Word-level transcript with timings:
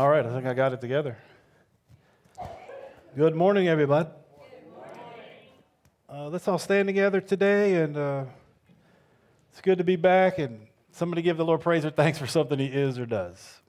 All 0.00 0.08
right, 0.08 0.24
I 0.24 0.32
think 0.32 0.46
I 0.46 0.54
got 0.54 0.72
it 0.72 0.80
together. 0.80 1.18
Good 3.14 3.34
morning, 3.34 3.68
everybody. 3.68 4.08
Uh, 6.08 6.28
let's 6.28 6.48
all 6.48 6.58
stand 6.58 6.88
together 6.88 7.20
today, 7.20 7.82
and 7.82 7.98
uh, 7.98 8.24
it's 9.52 9.60
good 9.60 9.76
to 9.76 9.84
be 9.84 9.96
back. 9.96 10.38
And 10.38 10.68
somebody 10.90 11.20
give 11.20 11.36
the 11.36 11.44
Lord 11.44 11.60
praise 11.60 11.84
or 11.84 11.90
thanks 11.90 12.16
for 12.16 12.26
something 12.26 12.58
He 12.58 12.64
is 12.64 12.98
or 12.98 13.04
does. 13.04 13.60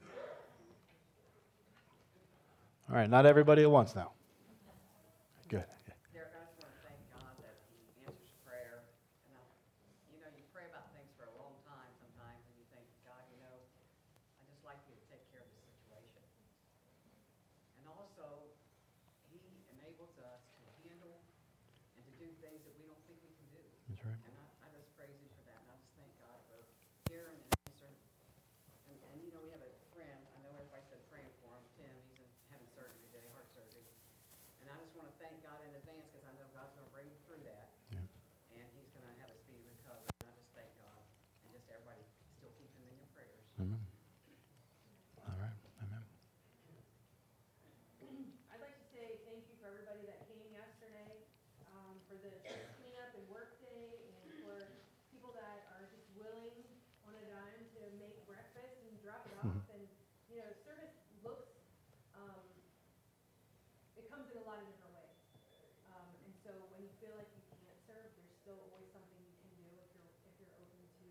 All 2.89 2.95
right, 2.95 3.09
not 3.09 3.25
everybody 3.25 3.63
at 3.63 3.69
once 3.69 3.93
now. 3.93 4.13
Good. 5.49 5.65
Derrick, 6.15 6.31
I 6.31 6.47
just 6.47 6.63
want 6.63 6.71
to 6.71 6.79
thank 6.87 6.95
God 7.11 7.35
that 7.43 7.59
He 7.67 8.07
answers 8.07 8.31
prayer. 8.47 8.87
And 9.27 9.35
I, 9.35 9.43
you 10.15 10.23
know, 10.23 10.31
you 10.31 10.47
pray 10.55 10.63
about 10.71 10.95
things 10.95 11.11
for 11.19 11.27
a 11.27 11.35
long 11.43 11.59
time 11.67 11.91
sometimes, 11.99 12.39
and 12.47 12.55
you 12.55 12.63
think, 12.71 12.87
God, 13.03 13.19
you 13.35 13.43
know, 13.43 13.51
I 14.39 14.47
just 14.47 14.63
like 14.63 14.79
you 14.87 14.95
to 14.95 15.03
take 15.11 15.27
care 15.27 15.43
of 15.43 15.51
the 15.51 15.59
situation. 15.59 16.23
And 17.81 17.89
also, 17.89 18.47
He 19.27 19.41
enables 19.73 20.13
us 20.21 20.41
to 20.61 20.65
handle 20.85 21.17
and 21.97 22.03
to 22.05 22.13
do 22.21 22.27
things 22.39 22.61
that 22.61 22.75
we 22.77 22.85
don't 22.85 23.01
think 23.09 23.17
we 23.25 23.31
can 23.33 23.47
do. 23.51 23.63
That's 23.89 24.03
right. 24.05 24.21
And 24.21 24.35
I, 24.37 24.45
I 24.63 24.67
just 24.75 24.91
praise 24.95 25.17
you 25.17 25.29
for 25.33 25.43
that, 25.49 25.59
and 25.65 25.69
I 25.73 25.75
just 25.81 25.95
thank 25.97 26.11
God 26.21 26.37
for 26.47 26.59
hearing 27.09 27.39
and 27.41 27.51
answering. 27.67 27.97
And, 28.87 28.95
and 29.11 29.17
you 29.25 29.31
know, 29.33 29.41
we 29.41 29.49
have 29.55 29.63
a 29.65 29.71
friend, 29.91 30.19
I 30.35 30.37
know 30.45 30.53
everybody 30.61 30.85
said 30.93 31.01
praying 31.09 31.31
for 31.41 31.51
him, 31.57 31.65
Tim, 31.75 31.89
he's 32.05 32.21
in, 32.21 32.29
having 32.53 32.69
surgery 32.77 33.01
today, 33.09 33.25
heart 33.33 33.49
surgery. 33.51 33.83
And 34.61 34.69
I 34.69 34.77
just 34.77 34.93
want 34.93 35.09
to 35.09 35.15
thank 35.17 35.41
God 35.41 35.57
in 35.65 35.73
advance, 35.73 36.05
because 36.13 36.21
I 36.29 36.37
know 36.37 36.45
God's 36.53 36.77
going 36.77 36.85
to 36.85 36.93
bring 36.93 37.09
him 37.09 37.17
through 37.25 37.41
that. 37.49 37.73
Yeah. 37.97 38.61
And 38.61 38.65
he's 38.77 38.93
going 38.93 39.09
to 39.09 39.15
have 39.25 39.33
a 39.33 39.37
speedy 39.41 39.65
recovery, 39.65 40.13
and 40.21 40.29
I 40.29 40.33
just 40.37 40.53
thank 40.53 40.69
God. 40.77 41.01
And 41.43 41.49
just 41.57 41.65
everybody, 41.73 42.05
still 42.37 42.53
keep 42.61 42.69
him 42.77 42.85
in 42.93 43.01
your 43.01 43.09
prayers. 43.17 43.41
Amen. 43.57 43.81
All 45.25 45.33
right. 45.41 45.57
Amen. 45.81 46.05
I'd 48.53 48.61
like 48.61 48.77
to 48.77 48.87
say 48.93 49.17
thank 49.25 49.49
you 49.49 49.55
for 49.57 49.71
everybody 49.73 50.05
that 50.05 50.29
came 50.29 50.45
yesterday, 50.53 51.09
um, 51.73 51.97
for 52.05 52.19
the 52.21 52.29
cleanup 52.77 53.17
and 53.17 53.25
work 53.33 53.57
day, 53.65 53.97
and 53.97 54.29
for 54.45 54.69
people 55.09 55.33
that 55.33 55.65
are 55.73 55.89
just 55.89 56.05
willing 56.13 56.53
on 57.09 57.17
a 57.17 57.23
dime 57.25 57.65
to 57.81 57.81
make 57.97 58.13
breakfast 58.29 58.77
and 58.85 58.93
drop 59.01 59.25
it 59.25 59.33
off. 59.41 59.57
And, 59.73 59.89
you 60.29 60.37
know, 60.43 60.53
service 60.61 60.93
looks, 61.25 61.49
um, 62.13 62.45
it 63.97 64.05
comes 64.11 64.27
in 64.29 64.37
a 64.37 64.45
lot 64.45 64.59
of 64.59 64.67
different 64.67 64.93
ways. 64.99 65.17
Um, 65.95 66.07
and 66.27 66.33
so 66.43 66.51
when 66.75 66.83
you 66.83 66.90
feel 67.01 67.17
like 67.17 67.33
you 67.33 67.41
can't 67.57 67.81
serve, 67.89 68.13
there's 68.13 68.37
still 68.45 68.61
always 68.69 68.85
something 68.93 69.17
you 69.25 69.33
can 69.41 69.49
do 69.57 69.65
if 69.73 69.89
you're, 69.97 70.13
if 70.29 70.33
you're 70.37 70.53
open 70.53 70.81
to 71.01 71.09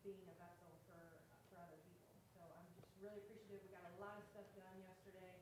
being 0.00 0.24
a 0.32 0.36
vessel 0.40 0.72
for, 0.88 1.20
for 1.52 1.60
other 1.60 1.76
people. 1.84 2.16
So 2.32 2.40
I'm 2.56 2.64
just 2.72 2.88
really 3.04 3.20
appreciative. 3.28 3.60
We 3.60 3.68
got 3.68 3.84
a 3.84 3.96
lot 4.00 4.16
of 4.16 4.24
stuff 4.32 4.48
done 4.56 4.80
yesterday. 4.80 5.36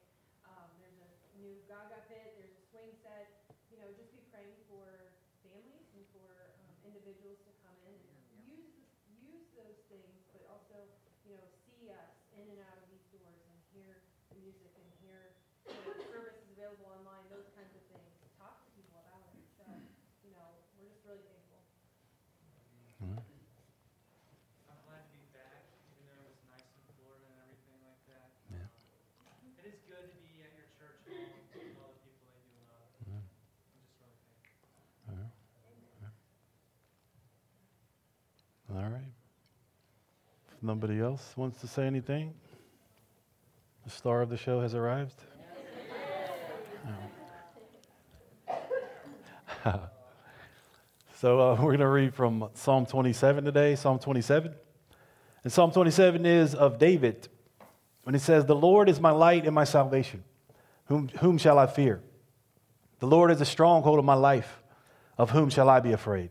Um, 0.50 0.66
there's 0.82 0.98
a 0.98 1.10
new 1.38 1.54
Gaga 1.70 2.10
pit, 2.10 2.34
there's 2.42 2.58
a 2.58 2.62
swing 2.74 2.90
set, 3.06 3.46
you 3.70 3.78
know, 3.78 3.86
just 3.94 4.10
be 4.10 4.18
praying 4.34 4.58
for 4.66 5.14
families 5.46 5.86
and 5.94 6.02
for, 6.10 6.26
um, 6.58 6.74
individuals 6.82 7.38
to 7.46 7.52
come 7.62 7.78
in 7.86 7.94
and 7.94 8.18
use, 8.50 8.66
this- 8.74 8.90
use 9.22 9.46
those 9.54 9.78
things, 9.86 10.26
but 10.34 10.42
also, 10.50 10.74
you 11.22 11.38
know, 11.38 11.46
see 11.70 11.86
us 11.94 12.10
in 12.34 12.50
and 12.50 12.58
out 12.66 12.82
of 12.82 12.86
these 12.90 13.06
doors 13.14 13.38
and 13.46 13.54
hear 13.70 14.02
the 14.34 14.42
music 14.42 14.74
and 14.74 14.88
hear, 14.98 15.38
you 15.70 15.78
know, 15.78 15.94
services 16.10 16.50
available 16.50 16.90
online, 16.90 17.22
those 17.30 17.46
kinds 17.54 17.70
of 17.78 17.82
things. 17.86 18.10
Talk 18.40 18.64
to 18.66 18.70
people 18.74 18.98
about 19.04 19.22
it, 19.34 19.42
so, 19.58 19.66
you 20.24 20.30
know, 20.32 20.46
we're 20.78 20.86
just 20.88 21.02
really 21.04 21.22
thankful. 21.26 21.58
I'm 24.70 24.80
glad 24.86 25.02
to 25.06 25.12
be 25.12 25.26
back, 25.34 25.66
even 25.90 26.06
though 26.06 26.22
it 26.22 26.30
was 26.34 26.42
nice 26.48 26.70
in 26.70 26.82
Florida 26.98 27.26
and 27.30 27.38
everything 27.46 27.78
like 27.82 28.02
that. 28.14 28.30
Yeah. 28.48 28.66
Um, 29.26 29.58
It 29.58 29.66
is 29.66 29.78
good 29.90 30.06
to 30.14 30.18
be 30.22 30.42
at 30.46 30.54
your 30.54 30.70
church 30.78 31.02
home 31.02 31.42
with 31.50 31.78
all 31.82 31.92
the 31.98 32.02
people 32.06 32.26
that 32.30 32.42
you 32.46 32.58
love. 32.62 32.86
Yeah. 33.06 33.22
I'm 33.26 33.82
just 33.82 33.98
really 33.98 34.18
thankful. 34.22 34.70
All 35.10 35.18
right. 35.18 35.42
If 40.46 40.47
nobody 40.62 41.00
else 41.00 41.34
wants 41.36 41.60
to 41.60 41.66
say 41.66 41.86
anything, 41.86 42.34
the 43.84 43.90
star 43.90 44.22
of 44.22 44.30
the 44.30 44.36
show 44.36 44.60
has 44.60 44.74
arrived. 44.74 45.20
So 51.20 51.40
uh, 51.40 51.54
we're 51.54 51.76
going 51.76 51.80
to 51.80 51.88
read 51.88 52.14
from 52.14 52.48
Psalm 52.54 52.86
27 52.86 53.44
today, 53.44 53.74
Psalm 53.74 53.98
27. 53.98 54.54
And 55.42 55.52
Psalm 55.52 55.72
27 55.72 56.24
is 56.24 56.54
of 56.54 56.78
David 56.78 57.26
when 58.04 58.14
he 58.14 58.20
says, 58.20 58.44
The 58.44 58.54
Lord 58.54 58.88
is 58.88 59.00
my 59.00 59.10
light 59.10 59.44
and 59.44 59.52
my 59.52 59.64
salvation. 59.64 60.22
Whom, 60.84 61.08
whom 61.18 61.36
shall 61.36 61.58
I 61.58 61.66
fear? 61.66 62.02
The 63.00 63.08
Lord 63.08 63.32
is 63.32 63.40
a 63.40 63.44
stronghold 63.44 63.98
of 63.98 64.04
my 64.04 64.14
life. 64.14 64.62
Of 65.18 65.30
whom 65.30 65.50
shall 65.50 65.68
I 65.68 65.80
be 65.80 65.90
afraid? 65.90 66.30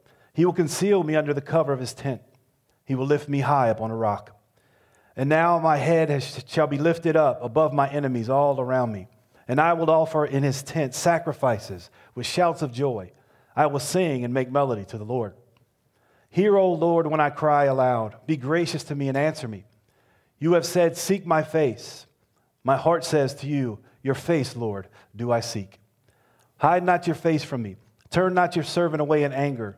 He 0.33 0.45
will 0.45 0.53
conceal 0.53 1.03
me 1.03 1.15
under 1.15 1.33
the 1.33 1.41
cover 1.41 1.73
of 1.73 1.79
his 1.79 1.93
tent. 1.93 2.21
He 2.85 2.95
will 2.95 3.05
lift 3.05 3.27
me 3.27 3.39
high 3.41 3.69
upon 3.69 3.91
a 3.91 3.95
rock. 3.95 4.37
And 5.15 5.29
now 5.29 5.59
my 5.59 5.77
head 5.77 6.09
has, 6.09 6.43
shall 6.47 6.67
be 6.67 6.77
lifted 6.77 7.15
up 7.15 7.43
above 7.43 7.73
my 7.73 7.89
enemies 7.89 8.29
all 8.29 8.59
around 8.59 8.91
me. 8.91 9.07
And 9.47 9.59
I 9.59 9.73
will 9.73 9.89
offer 9.89 10.25
in 10.25 10.43
his 10.43 10.63
tent 10.63 10.93
sacrifices 10.93 11.89
with 12.15 12.25
shouts 12.25 12.61
of 12.61 12.71
joy. 12.71 13.11
I 13.55 13.65
will 13.65 13.79
sing 13.79 14.23
and 14.23 14.33
make 14.33 14.51
melody 14.51 14.85
to 14.85 14.97
the 14.97 15.03
Lord. 15.03 15.33
Hear, 16.29 16.57
O 16.57 16.71
Lord, 16.71 17.07
when 17.07 17.19
I 17.19 17.29
cry 17.29 17.65
aloud. 17.65 18.15
Be 18.25 18.37
gracious 18.37 18.85
to 18.85 18.95
me 18.95 19.09
and 19.09 19.17
answer 19.17 19.49
me. 19.49 19.65
You 20.39 20.53
have 20.53 20.65
said, 20.65 20.95
Seek 20.95 21.25
my 21.25 21.43
face. 21.43 22.05
My 22.63 22.77
heart 22.77 23.03
says 23.03 23.33
to 23.35 23.47
you, 23.47 23.79
Your 24.01 24.15
face, 24.15 24.55
Lord, 24.55 24.87
do 25.13 25.31
I 25.31 25.41
seek. 25.41 25.79
Hide 26.57 26.83
not 26.83 27.05
your 27.05 27.15
face 27.15 27.43
from 27.43 27.61
me. 27.61 27.75
Turn 28.09 28.33
not 28.33 28.55
your 28.55 28.63
servant 28.63 29.01
away 29.01 29.23
in 29.23 29.33
anger. 29.33 29.77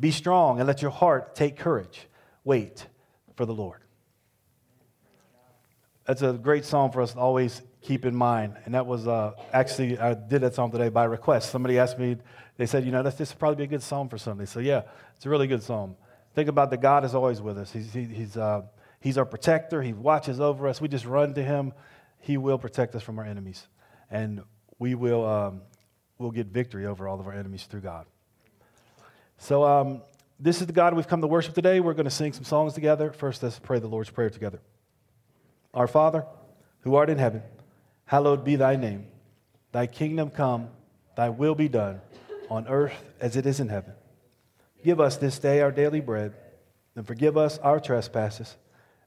Be 0.00 0.10
strong 0.10 0.58
and 0.58 0.66
let 0.66 0.82
your 0.82 0.90
heart 0.90 1.34
take 1.34 1.58
courage. 1.58 2.08
Wait 2.42 2.86
for 3.36 3.44
the 3.44 3.54
Lord. 3.54 3.80
That's 6.06 6.22
a 6.22 6.32
great 6.32 6.64
song 6.64 6.90
for 6.90 7.02
us 7.02 7.12
to 7.12 7.18
always 7.18 7.62
keep 7.82 8.04
in 8.04 8.16
mind. 8.16 8.56
And 8.64 8.74
that 8.74 8.86
was 8.86 9.06
uh, 9.06 9.32
actually, 9.52 9.98
I 9.98 10.14
did 10.14 10.40
that 10.40 10.54
song 10.54 10.72
today 10.72 10.88
by 10.88 11.04
request. 11.04 11.50
Somebody 11.50 11.78
asked 11.78 11.98
me, 11.98 12.16
they 12.56 12.66
said, 12.66 12.84
you 12.84 12.92
know, 12.92 13.02
this, 13.02 13.14
this 13.14 13.30
would 13.30 13.38
probably 13.38 13.56
be 13.56 13.64
a 13.64 13.66
good 13.78 13.82
song 13.82 14.08
for 14.08 14.18
somebody. 14.18 14.46
So, 14.46 14.60
yeah, 14.60 14.82
it's 15.14 15.26
a 15.26 15.28
really 15.28 15.46
good 15.46 15.62
song. 15.62 15.96
Think 16.34 16.48
about 16.48 16.70
that 16.70 16.80
God 16.80 17.04
is 17.04 17.14
always 17.14 17.40
with 17.40 17.58
us. 17.58 17.72
He's, 17.72 17.92
he, 17.92 18.04
he's, 18.04 18.36
uh, 18.36 18.62
he's 19.00 19.18
our 19.18 19.24
protector, 19.24 19.82
He 19.82 19.92
watches 19.92 20.40
over 20.40 20.66
us. 20.68 20.80
We 20.80 20.88
just 20.88 21.04
run 21.04 21.34
to 21.34 21.42
Him. 21.42 21.72
He 22.18 22.36
will 22.36 22.58
protect 22.58 22.94
us 22.94 23.02
from 23.02 23.18
our 23.18 23.24
enemies. 23.24 23.66
And 24.10 24.42
we 24.78 24.94
will 24.94 25.24
um, 25.26 25.62
we'll 26.18 26.30
get 26.30 26.48
victory 26.48 26.86
over 26.86 27.08
all 27.08 27.18
of 27.18 27.26
our 27.26 27.32
enemies 27.32 27.64
through 27.64 27.80
God. 27.80 28.06
So, 29.42 29.64
um, 29.64 30.02
this 30.38 30.60
is 30.60 30.66
the 30.66 30.72
God 30.74 30.92
we've 30.92 31.08
come 31.08 31.22
to 31.22 31.26
worship 31.26 31.54
today. 31.54 31.80
We're 31.80 31.94
going 31.94 32.04
to 32.04 32.10
sing 32.10 32.34
some 32.34 32.44
songs 32.44 32.74
together. 32.74 33.10
First, 33.10 33.42
let's 33.42 33.58
pray 33.58 33.78
the 33.78 33.88
Lord's 33.88 34.10
Prayer 34.10 34.28
together. 34.28 34.60
Our 35.72 35.86
Father, 35.86 36.26
who 36.80 36.94
art 36.94 37.08
in 37.08 37.16
heaven, 37.16 37.42
hallowed 38.04 38.44
be 38.44 38.56
thy 38.56 38.76
name. 38.76 39.06
Thy 39.72 39.86
kingdom 39.86 40.28
come, 40.28 40.68
thy 41.16 41.30
will 41.30 41.54
be 41.54 41.68
done, 41.68 42.02
on 42.50 42.68
earth 42.68 42.92
as 43.18 43.34
it 43.34 43.46
is 43.46 43.60
in 43.60 43.70
heaven. 43.70 43.94
Give 44.84 45.00
us 45.00 45.16
this 45.16 45.38
day 45.38 45.62
our 45.62 45.72
daily 45.72 46.00
bread, 46.00 46.34
and 46.94 47.06
forgive 47.06 47.38
us 47.38 47.56
our 47.58 47.80
trespasses, 47.80 48.56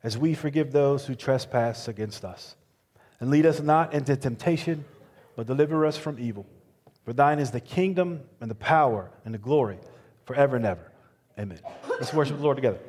as 0.01 0.17
we 0.17 0.33
forgive 0.33 0.71
those 0.71 1.05
who 1.05 1.13
trespass 1.13 1.87
against 1.87 2.25
us. 2.25 2.55
And 3.19 3.29
lead 3.29 3.45
us 3.45 3.59
not 3.59 3.93
into 3.93 4.15
temptation, 4.15 4.83
but 5.35 5.45
deliver 5.45 5.85
us 5.85 5.95
from 5.95 6.17
evil. 6.19 6.47
For 7.05 7.13
thine 7.13 7.37
is 7.37 7.51
the 7.51 7.61
kingdom 7.61 8.21
and 8.41 8.49
the 8.49 8.55
power 8.55 9.11
and 9.25 9.33
the 9.33 9.39
glory 9.39 9.77
forever 10.25 10.55
and 10.55 10.65
ever. 10.65 10.91
Amen. 11.39 11.59
Let's 11.89 12.13
worship 12.13 12.37
the 12.37 12.43
Lord 12.43 12.57
together. 12.57 12.79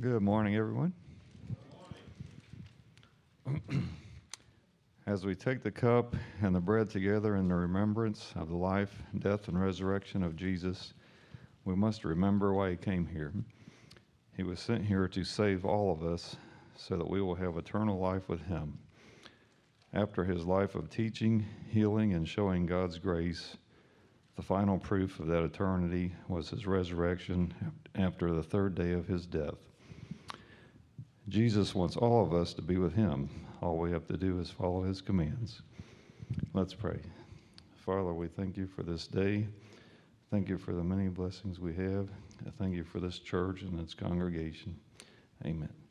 Good 0.00 0.22
morning, 0.22 0.56
everyone. 0.56 0.92
As 5.06 5.24
we 5.24 5.36
take 5.36 5.62
the 5.62 5.70
cup 5.70 6.16
and 6.42 6.52
the 6.52 6.60
bread 6.60 6.90
together 6.90 7.36
in 7.36 7.46
the 7.46 7.54
remembrance 7.54 8.32
of 8.34 8.48
the 8.48 8.56
life, 8.56 9.04
death, 9.20 9.46
and 9.46 9.62
resurrection 9.62 10.24
of 10.24 10.34
Jesus, 10.34 10.94
we 11.64 11.76
must 11.76 12.04
remember 12.04 12.52
why 12.52 12.70
he 12.70 12.76
came 12.76 13.06
here. 13.06 13.32
He 14.36 14.42
was 14.42 14.58
sent 14.58 14.84
here 14.84 15.06
to 15.06 15.22
save 15.22 15.64
all 15.64 15.92
of 15.92 16.02
us 16.02 16.34
so 16.74 16.96
that 16.96 17.08
we 17.08 17.22
will 17.22 17.36
have 17.36 17.56
eternal 17.56 18.00
life 18.00 18.28
with 18.28 18.42
him. 18.46 18.76
After 19.92 20.24
his 20.24 20.44
life 20.44 20.74
of 20.74 20.90
teaching, 20.90 21.46
healing, 21.70 22.14
and 22.14 22.28
showing 22.28 22.66
God's 22.66 22.98
grace, 22.98 23.58
the 24.34 24.42
final 24.42 24.76
proof 24.76 25.20
of 25.20 25.28
that 25.28 25.44
eternity 25.44 26.16
was 26.26 26.50
his 26.50 26.66
resurrection 26.66 27.54
after 27.94 28.32
the 28.32 28.42
third 28.42 28.74
day 28.74 28.90
of 28.90 29.06
his 29.06 29.24
death. 29.24 29.54
Jesus 31.28 31.74
wants 31.74 31.96
all 31.96 32.22
of 32.22 32.34
us 32.34 32.52
to 32.54 32.62
be 32.62 32.76
with 32.76 32.94
him. 32.94 33.28
All 33.62 33.78
we 33.78 33.90
have 33.92 34.06
to 34.08 34.16
do 34.16 34.38
is 34.40 34.50
follow 34.50 34.82
his 34.82 35.00
commands. 35.00 35.62
Let's 36.52 36.74
pray. 36.74 37.00
Father, 37.84 38.12
we 38.12 38.28
thank 38.28 38.56
you 38.56 38.66
for 38.66 38.82
this 38.82 39.06
day. 39.06 39.46
Thank 40.30 40.48
you 40.48 40.58
for 40.58 40.72
the 40.72 40.84
many 40.84 41.08
blessings 41.08 41.60
we 41.60 41.74
have. 41.74 42.08
Thank 42.58 42.74
you 42.74 42.84
for 42.84 43.00
this 43.00 43.18
church 43.18 43.62
and 43.62 43.80
its 43.80 43.94
congregation. 43.94 44.76
Amen. 45.44 45.83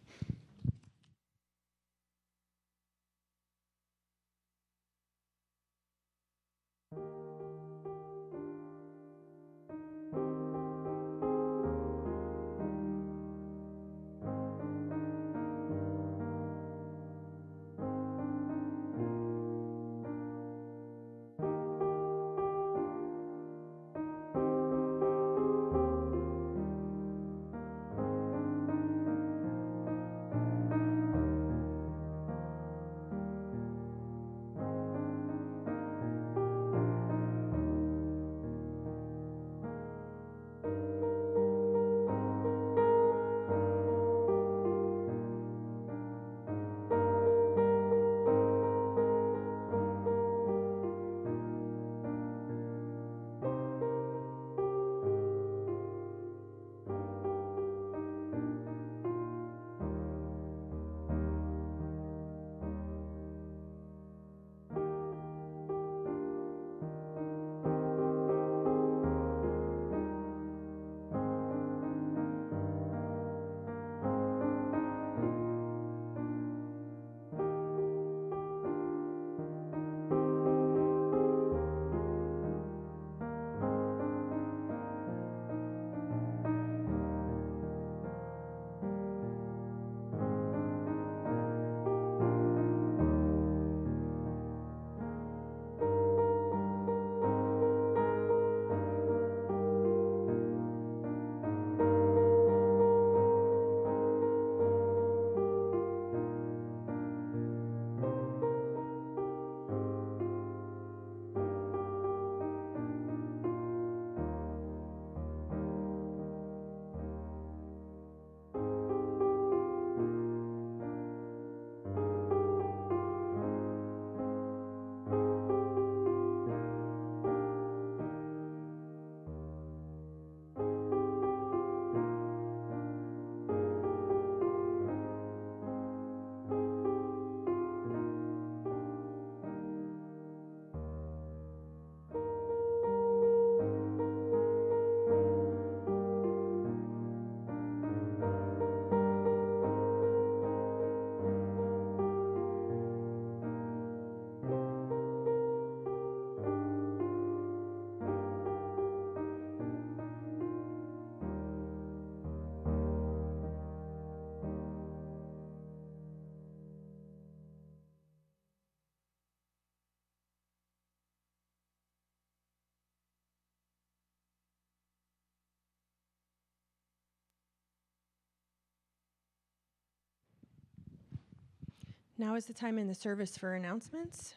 Now 182.24 182.36
is 182.36 182.46
the 182.46 182.54
time 182.54 182.78
in 182.80 182.88
the 182.88 182.96
service 182.96 183.38
for 183.38 183.56
announcements. 183.56 184.36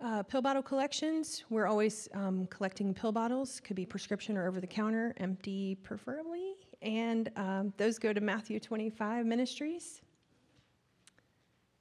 Uh, 0.00 0.22
pill 0.22 0.40
bottle 0.40 0.62
collections. 0.62 1.44
We're 1.50 1.66
always 1.66 2.08
um, 2.14 2.46
collecting 2.46 2.94
pill 2.94 3.12
bottles, 3.12 3.60
could 3.60 3.76
be 3.76 3.84
prescription 3.84 4.38
or 4.38 4.48
over 4.48 4.58
the 4.58 4.66
counter, 4.66 5.14
empty 5.18 5.74
preferably. 5.74 6.54
And 6.80 7.30
um, 7.36 7.74
those 7.76 7.98
go 7.98 8.14
to 8.14 8.22
Matthew 8.22 8.58
25 8.58 9.26
Ministries. 9.26 10.00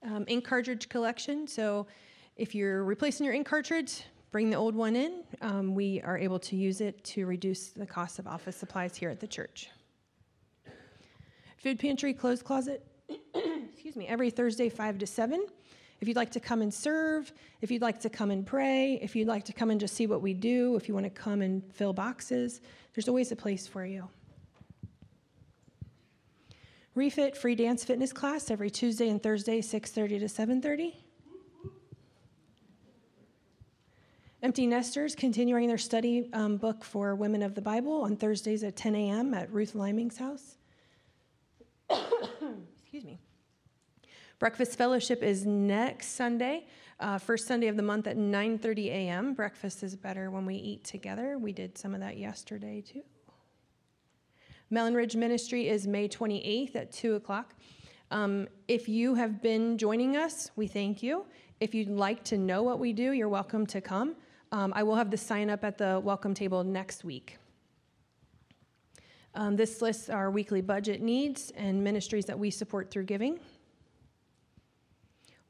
Um, 0.06 0.26
ink 0.28 0.43
cartridge 0.43 0.89
collection. 0.89 1.47
So 1.47 1.88
if 2.36 2.54
you're 2.54 2.84
replacing 2.84 3.23
your 3.23 3.34
ink 3.34 3.47
cartridge, 3.47 4.04
bring 4.32 4.49
the 4.49 4.58
old 4.58 4.76
one 4.76 4.97
in. 4.97 5.23
Um, 5.39 5.73
we 5.73 6.02
are 6.02 6.17
able 6.17 6.39
to 6.39 6.58
use 6.58 6.82
it 6.82 7.02
to 7.06 7.26
reduce 7.26 7.69
the 7.69 7.86
cost 7.86 8.19
of 8.19 8.28
office 8.28 8.58
supplies 8.58 8.97
here 8.97 9.10
at 9.10 9.21
the 9.21 9.28
church. 9.28 9.69
Food 11.60 11.80
pantry, 11.80 12.13
clothes 12.13 12.43
closet, 12.43 12.86
excuse 13.93 14.08
me, 14.08 14.12
every 14.12 14.32
Thursday, 14.32 14.69
5 14.69 14.97
to 14.97 15.06
7. 15.06 15.45
If 16.01 16.08
you'd 16.08 16.17
like 16.17 16.32
to 16.32 16.39
come 16.39 16.63
and 16.63 16.73
serve, 16.73 17.32
if 17.62 17.69
you'd 17.69 17.84
like 17.84 17.99
to 17.99 18.10
come 18.10 18.32
and 18.32 18.43
pray, 18.43 18.97
if 19.03 19.15
you'd 19.15 19.27
like 19.27 19.45
to 19.45 19.53
come 19.53 19.69
and 19.69 19.79
just 19.79 19.93
see 19.93 20.08
what 20.08 20.19
we 20.19 20.34
do, 20.34 20.75
if 20.77 20.88
you 20.88 20.95
want 20.95 21.03
to 21.03 21.12
come 21.12 21.43
and 21.43 21.62
fill 21.71 21.93
boxes, 21.93 22.60
there's 22.95 23.08
always 23.08 23.32
a 23.32 23.36
place 23.36 23.67
for 23.67 23.86
you. 23.86 24.10
Refit 26.95 27.38
free 27.38 27.53
dance 27.53 27.86
fitness 27.86 28.12
class 28.12 28.49
every 28.49 28.71
Tuesday 28.71 29.10
and 29.10 29.21
Thursday, 29.21 29.62
6:30 29.62 30.19
to 30.21 30.25
7:30. 30.25 30.95
Empty 34.41 34.65
Nesters 34.65 35.13
continuing 35.13 35.67
their 35.67 35.77
study 35.77 36.32
um, 36.34 36.58
book 36.58 36.84
for 36.84 37.13
Women 37.13 37.43
of 37.43 37.53
the 37.53 37.62
Bible 37.62 38.01
on 38.01 38.15
Thursdays 38.17 38.63
at 38.63 38.75
10 38.75 38.95
a.m. 38.95 39.36
at 39.36 39.53
Ruth 39.53 39.75
Liming's 39.75 40.17
house. 40.17 40.56
Excuse 42.93 43.06
me. 43.06 43.19
Breakfast 44.43 44.77
Fellowship 44.77 45.23
is 45.23 45.45
next 45.45 46.15
Sunday, 46.17 46.67
uh, 46.99 47.17
first 47.17 47.47
Sunday 47.47 47.67
of 47.67 47.77
the 47.77 47.82
month 47.82 48.08
at 48.08 48.17
9:30 48.17 48.88
a.m. 48.89 49.34
Breakfast 49.34 49.84
is 49.84 49.95
better 49.95 50.29
when 50.29 50.45
we 50.45 50.56
eat 50.56 50.84
together. 50.84 51.38
We 51.38 51.53
did 51.53 51.77
some 51.77 51.93
of 51.93 52.01
that 52.01 52.17
yesterday 52.17 52.82
too. 52.82 53.03
Mellon 54.69 54.95
Ridge 54.95 55.15
Ministry 55.15 55.69
is 55.69 55.88
May 55.88 56.10
28th 56.10 56.75
at 56.75 56.91
2 56.91 57.15
o'clock. 57.15 57.53
Um, 58.12 58.49
if 58.67 58.89
you 58.89 59.15
have 59.15 59.41
been 59.41 59.77
joining 59.77 60.17
us, 60.17 60.51
we 60.58 60.67
thank 60.67 61.01
you. 61.01 61.25
If 61.62 61.73
you'd 61.73 61.88
like 61.88 62.25
to 62.25 62.38
know 62.38 62.63
what 62.63 62.79
we 62.79 62.91
do, 62.91 63.13
you're 63.13 63.29
welcome 63.29 63.65
to 63.67 63.79
come. 63.79 64.13
Um, 64.51 64.73
I 64.75 64.84
will 64.84 64.97
have 64.97 65.10
the 65.10 65.15
sign 65.15 65.49
up 65.49 65.63
at 65.63 65.77
the 65.77 66.01
welcome 66.03 66.34
table 66.34 66.65
next 66.65 67.06
week. 67.06 67.38
Um, 69.36 69.56
this 69.56 69.82
lists 69.82 70.10
our 70.10 70.29
weekly 70.29 70.60
budget 70.62 71.01
needs 71.01 71.51
and 71.56 71.82
ministries 71.82 72.25
that 72.25 72.38
we 72.38 72.51
support 72.51 72.91
through 72.91 73.06
giving. 73.06 73.39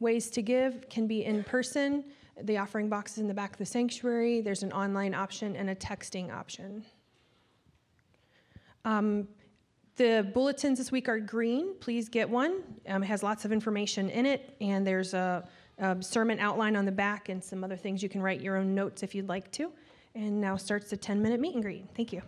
Ways 0.04 0.30
to 0.32 0.42
give 0.42 0.90
can 0.90 1.08
be 1.08 1.24
in 1.24 1.46
person, 1.46 2.04
the 2.42 2.58
offering 2.58 2.90
box 2.90 3.14
is 3.14 3.20
in 3.20 3.28
the 3.30 3.34
back 3.34 3.54
of 3.54 3.58
the 3.58 3.66
sanctuary, 3.66 4.42
there's 4.42 4.62
an 4.62 4.74
online 4.74 5.14
option 5.14 5.56
and 5.56 5.70
a 5.70 5.76
texting 5.76 6.30
option. 6.30 6.84
Um, 8.84 9.30
the 9.96 10.30
bulletins 10.34 10.78
this 10.78 10.92
week 10.92 11.08
are 11.08 11.22
green. 11.22 11.76
Please 11.80 12.10
get 12.10 12.30
one. 12.30 12.64
Um, 12.90 13.02
it 13.02 13.06
has 13.06 13.24
lots 13.24 13.46
of 13.46 13.54
information 13.54 14.10
in 14.10 14.26
it, 14.26 14.58
and 14.60 14.86
there's 14.86 15.14
a, 15.14 15.48
a, 15.78 16.04
sermon 16.04 16.38
outline 16.38 16.76
on 16.76 16.84
the 16.84 16.92
back 16.92 17.30
and 17.30 17.42
some 17.42 17.64
other 17.64 17.78
things 17.78 18.04
you 18.04 18.10
can 18.10 18.22
write 18.22 18.42
your 18.42 18.58
own 18.58 18.76
notes 18.76 19.04
if 19.04 19.16
you'd 19.16 19.30
like 19.30 19.50
to. 19.54 19.72
And 20.16 20.42
now 20.42 20.58
starts 20.58 20.90
the 20.90 20.98
10 20.98 21.22
minute 21.22 21.40
meet 21.40 21.54
and 21.54 21.64
greet. 21.64 21.86
Thank 21.96 22.12
you. 22.12 22.22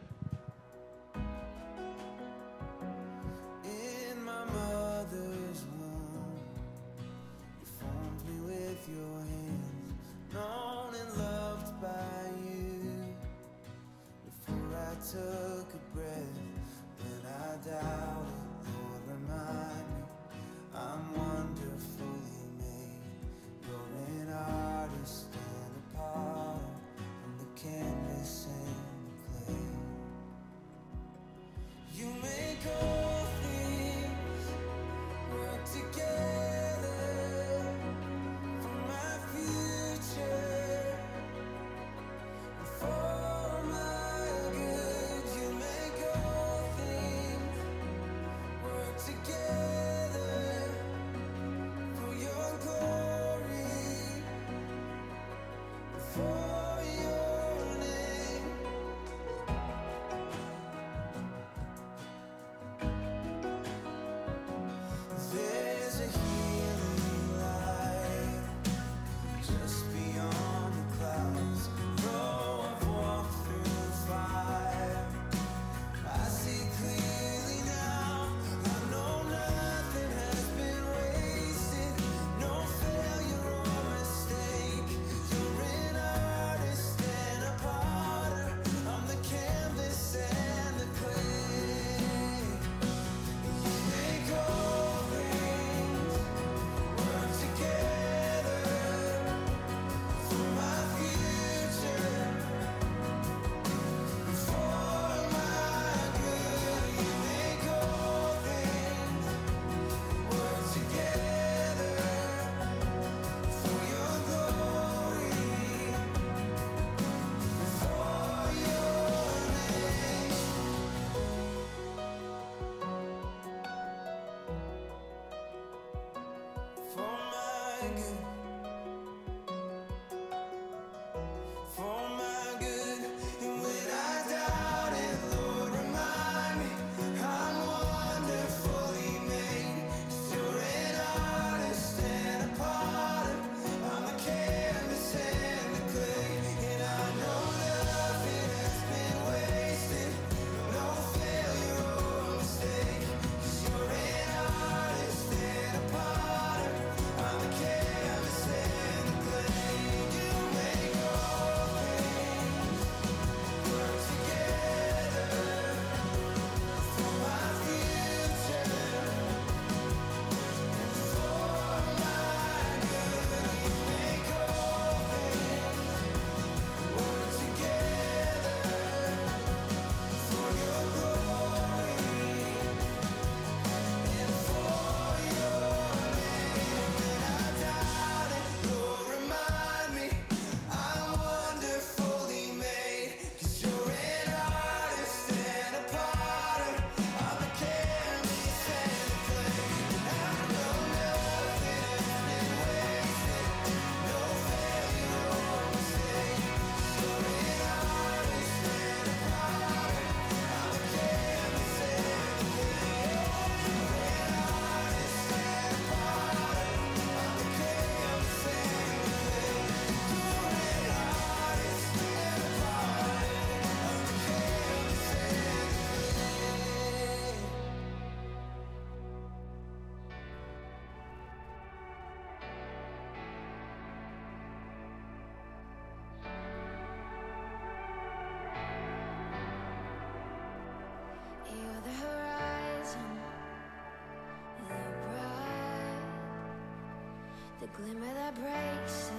Glimmer 247.78 248.14
that 248.14 248.36
breaks 248.36 249.15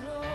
glory 0.00 0.25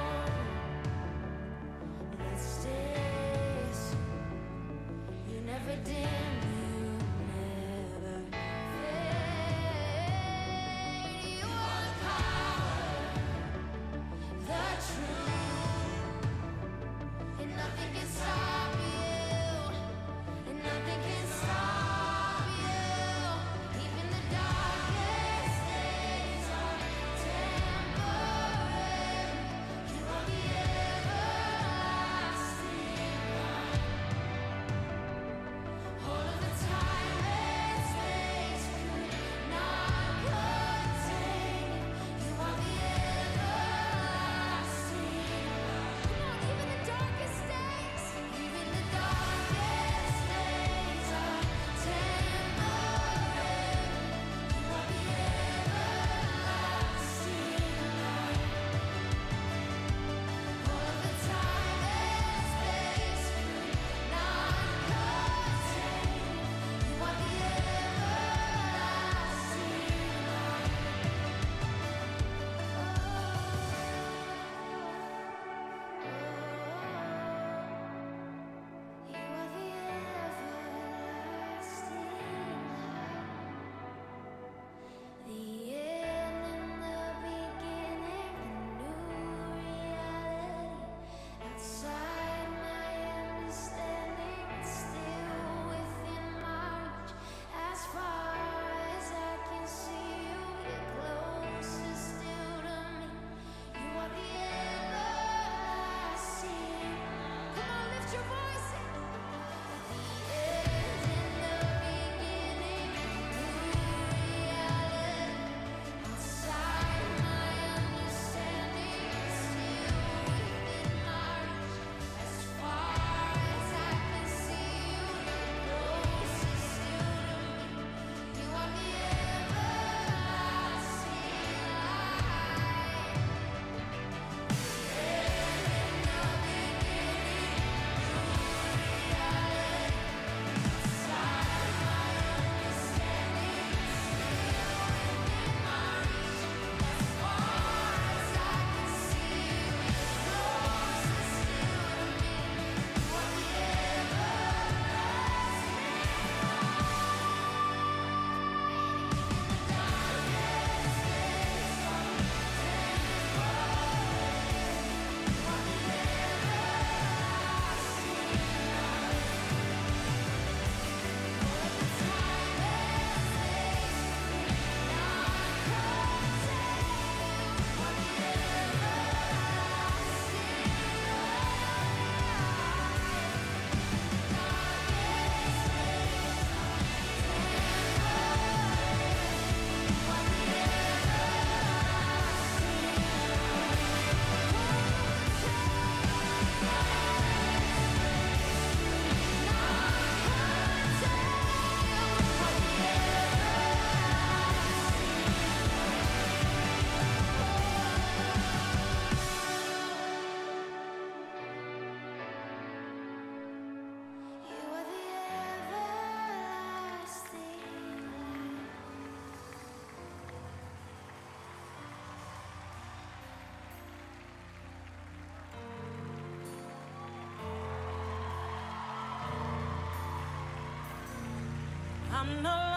I'm 232.32 232.71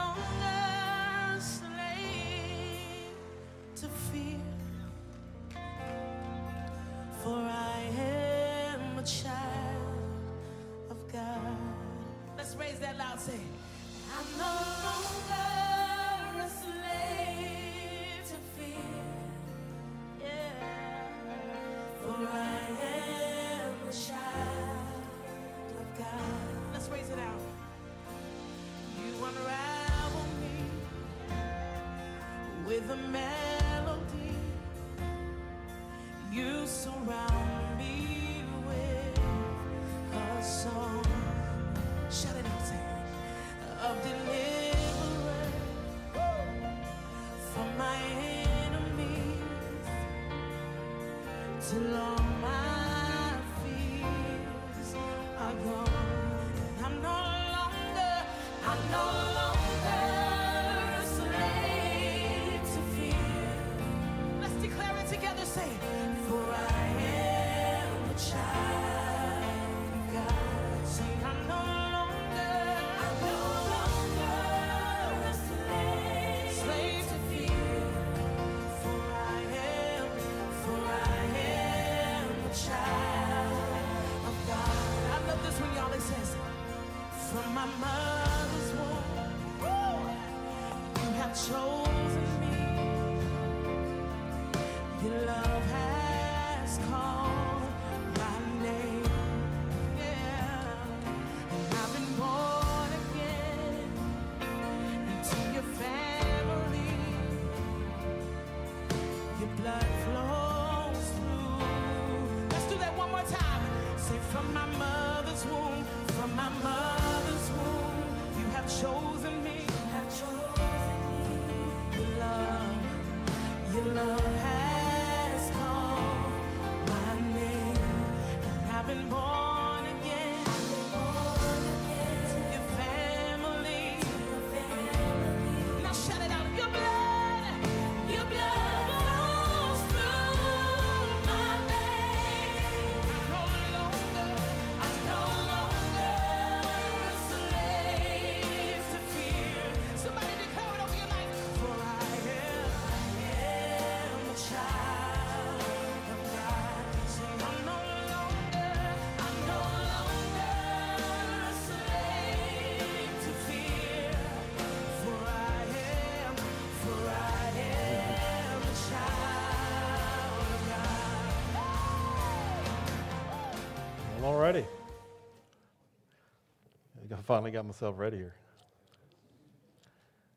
finally 177.35 177.51
got 177.51 177.67
myself 177.67 177.99
ready 177.99 178.17
here. 178.17 178.33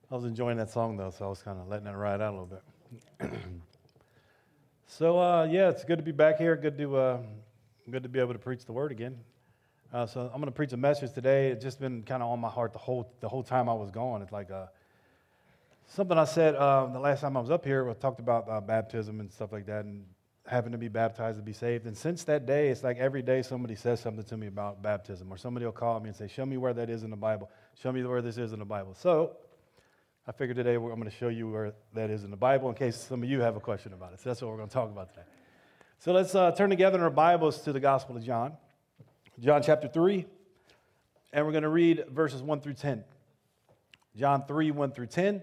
I 0.09 0.15
was 0.15 0.25
enjoying 0.25 0.57
that 0.57 0.71
song 0.71 0.97
though, 0.97 1.11
so 1.11 1.25
I 1.25 1.27
was 1.27 1.43
kind 1.43 1.59
of 1.59 1.67
letting 1.67 1.85
it 1.85 1.91
ride 1.91 2.21
out 2.21 2.33
a 2.33 2.37
little 2.41 2.59
bit. 3.19 3.29
so 4.87 5.19
uh, 5.19 5.43
yeah, 5.43 5.69
it's 5.69 5.83
good 5.83 5.97
to 5.97 6.03
be 6.03 6.11
back 6.11 6.39
here. 6.39 6.55
Good 6.55 6.75
to 6.79 6.97
uh, 6.97 7.17
good 7.91 8.01
to 8.01 8.09
be 8.09 8.19
able 8.19 8.33
to 8.33 8.39
preach 8.39 8.65
the 8.65 8.71
word 8.71 8.91
again. 8.91 9.15
Uh, 9.93 10.07
so 10.07 10.21
I'm 10.21 10.41
going 10.41 10.45
to 10.45 10.51
preach 10.51 10.73
a 10.73 10.77
message 10.77 11.13
today. 11.13 11.49
It's 11.49 11.63
just 11.63 11.79
been 11.79 12.01
kind 12.01 12.23
of 12.23 12.31
on 12.31 12.39
my 12.39 12.49
heart 12.49 12.73
the 12.73 12.79
whole 12.79 13.13
the 13.19 13.29
whole 13.29 13.43
time 13.43 13.69
I 13.69 13.73
was 13.73 13.91
gone. 13.91 14.23
It's 14.23 14.31
like 14.31 14.49
uh, 14.49 14.65
something 15.85 16.17
I 16.17 16.25
said 16.25 16.55
uh, 16.55 16.87
the 16.87 16.99
last 16.99 17.21
time 17.21 17.37
I 17.37 17.41
was 17.41 17.51
up 17.51 17.63
here. 17.63 17.85
We 17.85 17.93
talked 17.93 18.19
about 18.19 18.49
uh, 18.49 18.59
baptism 18.59 19.19
and 19.19 19.31
stuff 19.31 19.51
like 19.51 19.67
that, 19.67 19.85
and 19.85 20.03
having 20.47 20.71
to 20.71 20.77
be 20.77 20.87
baptized 20.87 21.37
to 21.37 21.43
be 21.43 21.53
saved. 21.53 21.85
And 21.85 21.97
since 21.97 22.23
that 22.23 22.45
day, 22.45 22.69
it's 22.69 22.83
like 22.83 22.97
every 22.97 23.21
day 23.21 23.41
somebody 23.41 23.75
says 23.75 23.99
something 23.99 24.23
to 24.25 24.37
me 24.37 24.47
about 24.47 24.81
baptism, 24.81 25.31
or 25.31 25.37
somebody 25.37 25.65
will 25.65 25.73
call 25.73 25.99
me 25.99 26.09
and 26.09 26.15
say, 26.15 26.27
"Show 26.27 26.45
me 26.45 26.57
where 26.57 26.73
that 26.73 26.89
is 26.89 27.03
in 27.03 27.09
the 27.09 27.17
Bible. 27.17 27.49
Show 27.75 27.91
me 27.91 28.03
where 28.03 28.21
this 28.21 28.37
is 28.37 28.53
in 28.53 28.59
the 28.59 28.65
Bible." 28.65 28.93
So 28.95 29.37
I 30.25 30.31
figured 30.31 30.57
today 30.57 30.75
I'm 30.75 30.81
going 30.81 31.03
to 31.03 31.09
show 31.09 31.29
you 31.29 31.49
where 31.49 31.73
that 31.93 32.09
is 32.09 32.23
in 32.23 32.31
the 32.31 32.37
Bible 32.37 32.69
in 32.69 32.75
case 32.75 32.97
some 32.97 33.23
of 33.23 33.29
you 33.29 33.41
have 33.41 33.55
a 33.55 33.59
question 33.59 33.93
about 33.93 34.13
it. 34.13 34.19
So 34.19 34.29
that's 34.29 34.41
what 34.41 34.51
we're 34.51 34.57
going 34.57 34.69
to 34.69 34.73
talk 34.73 34.89
about 34.89 35.09
today. 35.09 35.25
So 35.99 36.13
let's 36.13 36.35
uh, 36.35 36.51
turn 36.51 36.69
together 36.69 36.97
in 36.97 37.03
our 37.03 37.09
Bibles 37.09 37.61
to 37.61 37.73
the 37.73 37.79
Gospel 37.79 38.17
of 38.17 38.23
John, 38.23 38.57
John 39.39 39.63
chapter 39.63 39.87
3, 39.87 40.25
and 41.33 41.45
we're 41.45 41.51
going 41.51 41.63
to 41.63 41.69
read 41.69 42.05
verses 42.09 42.41
1 42.41 42.61
through 42.61 42.73
10. 42.73 43.03
John 44.15 44.45
3, 44.45 44.71
1 44.71 44.91
through 44.91 45.07
10. 45.07 45.41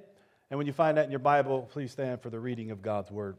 And 0.51 0.59
when 0.59 0.66
you 0.66 0.72
find 0.72 0.97
that 0.99 1.07
in 1.07 1.11
your 1.11 1.18
Bible, 1.18 1.68
please 1.72 1.91
stand 1.91 2.20
for 2.20 2.31
the 2.31 2.39
reading 2.39 2.70
of 2.70 2.83
God's 2.83 3.11
Word. 3.11 3.37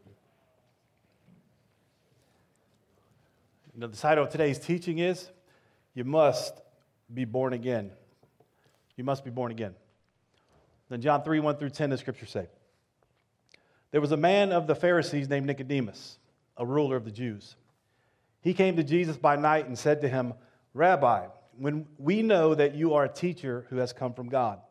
You 3.76 3.82
know, 3.82 3.88
the 3.88 3.98
title 3.98 4.24
of 4.24 4.30
today's 4.30 4.58
teaching 4.58 5.00
is 5.00 5.30
You 5.94 6.06
Must 6.06 6.62
Be 7.14 7.26
Born 7.26 7.52
Again. 7.52 7.92
You 8.96 9.04
must 9.04 9.26
be 9.26 9.32
born 9.32 9.52
again. 9.52 9.76
Then 10.88 11.02
John 11.02 11.24
3, 11.24 11.42
1 11.42 11.58
through 11.58 11.72
10, 11.72 11.90
the 11.90 11.98
scriptures 11.98 12.30
say 12.30 12.48
There 13.92 14.00
was 14.00 14.14
a 14.14 14.18
man 14.18 14.54
of 14.54 14.66
the 14.66 14.76
Pharisees 14.76 15.28
named 15.28 15.48
Nicodemus, 15.48 16.18
a 16.56 16.66
ruler 16.66 16.96
of 16.96 17.04
the 17.04 17.12
Jews. 17.12 17.58
He 18.40 18.54
came 18.54 18.78
to 18.78 18.84
Jesus 18.84 19.18
by 19.18 19.36
night 19.36 19.68
and 19.68 19.78
said 19.78 20.00
to 20.02 20.08
him, 20.08 20.36
Rabbi, 20.74 21.28
when 21.58 21.86
we 21.98 22.22
know 22.22 22.56
that 22.56 22.76
you 22.76 22.94
are 22.94 23.04
a 23.04 23.10
teacher 23.10 23.66
who 23.70 23.76
has 23.76 23.92
come 23.92 24.14
from 24.14 24.30
God, 24.30 24.62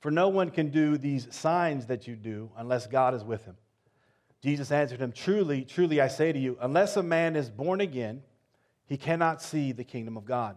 for 0.00 0.10
no 0.10 0.28
one 0.28 0.50
can 0.50 0.68
do 0.68 0.98
these 0.98 1.26
signs 1.34 1.86
that 1.86 2.06
you 2.06 2.16
do 2.16 2.50
unless 2.58 2.86
God 2.86 3.14
is 3.14 3.24
with 3.24 3.46
him. 3.46 3.56
Jesus 4.42 4.70
answered 4.70 5.00
him, 5.00 5.12
Truly, 5.12 5.64
truly, 5.64 6.02
I 6.02 6.08
say 6.08 6.32
to 6.32 6.38
you, 6.38 6.58
unless 6.60 6.98
a 6.98 7.02
man 7.02 7.34
is 7.34 7.48
born 7.48 7.80
again, 7.80 8.20
he 8.86 8.96
cannot 8.96 9.42
see 9.42 9.72
the 9.72 9.84
kingdom 9.84 10.16
of 10.16 10.24
God. 10.24 10.56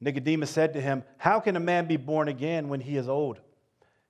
Nicodemus 0.00 0.50
said 0.50 0.74
to 0.74 0.80
him, 0.80 1.04
How 1.16 1.40
can 1.40 1.56
a 1.56 1.60
man 1.60 1.86
be 1.86 1.96
born 1.96 2.28
again 2.28 2.68
when 2.68 2.80
he 2.80 2.96
is 2.96 3.08
old? 3.08 3.40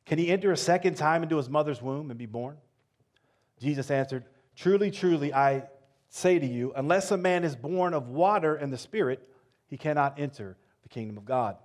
Can 0.06 0.18
he 0.18 0.28
enter 0.30 0.50
a 0.50 0.56
second 0.56 0.96
time 0.96 1.22
into 1.22 1.36
his 1.36 1.48
mother's 1.48 1.82
womb 1.82 2.10
and 2.10 2.18
be 2.18 2.26
born? 2.26 2.56
Jesus 3.60 3.90
answered, 3.90 4.24
Truly, 4.56 4.90
truly, 4.90 5.32
I 5.32 5.64
say 6.08 6.38
to 6.38 6.46
you, 6.46 6.72
unless 6.74 7.10
a 7.10 7.16
man 7.16 7.44
is 7.44 7.54
born 7.54 7.94
of 7.94 8.08
water 8.08 8.54
and 8.54 8.72
the 8.72 8.78
Spirit, 8.78 9.28
he 9.68 9.76
cannot 9.76 10.18
enter 10.18 10.56
the 10.82 10.88
kingdom 10.88 11.16
of 11.16 11.24
God. 11.24 11.56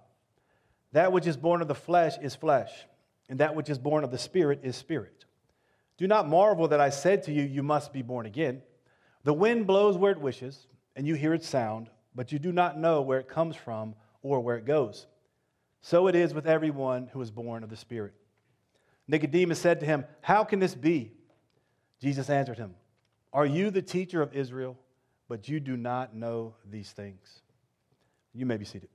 That 0.94 1.12
which 1.12 1.28
is 1.28 1.36
born 1.36 1.62
of 1.62 1.68
the 1.68 1.76
flesh 1.76 2.18
is 2.22 2.36
flesh, 2.36 2.72
and 3.30 3.40
that 3.40 3.56
which 3.56 3.70
is 3.70 3.78
born 3.78 4.04
of 4.04 4.12
the 4.12 4.18
Spirit 4.18 4.62
is 4.64 4.76
spirit. 4.76 5.26
Do 5.98 6.08
not 6.08 6.30
marvel 6.30 6.68
that 6.70 6.80
I 6.80 6.90
said 6.90 7.24
to 7.24 7.34
you, 7.34 7.44
You 7.44 7.64
must 7.64 7.92
be 7.92 8.02
born 8.02 8.26
again. 8.26 8.62
The 9.24 9.34
wind 9.34 9.68
blows 9.68 9.98
where 9.98 10.12
it 10.12 10.22
wishes, 10.22 10.68
and 10.98 11.08
you 11.08 11.14
hear 11.14 11.36
its 11.36 11.48
sound, 11.48 11.90
but 12.16 12.32
you 12.32 12.40
do 12.40 12.52
not 12.52 12.78
know 12.78 13.04
where 13.04 13.20
it 13.20 13.30
comes 13.30 13.56
from 13.56 13.94
or 14.24 14.42
where 14.42 14.58
it 14.58 14.66
goes. 14.66 15.06
So 15.80 16.08
it 16.08 16.16
is 16.16 16.34
with 16.34 16.48
everyone 16.48 17.08
who 17.14 17.22
is 17.22 17.30
born 17.30 17.64
of 17.64 17.70
the 17.70 17.78
Spirit. 17.78 18.14
Nicodemus 19.08 19.60
said 19.60 19.80
to 19.80 19.86
him, 19.86 20.06
How 20.22 20.44
can 20.44 20.60
this 20.60 20.74
be? 20.74 21.14
Jesus 22.02 22.32
answered 22.32 22.58
him, 22.58 22.74
Are 23.32 23.46
you 23.46 23.70
the 23.70 23.82
teacher 23.82 24.24
of 24.24 24.34
Israel, 24.34 24.76
but 25.30 25.48
you 25.48 25.60
do 25.60 25.78
not 25.78 26.16
know 26.16 26.56
these 26.68 26.90
things? 26.92 27.42
You 28.34 28.48
may 28.48 28.58
be 28.58 28.66
seated. 28.66 28.90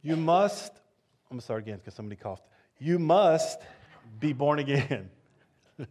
You 0.00 0.16
must, 0.16 0.72
I'm 1.30 1.40
start 1.40 1.62
again 1.62 1.78
because 1.78 1.94
somebody 1.94 2.16
coughed. 2.16 2.44
You 2.80 2.98
must 2.98 3.60
be 4.18 4.32
born 4.32 4.58
again. 4.58 5.10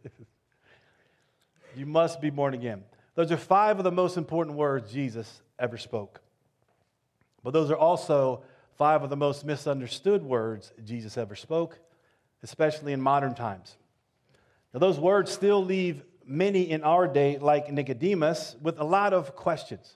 you 1.75 1.85
must 1.85 2.19
be 2.19 2.31
born 2.31 2.55
again. 2.55 2.83
Those 3.13 3.31
are 3.31 3.37
five 3.37 3.77
of 3.77 3.83
the 3.83 3.91
most 3.91 4.17
important 4.17 4.57
words 4.57 4.91
Jesus 4.91 5.41
ever 5.59 5.77
spoke. 5.77 6.19
But 7.43 7.51
those 7.51 7.69
are 7.69 7.77
also 7.77 8.41
five 8.75 9.03
of 9.03 9.11
the 9.11 9.15
most 9.15 9.45
misunderstood 9.45 10.23
words 10.23 10.73
Jesus 10.83 11.15
ever 11.15 11.35
spoke, 11.35 11.79
especially 12.41 12.91
in 12.91 13.01
modern 13.01 13.35
times. 13.35 13.77
Now, 14.73 14.79
those 14.79 14.99
words 14.99 15.31
still 15.31 15.63
leave 15.63 16.03
many 16.25 16.71
in 16.71 16.83
our 16.83 17.07
day, 17.07 17.37
like 17.37 17.71
Nicodemus, 17.71 18.55
with 18.61 18.79
a 18.79 18.83
lot 18.83 19.13
of 19.13 19.35
questions. 19.35 19.95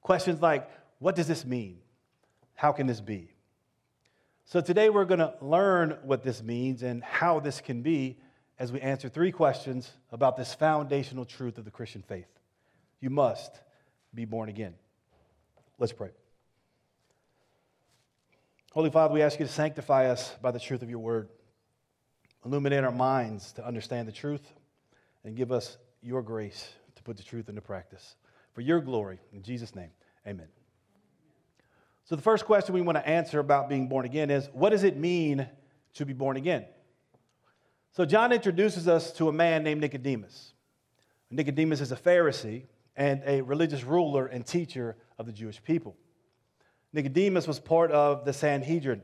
Questions 0.00 0.40
like, 0.40 0.70
what 1.00 1.16
does 1.16 1.26
this 1.26 1.44
mean? 1.44 1.78
How 2.54 2.72
can 2.72 2.86
this 2.86 3.00
be? 3.00 3.30
So, 4.50 4.60
today 4.60 4.90
we're 4.90 5.04
going 5.04 5.20
to 5.20 5.32
learn 5.40 5.96
what 6.02 6.24
this 6.24 6.42
means 6.42 6.82
and 6.82 7.04
how 7.04 7.38
this 7.38 7.60
can 7.60 7.82
be 7.82 8.18
as 8.58 8.72
we 8.72 8.80
answer 8.80 9.08
three 9.08 9.30
questions 9.30 9.88
about 10.10 10.36
this 10.36 10.52
foundational 10.54 11.24
truth 11.24 11.56
of 11.56 11.64
the 11.64 11.70
Christian 11.70 12.02
faith. 12.02 12.26
You 13.00 13.10
must 13.10 13.52
be 14.12 14.24
born 14.24 14.48
again. 14.48 14.74
Let's 15.78 15.92
pray. 15.92 16.08
Holy 18.72 18.90
Father, 18.90 19.14
we 19.14 19.22
ask 19.22 19.38
you 19.38 19.46
to 19.46 19.52
sanctify 19.52 20.10
us 20.10 20.34
by 20.42 20.50
the 20.50 20.58
truth 20.58 20.82
of 20.82 20.90
your 20.90 20.98
word. 20.98 21.28
Illuminate 22.44 22.82
our 22.82 22.90
minds 22.90 23.52
to 23.52 23.64
understand 23.64 24.08
the 24.08 24.12
truth 24.12 24.52
and 25.22 25.36
give 25.36 25.52
us 25.52 25.78
your 26.02 26.22
grace 26.22 26.70
to 26.96 27.04
put 27.04 27.16
the 27.16 27.22
truth 27.22 27.48
into 27.48 27.60
practice. 27.60 28.16
For 28.52 28.62
your 28.62 28.80
glory, 28.80 29.20
in 29.32 29.44
Jesus' 29.44 29.76
name, 29.76 29.90
amen. 30.26 30.48
So, 32.10 32.16
the 32.16 32.22
first 32.22 32.44
question 32.44 32.74
we 32.74 32.80
want 32.80 32.98
to 32.98 33.06
answer 33.06 33.38
about 33.38 33.68
being 33.68 33.86
born 33.86 34.04
again 34.04 34.30
is 34.30 34.48
what 34.52 34.70
does 34.70 34.82
it 34.82 34.96
mean 34.96 35.46
to 35.94 36.04
be 36.04 36.12
born 36.12 36.36
again? 36.36 36.64
So, 37.92 38.04
John 38.04 38.32
introduces 38.32 38.88
us 38.88 39.12
to 39.12 39.28
a 39.28 39.32
man 39.32 39.62
named 39.62 39.80
Nicodemus. 39.80 40.52
Nicodemus 41.30 41.80
is 41.80 41.92
a 41.92 41.96
Pharisee 41.96 42.64
and 42.96 43.22
a 43.24 43.42
religious 43.42 43.84
ruler 43.84 44.26
and 44.26 44.44
teacher 44.44 44.96
of 45.20 45.26
the 45.26 45.32
Jewish 45.32 45.62
people. 45.62 45.96
Nicodemus 46.92 47.46
was 47.46 47.60
part 47.60 47.92
of 47.92 48.24
the 48.24 48.32
Sanhedrin. 48.32 49.02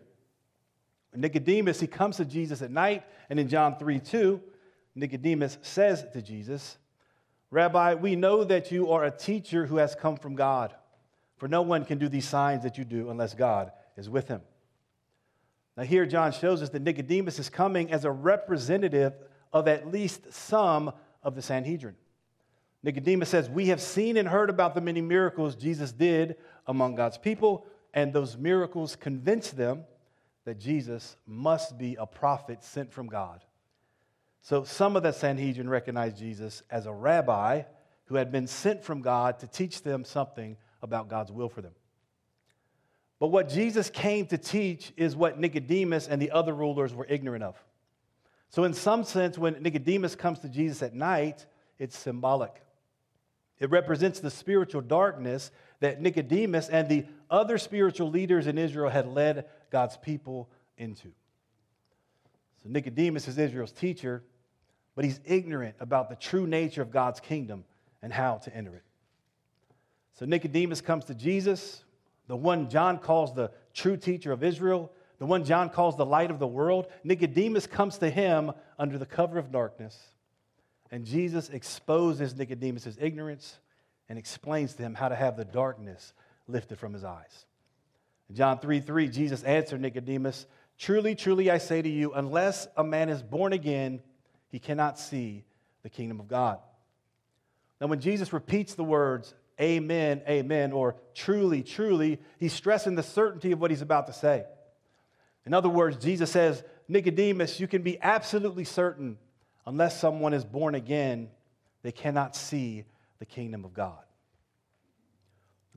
Nicodemus, 1.14 1.78
he 1.78 1.86
comes 1.86 2.16
to 2.16 2.24
Jesus 2.24 2.60
at 2.60 2.72
night, 2.72 3.04
and 3.30 3.38
in 3.38 3.46
John 3.46 3.78
3 3.78 4.00
2, 4.00 4.40
Nicodemus 4.96 5.58
says 5.62 6.04
to 6.12 6.20
Jesus, 6.20 6.76
Rabbi, 7.52 7.94
we 7.94 8.16
know 8.16 8.42
that 8.42 8.72
you 8.72 8.90
are 8.90 9.04
a 9.04 9.12
teacher 9.12 9.66
who 9.66 9.76
has 9.76 9.94
come 9.94 10.16
from 10.16 10.34
God, 10.34 10.74
for 11.36 11.48
no 11.48 11.62
one 11.62 11.84
can 11.84 11.98
do 11.98 12.08
these 12.08 12.28
signs 12.28 12.62
that 12.62 12.78
you 12.78 12.84
do 12.84 13.10
unless 13.10 13.34
God 13.34 13.72
is 13.96 14.08
with 14.08 14.28
him. 14.28 14.40
Now, 15.76 15.84
here 15.84 16.06
John 16.06 16.32
shows 16.32 16.62
us 16.62 16.70
that 16.70 16.82
Nicodemus 16.82 17.38
is 17.38 17.50
coming 17.50 17.92
as 17.92 18.04
a 18.04 18.10
representative 18.10 19.12
of 19.52 19.68
at 19.68 19.90
least 19.90 20.32
some 20.32 20.92
of 21.22 21.34
the 21.34 21.42
Sanhedrin. 21.42 21.96
Nicodemus 22.82 23.28
says, 23.28 23.50
We 23.50 23.68
have 23.68 23.80
seen 23.80 24.16
and 24.16 24.28
heard 24.28 24.48
about 24.48 24.74
the 24.74 24.80
many 24.80 25.02
miracles 25.02 25.54
Jesus 25.54 25.92
did 25.92 26.36
among 26.66 26.94
God's 26.94 27.18
people, 27.18 27.66
and 27.92 28.12
those 28.12 28.36
miracles 28.36 28.96
convinced 28.96 29.56
them 29.56 29.84
that 30.44 30.58
Jesus 30.58 31.16
must 31.26 31.76
be 31.76 31.96
a 31.96 32.06
prophet 32.06 32.62
sent 32.62 32.92
from 32.92 33.08
God. 33.08 33.44
So 34.40 34.62
some 34.62 34.94
of 34.96 35.02
the 35.02 35.12
Sanhedrin 35.12 35.68
recognized 35.68 36.18
Jesus 36.18 36.62
as 36.70 36.86
a 36.86 36.92
rabbi 36.92 37.62
who 38.04 38.14
had 38.14 38.30
been 38.30 38.46
sent 38.46 38.84
from 38.84 39.02
God 39.02 39.40
to 39.40 39.48
teach 39.48 39.82
them 39.82 40.04
something 40.04 40.56
about 40.82 41.08
God's 41.08 41.32
will 41.32 41.48
for 41.48 41.62
them. 41.62 41.72
But 43.18 43.28
what 43.28 43.48
Jesus 43.48 43.88
came 43.88 44.26
to 44.26 44.38
teach 44.38 44.92
is 44.96 45.16
what 45.16 45.38
Nicodemus 45.38 46.06
and 46.06 46.20
the 46.20 46.30
other 46.30 46.52
rulers 46.52 46.94
were 46.94 47.06
ignorant 47.08 47.44
of. 47.44 47.56
So, 48.50 48.64
in 48.64 48.74
some 48.74 49.04
sense, 49.04 49.38
when 49.38 49.62
Nicodemus 49.62 50.14
comes 50.14 50.38
to 50.40 50.48
Jesus 50.48 50.82
at 50.82 50.94
night, 50.94 51.46
it's 51.78 51.96
symbolic. 51.96 52.62
It 53.58 53.70
represents 53.70 54.20
the 54.20 54.30
spiritual 54.30 54.82
darkness 54.82 55.50
that 55.80 56.00
Nicodemus 56.00 56.68
and 56.68 56.88
the 56.88 57.06
other 57.30 57.58
spiritual 57.58 58.10
leaders 58.10 58.46
in 58.46 58.58
Israel 58.58 58.90
had 58.90 59.08
led 59.08 59.46
God's 59.70 59.96
people 59.96 60.48
into. 60.76 61.08
So, 62.62 62.68
Nicodemus 62.68 63.28
is 63.28 63.38
Israel's 63.38 63.72
teacher, 63.72 64.22
but 64.94 65.04
he's 65.04 65.20
ignorant 65.24 65.76
about 65.80 66.08
the 66.10 66.16
true 66.16 66.46
nature 66.46 66.82
of 66.82 66.90
God's 66.90 67.20
kingdom 67.20 67.64
and 68.02 68.12
how 68.12 68.36
to 68.36 68.54
enter 68.54 68.74
it. 68.74 68.85
So, 70.16 70.24
Nicodemus 70.24 70.80
comes 70.80 71.04
to 71.06 71.14
Jesus, 71.14 71.84
the 72.26 72.36
one 72.36 72.70
John 72.70 72.98
calls 72.98 73.34
the 73.34 73.50
true 73.74 73.96
teacher 73.96 74.32
of 74.32 74.42
Israel, 74.42 74.90
the 75.18 75.26
one 75.26 75.44
John 75.44 75.68
calls 75.68 75.96
the 75.96 76.06
light 76.06 76.30
of 76.30 76.38
the 76.38 76.46
world. 76.46 76.88
Nicodemus 77.04 77.66
comes 77.66 77.98
to 77.98 78.10
him 78.10 78.52
under 78.78 78.98
the 78.98 79.06
cover 79.06 79.38
of 79.38 79.52
darkness, 79.52 79.98
and 80.90 81.04
Jesus 81.04 81.50
exposes 81.50 82.34
Nicodemus' 82.34 82.96
ignorance 83.00 83.58
and 84.08 84.18
explains 84.18 84.74
to 84.74 84.82
him 84.82 84.94
how 84.94 85.08
to 85.08 85.16
have 85.16 85.36
the 85.36 85.44
darkness 85.44 86.14
lifted 86.48 86.78
from 86.78 86.92
his 86.92 87.04
eyes. 87.04 87.44
In 88.30 88.36
John 88.36 88.58
3 88.58 88.80
3, 88.80 89.08
Jesus 89.08 89.42
answered 89.42 89.80
Nicodemus, 89.80 90.46
Truly, 90.78 91.14
truly, 91.14 91.50
I 91.50 91.58
say 91.58 91.82
to 91.82 91.88
you, 91.88 92.12
unless 92.14 92.68
a 92.76 92.84
man 92.84 93.08
is 93.08 93.22
born 93.22 93.52
again, 93.52 94.02
he 94.48 94.58
cannot 94.58 94.98
see 94.98 95.44
the 95.82 95.90
kingdom 95.90 96.20
of 96.20 96.28
God. 96.28 96.58
Now, 97.80 97.86
when 97.88 98.00
Jesus 98.00 98.32
repeats 98.32 98.74
the 98.74 98.84
words, 98.84 99.34
Amen, 99.60 100.22
amen, 100.28 100.72
or 100.72 100.96
truly, 101.14 101.62
truly, 101.62 102.18
he's 102.38 102.52
stressing 102.52 102.94
the 102.94 103.02
certainty 103.02 103.52
of 103.52 103.60
what 103.60 103.70
he's 103.70 103.80
about 103.80 104.06
to 104.08 104.12
say. 104.12 104.44
In 105.46 105.54
other 105.54 105.68
words, 105.68 105.96
Jesus 105.96 106.30
says, 106.30 106.62
Nicodemus, 106.88 107.58
you 107.58 107.66
can 107.66 107.82
be 107.82 107.98
absolutely 108.02 108.64
certain 108.64 109.16
unless 109.66 110.00
someone 110.00 110.32
is 110.32 110.44
born 110.44 110.74
again, 110.74 111.28
they 111.82 111.92
cannot 111.92 112.36
see 112.36 112.84
the 113.18 113.26
kingdom 113.26 113.64
of 113.64 113.74
God. 113.74 113.98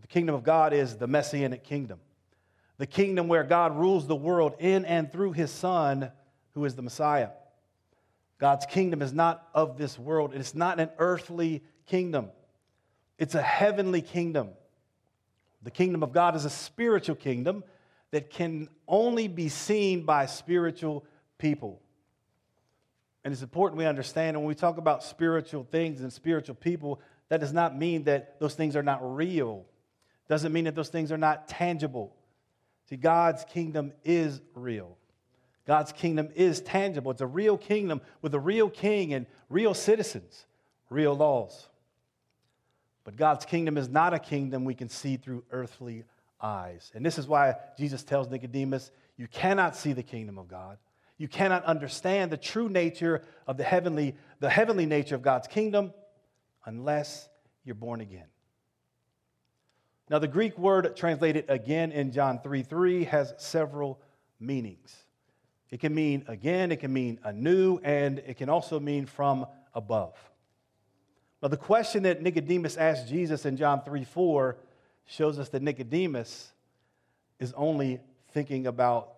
The 0.02 0.08
kingdom 0.08 0.36
of 0.36 0.44
God 0.44 0.74
is 0.74 0.98
the 0.98 1.08
messianic 1.08 1.64
kingdom, 1.64 2.00
the 2.78 2.88
kingdom 2.88 3.28
where 3.28 3.44
God 3.44 3.76
rules 3.78 4.08
the 4.08 4.16
world 4.16 4.56
in 4.60 4.86
and 4.86 5.12
through 5.12 5.34
his 5.34 5.52
Son, 5.52 6.12
who 6.54 6.66
is 6.66 6.76
the 6.76 6.82
Messiah. 6.82 7.30
God's 8.40 8.66
kingdom 8.66 9.02
is 9.02 9.14
not 9.14 9.48
of 9.54 9.78
this 9.78 10.00
world, 10.00 10.34
it's 10.34 10.56
not 10.56 10.80
an 10.80 10.90
earthly 10.98 11.64
kingdom, 11.86 12.30
it's 13.20 13.36
a 13.36 13.42
heavenly 13.42 14.02
kingdom. 14.02 14.50
The 15.62 15.72
kingdom 15.72 16.02
of 16.02 16.14
God 16.14 16.36
is 16.36 16.46
a 16.46 16.50
spiritual 16.50 17.16
kingdom 17.16 17.64
that 18.12 18.32
can 18.32 18.70
only 18.88 19.28
be 19.28 19.50
seen 19.50 20.06
by 20.06 20.26
spiritual 20.26 21.06
people. 21.38 21.82
And 23.24 23.34
it's 23.34 23.44
important 23.44 23.78
we 23.78 23.86
understand 23.86 24.38
when 24.38 24.46
we 24.46 24.56
talk 24.56 24.78
about 24.78 25.04
spiritual 25.04 25.68
things 25.70 26.02
and 26.02 26.12
spiritual 26.12 26.56
people, 26.56 27.02
that 27.28 27.40
does 27.42 27.54
not 27.54 27.78
mean 27.78 28.06
that 28.06 28.40
those 28.40 28.56
things 28.56 28.76
are 28.76 28.82
not 28.82 29.00
real. 29.16 29.66
Doesn't 30.28 30.54
mean 30.54 30.64
that 30.64 30.76
those 30.76 30.90
things 30.90 31.12
are 31.12 31.18
not 31.18 31.48
tangible. 31.48 32.16
See, 32.90 32.96
God's 32.96 33.44
kingdom 33.44 33.92
is 34.04 34.42
real. 34.56 34.98
God's 35.68 35.92
kingdom 35.92 36.30
is 36.36 36.62
tangible. 36.62 37.12
It's 37.12 37.22
a 37.22 37.28
real 37.28 37.58
kingdom 37.58 38.02
with 38.22 38.34
a 38.34 38.40
real 38.40 38.70
king 38.70 39.14
and 39.14 39.28
real 39.50 39.74
citizens, 39.74 40.48
real 40.90 41.14
laws. 41.14 41.69
But 43.10 43.16
God's 43.16 43.44
kingdom 43.44 43.76
is 43.76 43.90
not 43.90 44.14
a 44.14 44.20
kingdom 44.20 44.66
we 44.66 44.76
can 44.76 44.88
see 44.88 45.18
through 45.18 45.44
earthly 45.50 46.04
eyes. 46.40 46.92
And 46.94 47.04
this 47.04 47.18
is 47.18 47.28
why 47.28 47.56
Jesus 47.76 48.04
tells 48.04 48.30
Nicodemus, 48.30 48.92
you 49.18 49.28
cannot 49.28 49.76
see 49.76 49.94
the 49.94 50.04
kingdom 50.04 50.38
of 50.38 50.48
God. 50.48 50.78
You 51.18 51.28
cannot 51.28 51.64
understand 51.64 52.32
the 52.32 52.38
true 52.38 52.70
nature 52.70 53.24
of 53.48 53.58
the 53.58 53.64
heavenly, 53.64 54.16
the 54.42 54.50
heavenly 54.52 54.86
nature 54.86 55.16
of 55.16 55.24
God's 55.24 55.48
kingdom 55.48 55.92
unless 56.66 57.28
you're 57.64 57.74
born 57.74 58.00
again. 58.00 58.28
Now, 60.12 60.20
the 60.20 60.28
Greek 60.28 60.56
word 60.60 60.96
translated 60.96 61.46
again 61.50 61.92
in 61.92 62.12
John 62.12 62.40
3 62.44 62.62
3 62.62 63.06
has 63.06 63.34
several 63.38 64.00
meanings. 64.40 64.96
It 65.72 65.80
can 65.80 65.96
mean 65.96 66.26
again, 66.28 66.72
it 66.72 66.80
can 66.80 66.94
mean 66.94 67.20
anew, 67.24 67.80
and 67.84 68.20
it 68.20 68.38
can 68.38 68.50
also 68.50 68.80
mean 68.80 69.08
from 69.08 69.48
above. 69.74 70.14
Now, 71.42 71.48
the 71.48 71.58
question 71.58 72.04
that 72.04 72.22
Nicodemus 72.22 72.76
asked 72.78 73.08
Jesus 73.08 73.46
in 73.46 73.56
John 73.56 73.82
3 73.84 74.04
4 74.04 74.58
shows 75.06 75.40
us 75.40 75.50
that 75.50 75.62
Nicodemus 75.62 76.52
is 77.40 77.54
only 77.54 78.00
thinking 78.32 78.68
about, 78.68 79.14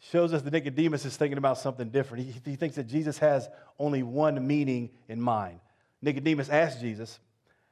shows 0.00 0.32
us 0.32 0.42
that 0.42 0.52
Nicodemus 0.52 1.04
is 1.04 1.16
thinking 1.16 1.38
about 1.38 1.58
something 1.58 1.88
different. 1.88 2.24
He, 2.26 2.50
he 2.50 2.56
thinks 2.56 2.76
that 2.76 2.88
Jesus 2.88 3.18
has 3.18 3.48
only 3.78 4.02
one 4.02 4.44
meaning 4.46 4.90
in 5.08 5.20
mind. 5.20 5.60
Nicodemus 6.02 6.48
asked 6.48 6.80
Jesus, 6.80 7.18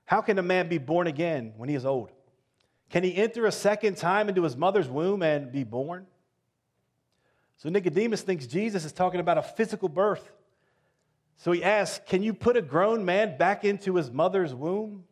How 0.05 0.21
can 0.21 0.39
a 0.39 0.43
man 0.43 0.69
be 0.69 0.79
born 0.79 1.07
again 1.07 1.53
when 1.57 1.69
he 1.69 1.75
is 1.75 1.85
old? 1.85 2.11
Can 2.91 3.03
he 3.03 3.17
enter 3.17 3.47
a 3.47 3.53
second 3.53 3.97
time 3.97 4.29
into 4.29 4.43
his 4.45 4.57
mother's 4.57 4.89
womb 4.89 5.23
and 5.23 5.51
be 5.51 5.65
born? 5.65 6.07
So 7.59 7.69
Nicodemus 7.69 8.23
thinks 8.23 8.47
Jesus 8.47 8.85
is 8.85 8.93
talking 8.93 9.19
about 9.19 9.39
a 9.39 9.43
physical 9.43 9.89
birth. 9.89 10.31
So 11.37 11.53
he 11.53 11.63
asks, 11.63 12.01
Can 12.07 12.23
you 12.23 12.33
put 12.35 12.57
a 12.57 12.63
grown 12.63 13.05
man 13.05 13.37
back 13.37 13.65
into 13.65 13.97
his 13.97 14.11
mother's 14.11 14.55
womb? 14.55 15.05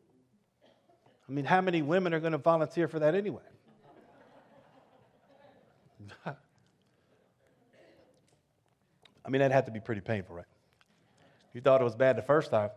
I 1.28 1.32
mean, 1.32 1.44
how 1.44 1.60
many 1.60 1.82
women 1.82 2.14
are 2.14 2.20
going 2.20 2.32
to 2.32 2.38
volunteer 2.38 2.88
for 2.88 2.98
that 2.98 3.14
anyway? 3.14 3.42
I 6.26 6.34
mean, 9.30 9.40
that'd 9.40 9.52
have 9.52 9.64
to 9.66 9.70
be 9.70 9.80
pretty 9.80 10.02
painful, 10.02 10.36
right? 10.36 10.44
You 11.54 11.60
thought 11.60 11.80
it 11.80 11.84
was 11.84 11.94
bad 11.94 12.16
the 12.16 12.22
first 12.22 12.50
time. 12.50 12.70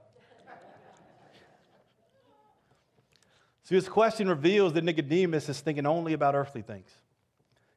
So, 3.64 3.76
this 3.76 3.90
question 3.90 4.30
reveals 4.30 4.72
that 4.74 4.84
Nicodemus 4.86 5.50
is 5.50 5.60
thinking 5.60 5.86
only 5.86 6.14
about 6.14 6.36
earthly 6.36 6.62
things. 6.62 6.90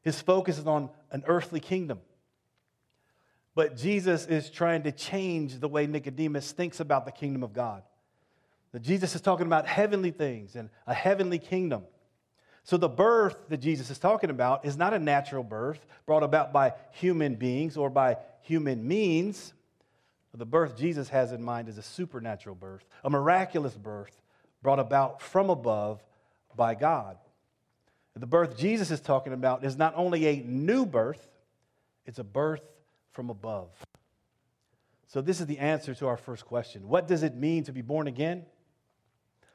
His 0.02 0.20
focus 0.20 0.56
is 0.56 0.66
on 0.68 0.88
an 1.10 1.24
earthly 1.26 1.58
kingdom. 1.58 1.98
But 3.61 3.76
Jesus 3.76 4.24
is 4.24 4.48
trying 4.48 4.84
to 4.84 4.90
change 4.90 5.61
the 5.61 5.68
way 5.68 5.86
Nicodemus 5.86 6.50
thinks 6.50 6.80
about 6.80 7.04
the 7.04 7.12
kingdom 7.12 7.42
of 7.42 7.52
God. 7.52 7.82
That 8.72 8.80
Jesus 8.80 9.14
is 9.14 9.20
talking 9.20 9.44
about 9.44 9.66
heavenly 9.66 10.12
things 10.12 10.56
and 10.56 10.70
a 10.86 10.94
heavenly 10.94 11.38
kingdom. 11.38 11.82
So 12.64 12.78
the 12.78 12.88
birth 12.88 13.36
that 13.50 13.58
Jesus 13.58 13.90
is 13.90 13.98
talking 13.98 14.30
about 14.30 14.64
is 14.64 14.78
not 14.78 14.94
a 14.94 14.98
natural 14.98 15.44
birth 15.44 15.84
brought 16.06 16.22
about 16.22 16.54
by 16.54 16.72
human 16.92 17.34
beings 17.34 17.76
or 17.76 17.90
by 17.90 18.16
human 18.40 18.88
means. 18.88 19.52
The 20.32 20.46
birth 20.46 20.74
Jesus 20.74 21.11
has 21.11 21.30
in 21.30 21.42
mind 21.42 21.68
is 21.68 21.76
a 21.76 21.82
supernatural 21.82 22.54
birth, 22.54 22.88
a 23.04 23.11
miraculous 23.11 23.74
birth 23.74 24.22
brought 24.62 24.78
about 24.78 25.20
from 25.20 25.50
above 25.50 26.02
by 26.56 26.74
God. 26.74 27.18
The 28.16 28.26
birth 28.26 28.56
Jesus 28.56 28.90
is 28.90 29.02
talking 29.02 29.34
about 29.34 29.66
is 29.66 29.76
not 29.76 29.92
only 29.96 30.28
a 30.28 30.36
new 30.46 30.86
birth, 30.86 31.28
it's 32.06 32.18
a 32.18 32.24
birth 32.24 32.62
from 33.12 33.30
above. 33.30 33.70
So, 35.06 35.20
this 35.20 35.40
is 35.40 35.46
the 35.46 35.58
answer 35.58 35.94
to 35.94 36.06
our 36.06 36.16
first 36.16 36.44
question 36.44 36.88
What 36.88 37.08
does 37.08 37.22
it 37.22 37.34
mean 37.34 37.64
to 37.64 37.72
be 37.72 37.82
born 37.82 38.06
again? 38.06 38.44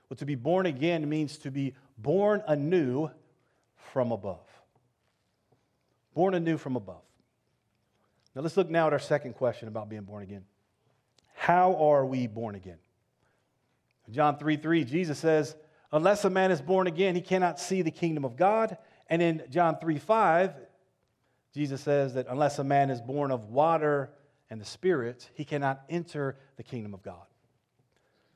Well, 0.09 0.17
to 0.17 0.25
be 0.25 0.35
born 0.35 0.65
again 0.65 1.07
means 1.09 1.37
to 1.39 1.51
be 1.51 1.73
born 1.97 2.43
anew 2.47 3.09
from 3.75 4.11
above. 4.11 4.45
Born 6.13 6.35
anew 6.35 6.57
from 6.57 6.75
above. 6.75 7.01
Now, 8.35 8.41
let's 8.41 8.57
look 8.57 8.69
now 8.69 8.87
at 8.87 8.93
our 8.93 8.99
second 8.99 9.33
question 9.33 9.67
about 9.67 9.89
being 9.89 10.03
born 10.03 10.23
again. 10.23 10.43
How 11.33 11.75
are 11.75 12.05
we 12.05 12.27
born 12.27 12.55
again? 12.55 12.77
John 14.11 14.37
3 14.37 14.57
3, 14.57 14.83
Jesus 14.83 15.17
says, 15.17 15.55
Unless 15.91 16.25
a 16.25 16.29
man 16.29 16.51
is 16.51 16.61
born 16.61 16.87
again, 16.87 17.15
he 17.15 17.21
cannot 17.21 17.59
see 17.59 17.81
the 17.81 17.91
kingdom 17.91 18.25
of 18.25 18.35
God. 18.35 18.77
And 19.07 19.21
in 19.21 19.43
John 19.49 19.77
3 19.79 19.97
5, 19.97 20.53
Jesus 21.55 21.79
says 21.79 22.15
that 22.15 22.27
unless 22.29 22.59
a 22.59 22.65
man 22.65 22.89
is 22.89 22.99
born 22.99 23.31
of 23.31 23.45
water 23.45 24.11
and 24.49 24.59
the 24.59 24.65
Spirit, 24.65 25.29
he 25.35 25.45
cannot 25.45 25.83
enter 25.89 26.37
the 26.57 26.63
kingdom 26.63 26.93
of 26.93 27.01
God. 27.01 27.25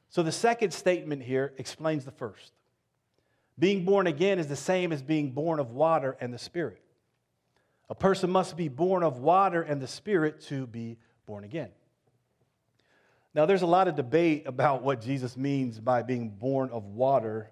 So 0.08 0.24
the 0.24 0.32
second 0.32 0.72
statement 0.72 1.22
here 1.22 1.54
explains 1.58 2.06
the 2.06 2.12
first. 2.12 2.54
Being 3.60 3.84
born 3.84 4.08
again 4.08 4.40
is 4.40 4.48
the 4.48 4.56
same 4.56 4.94
as 4.94 5.02
being 5.02 5.32
born 5.32 5.60
of 5.60 5.72
water 5.72 6.16
and 6.22 6.34
the 6.34 6.38
Spirit. 6.38 6.82
A 7.90 7.96
person 7.96 8.30
must 8.30 8.56
be 8.56 8.70
born 8.70 9.04
of 9.04 9.18
water 9.18 9.62
and 9.64 9.82
the 9.82 9.88
Spirit 9.88 10.40
to 10.44 10.66
be 10.66 10.98
born 11.26 11.44
again. 11.44 11.72
Now, 13.36 13.46
there's 13.46 13.64
a 13.64 13.68
lot 13.68 13.90
of 13.90 13.96
debate 13.96 14.44
about 14.48 14.82
what 14.82 15.02
Jesus 15.02 15.36
means 15.36 15.78
by 15.78 16.04
being 16.04 16.30
born 16.30 16.70
of 16.70 16.86
water 16.86 17.52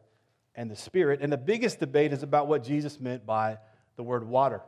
and 0.55 0.71
the 0.71 0.77
Spirit, 0.77 1.19
and 1.21 1.29
the 1.29 1.37
biggest 1.37 1.81
debate 1.81 2.13
is 2.13 2.23
about 2.23 2.47
what 2.47 2.63
Jesus 2.63 3.01
meant 3.01 3.25
by 3.25 3.57
the 3.97 4.03
word 4.03 4.23
water. 4.23 4.61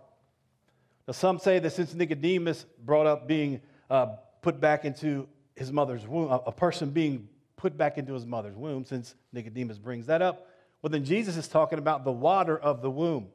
Now, 1.09 1.13
some 1.13 1.39
say 1.39 1.57
that 1.57 1.71
since 1.71 1.95
Nicodemus 1.95 2.67
brought 2.85 3.07
up 3.07 3.27
being 3.27 3.61
uh, 3.89 4.17
put 4.43 4.61
back 4.61 4.85
into 4.85 5.27
his 5.55 5.71
mother's 5.71 6.05
womb, 6.05 6.29
a 6.29 6.51
person 6.51 6.91
being 6.91 7.29
put 7.57 7.75
back 7.75 7.97
into 7.97 8.13
his 8.13 8.27
mother's 8.27 8.55
womb, 8.55 8.85
since 8.85 9.15
Nicodemus 9.33 9.79
brings 9.79 10.05
that 10.05 10.21
up, 10.21 10.47
well, 10.83 10.91
then 10.91 11.03
Jesus 11.03 11.35
is 11.35 11.47
talking 11.47 11.79
about 11.79 12.03
the 12.03 12.11
water 12.11 12.55
of 12.55 12.83
the 12.83 12.91
womb, 12.91 13.29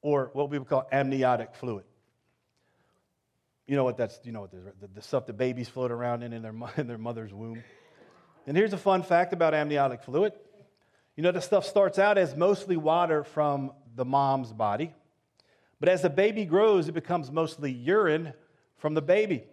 or 0.00 0.30
what 0.32 0.48
we 0.48 0.60
would 0.60 0.68
call 0.68 0.86
amniotic 0.92 1.56
fluid. 1.56 1.82
You 3.66 3.74
know 3.74 3.82
what 3.82 3.96
that's, 3.96 4.20
you 4.22 4.30
know 4.30 4.42
what 4.42 4.52
this, 4.52 4.62
the, 4.80 4.86
the 4.94 5.02
stuff 5.02 5.26
that 5.26 5.36
babies 5.36 5.68
float 5.68 5.90
around 5.90 6.22
in 6.22 6.32
in 6.32 6.42
their, 6.42 6.54
in 6.76 6.86
their 6.86 6.98
mother's 6.98 7.34
womb. 7.34 7.64
And 8.46 8.56
here's 8.56 8.72
a 8.72 8.78
fun 8.78 9.02
fact 9.02 9.32
about 9.32 9.54
amniotic 9.54 10.04
fluid. 10.04 10.34
You 11.16 11.24
know, 11.24 11.32
the 11.32 11.42
stuff 11.42 11.66
starts 11.66 11.98
out 11.98 12.16
as 12.16 12.36
mostly 12.36 12.76
water 12.76 13.24
from 13.24 13.72
the 13.96 14.04
mom's 14.04 14.52
body, 14.52 14.94
but 15.80 15.88
as 15.88 16.02
the 16.02 16.10
baby 16.10 16.44
grows, 16.44 16.88
it 16.88 16.92
becomes 16.92 17.30
mostly 17.32 17.72
urine 17.72 18.34
from 18.76 18.94
the 18.94 19.02
baby. 19.02 19.44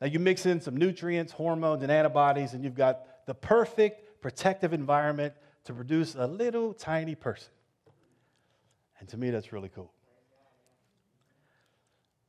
Now, 0.00 0.06
you 0.06 0.18
mix 0.18 0.46
in 0.46 0.60
some 0.60 0.76
nutrients, 0.76 1.32
hormones, 1.32 1.82
and 1.82 1.92
antibodies, 1.92 2.54
and 2.54 2.64
you've 2.64 2.76
got 2.76 3.26
the 3.26 3.34
perfect 3.34 4.20
protective 4.20 4.72
environment 4.72 5.34
to 5.64 5.74
produce 5.74 6.14
a 6.14 6.26
little 6.26 6.72
tiny 6.72 7.14
person. 7.14 7.52
And 8.98 9.08
to 9.10 9.16
me, 9.16 9.30
that's 9.30 9.52
really 9.52 9.68
cool. 9.68 9.92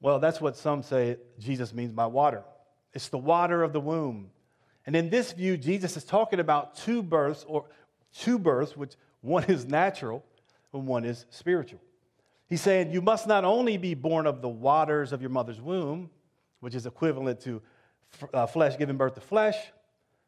Well, 0.02 0.20
that's 0.20 0.42
what 0.42 0.58
some 0.58 0.84
say 0.84 1.18
Jesus 1.40 1.74
means 1.74 1.94
by 1.94 2.08
water. 2.08 2.44
It's 2.94 3.10
the 3.10 3.18
water 3.18 3.64
of 3.64 3.74
the 3.74 3.80
womb. 3.80 4.32
And 4.86 4.96
in 4.96 5.10
this 5.10 5.32
view, 5.32 5.56
Jesus 5.56 5.96
is 5.96 6.04
talking 6.04 6.40
about 6.40 6.76
two 6.76 7.02
births, 7.02 7.46
or 7.48 7.66
two 8.14 8.38
births, 8.38 8.76
which 8.76 8.96
one 9.22 9.46
is 9.46 9.66
natural 9.66 10.24
and 10.74 10.86
one 10.86 11.06
is 11.06 11.26
spiritual. 11.30 11.80
He's 12.54 12.62
saying 12.62 12.92
you 12.92 13.02
must 13.02 13.26
not 13.26 13.46
only 13.46 13.78
be 13.78 13.96
born 13.96 14.28
of 14.28 14.44
the 14.44 14.48
waters 14.48 15.12
of 15.12 15.22
your 15.22 15.32
mother's 15.32 15.60
womb, 15.60 16.12
which 16.60 16.76
is 16.76 16.86
equivalent 16.86 17.40
to 17.40 17.64
uh, 18.32 18.46
flesh 18.46 18.78
giving 18.78 18.96
birth 18.96 19.16
to 19.16 19.22
flesh, 19.22 19.56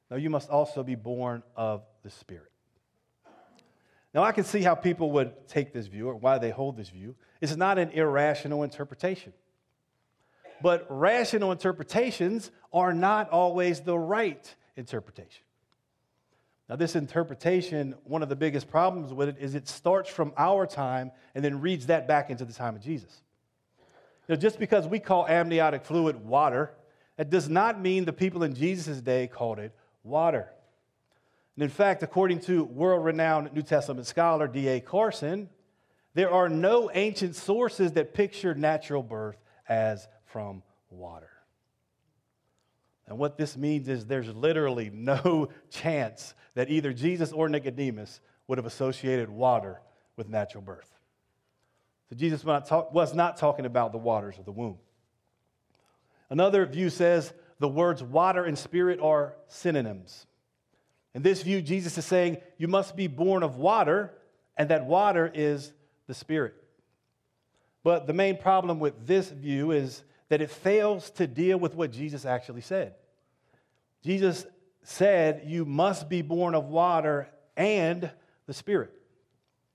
no, 0.09 0.17
you 0.17 0.31
must 0.31 0.49
also 0.49 0.81
be 0.81 0.95
born 0.95 1.43
of 1.55 1.83
the 2.01 2.09
Spirit. 2.09 2.51
Now, 4.11 4.23
I 4.23 4.31
can 4.31 4.43
see 4.43 4.63
how 4.63 4.73
people 4.73 5.11
would 5.11 5.47
take 5.47 5.71
this 5.71 5.85
view 5.85 6.07
or 6.07 6.15
why 6.15 6.39
they 6.39 6.49
hold 6.49 6.77
this 6.77 6.89
view. 6.89 7.13
It's 7.41 7.55
not 7.55 7.77
an 7.77 7.91
irrational 7.91 8.63
interpretation. 8.63 9.31
But 10.63 10.87
rational 10.89 11.51
interpretations 11.51 12.49
are 12.73 12.91
not 12.91 13.29
always 13.29 13.81
the 13.81 13.99
right 13.99 14.55
interpretation. 14.75 15.44
Now, 16.67 16.75
this 16.75 16.95
interpretation, 16.95 17.95
one 18.05 18.23
of 18.23 18.29
the 18.29 18.35
biggest 18.35 18.69
problems 18.69 19.13
with 19.13 19.29
it 19.29 19.37
is 19.39 19.53
it 19.53 19.67
starts 19.67 20.09
from 20.09 20.33
our 20.35 20.65
time 20.65 21.11
and 21.35 21.45
then 21.45 21.61
reads 21.61 21.85
that 21.87 22.07
back 22.07 22.29
into 22.29 22.43
the 22.43 22.53
time 22.53 22.75
of 22.75 22.81
Jesus. 22.81 23.21
Know, 24.27 24.35
just 24.35 24.57
because 24.57 24.87
we 24.87 24.99
call 24.99 25.27
amniotic 25.27 25.85
fluid 25.85 26.25
water, 26.25 26.71
that 27.17 27.29
does 27.29 27.47
not 27.47 27.79
mean 27.79 28.05
the 28.05 28.13
people 28.13 28.43
in 28.43 28.55
Jesus' 28.55 28.99
day 28.99 29.27
called 29.27 29.59
it 29.59 29.71
water. 30.03 30.49
And 31.55 31.63
in 31.63 31.69
fact, 31.69 32.01
according 32.01 32.39
to 32.41 32.63
world 32.63 33.05
renowned 33.05 33.53
New 33.53 33.61
Testament 33.61 34.07
scholar 34.07 34.47
D.A. 34.47 34.81
Carson, 34.81 35.49
there 36.15 36.31
are 36.31 36.49
no 36.49 36.89
ancient 36.93 37.35
sources 37.35 37.91
that 37.93 38.13
picture 38.13 38.55
natural 38.55 39.03
birth 39.03 39.37
as 39.69 40.07
from 40.25 40.63
water. 40.89 41.29
And 43.07 43.17
what 43.17 43.37
this 43.37 43.55
means 43.55 43.87
is 43.87 44.05
there's 44.05 44.27
literally 44.27 44.89
no 44.93 45.49
chance 45.69 46.33
that 46.55 46.69
either 46.69 46.93
Jesus 46.93 47.31
or 47.31 47.49
Nicodemus 47.49 48.21
would 48.47 48.57
have 48.57 48.65
associated 48.65 49.29
water 49.29 49.81
with 50.15 50.29
natural 50.29 50.61
birth. 50.61 50.91
So 52.09 52.15
Jesus 52.15 52.43
was 52.43 53.13
not, 53.13 53.37
talking 53.37 53.65
about 53.65 53.91
the 53.91 53.97
waters 53.97 54.37
of 54.37 54.45
the 54.45 54.51
womb. 54.51 54.77
Another 56.29 56.65
view 56.65 56.89
says 56.89 57.33
the 57.59 57.67
words 57.67 58.03
water 58.03 58.43
and 58.43 58.57
spirit 58.57 58.99
are 59.01 59.35
synonyms. 59.47 60.27
In 61.13 61.21
this 61.21 61.41
view, 61.41 61.61
Jesus 61.61 61.97
is 61.97 62.05
saying 62.05 62.37
you 62.57 62.67
must 62.67 62.95
be 62.95 63.07
born 63.07 63.41
of 63.41 63.55
water, 63.55 64.13
and 64.57 64.69
that 64.69 64.85
water 64.85 65.31
is 65.33 65.71
the 66.07 66.13
spirit. 66.13 66.53
But 67.83 68.05
the 68.05 68.13
main 68.13 68.37
problem 68.37 68.79
with 68.79 69.07
this 69.07 69.29
view 69.29 69.71
is 69.71 70.03
that 70.29 70.41
it 70.41 70.49
fails 70.49 71.11
to 71.11 71.27
deal 71.27 71.57
with 71.57 71.75
what 71.75 71.91
Jesus 71.91 72.25
actually 72.25 72.61
said. 72.61 72.95
Jesus 74.03 74.45
said, 74.83 75.43
You 75.45 75.65
must 75.65 76.09
be 76.09 76.21
born 76.21 76.55
of 76.55 76.65
water 76.65 77.29
and 77.57 78.09
the 78.45 78.53
Spirit. 78.53 78.91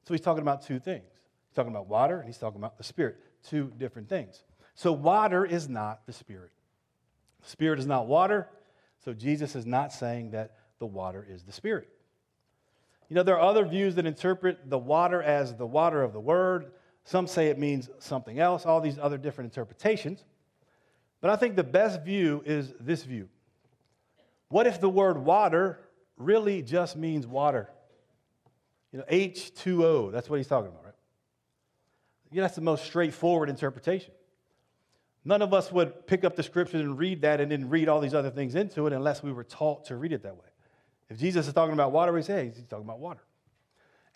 So 0.05 0.15
he's 0.15 0.21
talking 0.21 0.43
about 0.43 0.63
two 0.63 0.79
things. 0.79 1.05
He's 1.49 1.55
talking 1.55 1.73
about 1.73 1.89
water 1.89 2.19
and 2.19 2.27
he's 2.27 2.39
talking 2.39 2.61
about 2.61 2.79
the 2.79 2.85
Spirit, 2.85 3.19
two 3.49 3.73
different 3.77 4.09
things. 4.09 4.43
So 4.75 4.93
water 4.93 5.45
is 5.45 5.69
not 5.69 6.07
the 6.07 6.13
Spirit. 6.13 6.51
The 7.43 7.51
Spirit 7.51 7.79
is 7.79 7.87
not 7.87 8.07
water, 8.07 8.49
so 9.05 9.13
Jesus 9.13 9.57
is 9.57 9.67
not 9.67 9.93
saying 9.93 10.33
that 10.33 10.57
the 10.79 10.87
water 10.87 11.27
is 11.29 11.43
the 11.43 11.53
Spirit. 11.53 11.89
You 13.09 13.17
know, 13.17 13.23
there 13.23 13.37
are 13.37 13.49
other 13.49 13.65
views 13.65 13.97
that 13.97 14.07
interpret 14.07 14.71
the 14.71 14.79
water 14.79 15.23
as 15.23 15.55
the 15.55 15.67
water 15.67 16.03
of 16.03 16.13
the 16.13 16.21
Word. 16.21 16.71
Some 17.05 17.27
say 17.27 17.49
it 17.49 17.59
means 17.59 17.91
something 17.99 18.39
else, 18.39 18.67
all 18.67 18.81
these 18.81 18.99
other 18.99 19.19
different 19.19 19.51
interpretations. 19.51 20.25
But 21.21 21.31
I 21.31 21.37
think 21.37 21.57
the 21.57 21.65
best 21.65 22.03
view 22.03 22.43
is 22.47 22.73
this 22.81 23.03
view. 23.05 23.29
What 24.49 24.67
if 24.67 24.81
the 24.81 24.89
word 24.89 25.19
water 25.19 25.81
really 26.17 26.63
just 26.63 26.97
means 26.97 27.27
water? 27.27 27.71
You 28.93 28.99
know, 28.99 29.05
H2O, 29.11 30.13
that's 30.13 30.29
what 30.29 30.39
he's 30.39 30.49
talking 30.49 30.69
about, 30.69 30.85
right? 30.85 30.95
You 32.33 32.39
know, 32.39 32.43
that's 32.43 32.57
the 32.57 32.63
most 32.63 32.85
straightforward 32.85 33.49
interpretation. 33.49 34.13
None 35.25 35.43
of 35.43 35.53
us 35.53 35.71
would 35.71 36.07
pick 36.07 36.25
up 36.25 36.35
the 36.35 36.43
scripture 36.43 36.79
and 36.79 36.99
read 36.99 37.23
that 37.23 37.41
and 37.41 37.53
then 37.53 37.69
read 37.69 37.89
all 37.89 38.01
these 38.01 38.15
other 38.15 38.31
things 38.31 38.55
into 38.55 38.87
it 38.87 38.93
unless 38.93 39.23
we 39.23 39.33
were 39.33 39.45
taught 39.45 39.85
to 39.87 39.97
read 39.97 40.13
it 40.13 40.23
that 40.23 40.35
way. 40.35 40.49
If 41.11 41.19
Jesus 41.19 41.47
is 41.47 41.53
talking 41.53 41.75
about 41.75 41.93
water, 41.93 42.13
we 42.13 42.23
say, 42.23 42.47
he's 42.47 42.65
talking 42.67 42.85
about 42.85 43.01
water. 43.01 43.21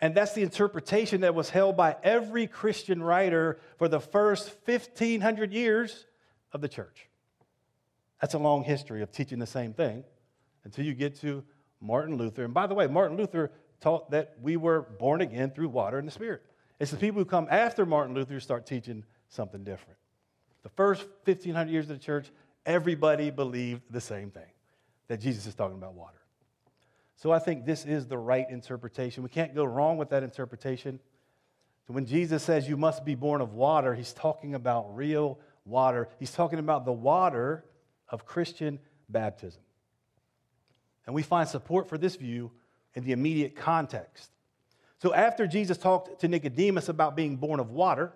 And 0.01 0.15
that's 0.15 0.33
the 0.33 0.41
interpretation 0.41 1.21
that 1.21 1.35
was 1.35 1.49
held 1.49 1.77
by 1.77 1.95
every 2.03 2.47
Christian 2.47 3.01
writer 3.03 3.59
for 3.77 3.87
the 3.87 3.99
first 3.99 4.53
1,500 4.65 5.53
years 5.53 6.05
of 6.55 6.61
the 6.61 6.69
church. 6.69 7.09
That's 8.21 8.33
a 8.33 8.39
long 8.39 8.63
history 8.63 9.01
of 9.03 9.11
teaching 9.11 9.39
the 9.39 9.45
same 9.45 9.73
thing 9.73 10.05
until 10.63 10.85
you 10.85 10.93
get 10.93 11.19
to 11.21 11.43
Martin 11.81 12.17
Luther. 12.17 12.45
And 12.45 12.53
by 12.53 12.65
the 12.65 12.73
way, 12.73 12.87
Martin 12.87 13.17
Luther 13.17 13.51
taught 13.81 14.09
that 14.11 14.35
we 14.41 14.55
were 14.55 14.81
born 14.81 15.21
again 15.21 15.51
through 15.51 15.69
water 15.69 15.99
and 15.99 16.07
the 16.07 16.11
Spirit. 16.11 16.41
It's 16.79 16.91
the 16.91 16.97
people 16.97 17.19
who 17.19 17.25
come 17.25 17.47
after 17.51 17.85
Martin 17.85 18.15
Luther 18.15 18.33
who 18.33 18.39
start 18.39 18.65
teaching 18.65 19.03
something 19.27 19.63
different. 19.65 19.99
The 20.63 20.69
first 20.69 21.05
1500 21.25 21.69
years 21.69 21.89
of 21.89 21.99
the 21.99 22.03
church, 22.03 22.31
everybody 22.65 23.29
believed 23.29 23.81
the 23.91 24.01
same 24.01 24.31
thing 24.31 24.49
that 25.09 25.19
Jesus 25.19 25.45
is 25.45 25.55
talking 25.55 25.77
about 25.77 25.93
water. 25.93 26.21
So 27.17 27.31
I 27.31 27.39
think 27.39 27.65
this 27.65 27.85
is 27.85 28.07
the 28.07 28.17
right 28.17 28.49
interpretation. 28.49 29.23
We 29.23 29.29
can't 29.29 29.53
go 29.53 29.65
wrong 29.65 29.97
with 29.97 30.09
that 30.09 30.23
interpretation. 30.23 30.99
When 31.87 32.05
Jesus 32.05 32.43
says 32.43 32.67
you 32.67 32.77
must 32.77 33.05
be 33.05 33.13
born 33.13 33.41
of 33.41 33.53
water, 33.53 33.93
he's 33.93 34.13
talking 34.13 34.55
about 34.55 34.95
real 34.95 35.37
water. 35.65 36.09
He's 36.19 36.31
talking 36.31 36.59
about 36.59 36.85
the 36.85 36.93
water 36.93 37.65
of 38.09 38.25
Christian 38.25 38.79
baptism. 39.09 39.61
And 41.05 41.13
we 41.13 41.23
find 41.23 41.47
support 41.47 41.89
for 41.89 41.97
this 41.97 42.15
view 42.15 42.51
in 42.93 43.03
the 43.03 43.11
immediate 43.11 43.55
context. 43.55 44.31
So 44.99 45.13
after 45.13 45.45
Jesus 45.45 45.77
talked 45.77 46.21
to 46.21 46.27
Nicodemus 46.27 46.89
about 46.89 47.15
being 47.15 47.35
born 47.35 47.59
of 47.59 47.71
water, 47.71 48.13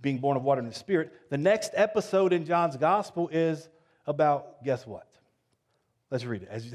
being 0.00 0.18
born 0.18 0.36
of 0.36 0.42
water 0.42 0.60
in 0.60 0.66
the 0.66 0.74
Spirit, 0.74 1.12
the 1.30 1.38
next 1.38 1.70
episode 1.74 2.32
in 2.32 2.44
John's 2.44 2.76
gospel 2.76 3.28
is 3.28 3.68
about 4.06 4.64
guess 4.64 4.86
what? 4.86 5.06
Let's 6.10 6.24
read 6.24 6.42
it. 6.42 6.48
As 6.50 6.66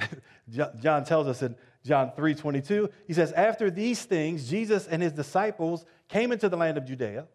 John 0.82 1.04
tells 1.04 1.28
us 1.28 1.42
in 1.42 1.56
John 1.84 2.12
3:22, 2.18 2.90
he 3.06 3.14
says, 3.14 3.32
"After 3.34 3.70
these 3.70 4.04
things, 4.04 4.50
Jesus 4.50 4.88
and 4.88 5.02
his 5.02 5.14
disciples 5.14 5.86
came 6.08 6.32
into 6.32 6.50
the 6.50 6.58
land 6.58 6.78
of 6.78 6.86
Judea, 6.86 7.20
and 7.20 7.28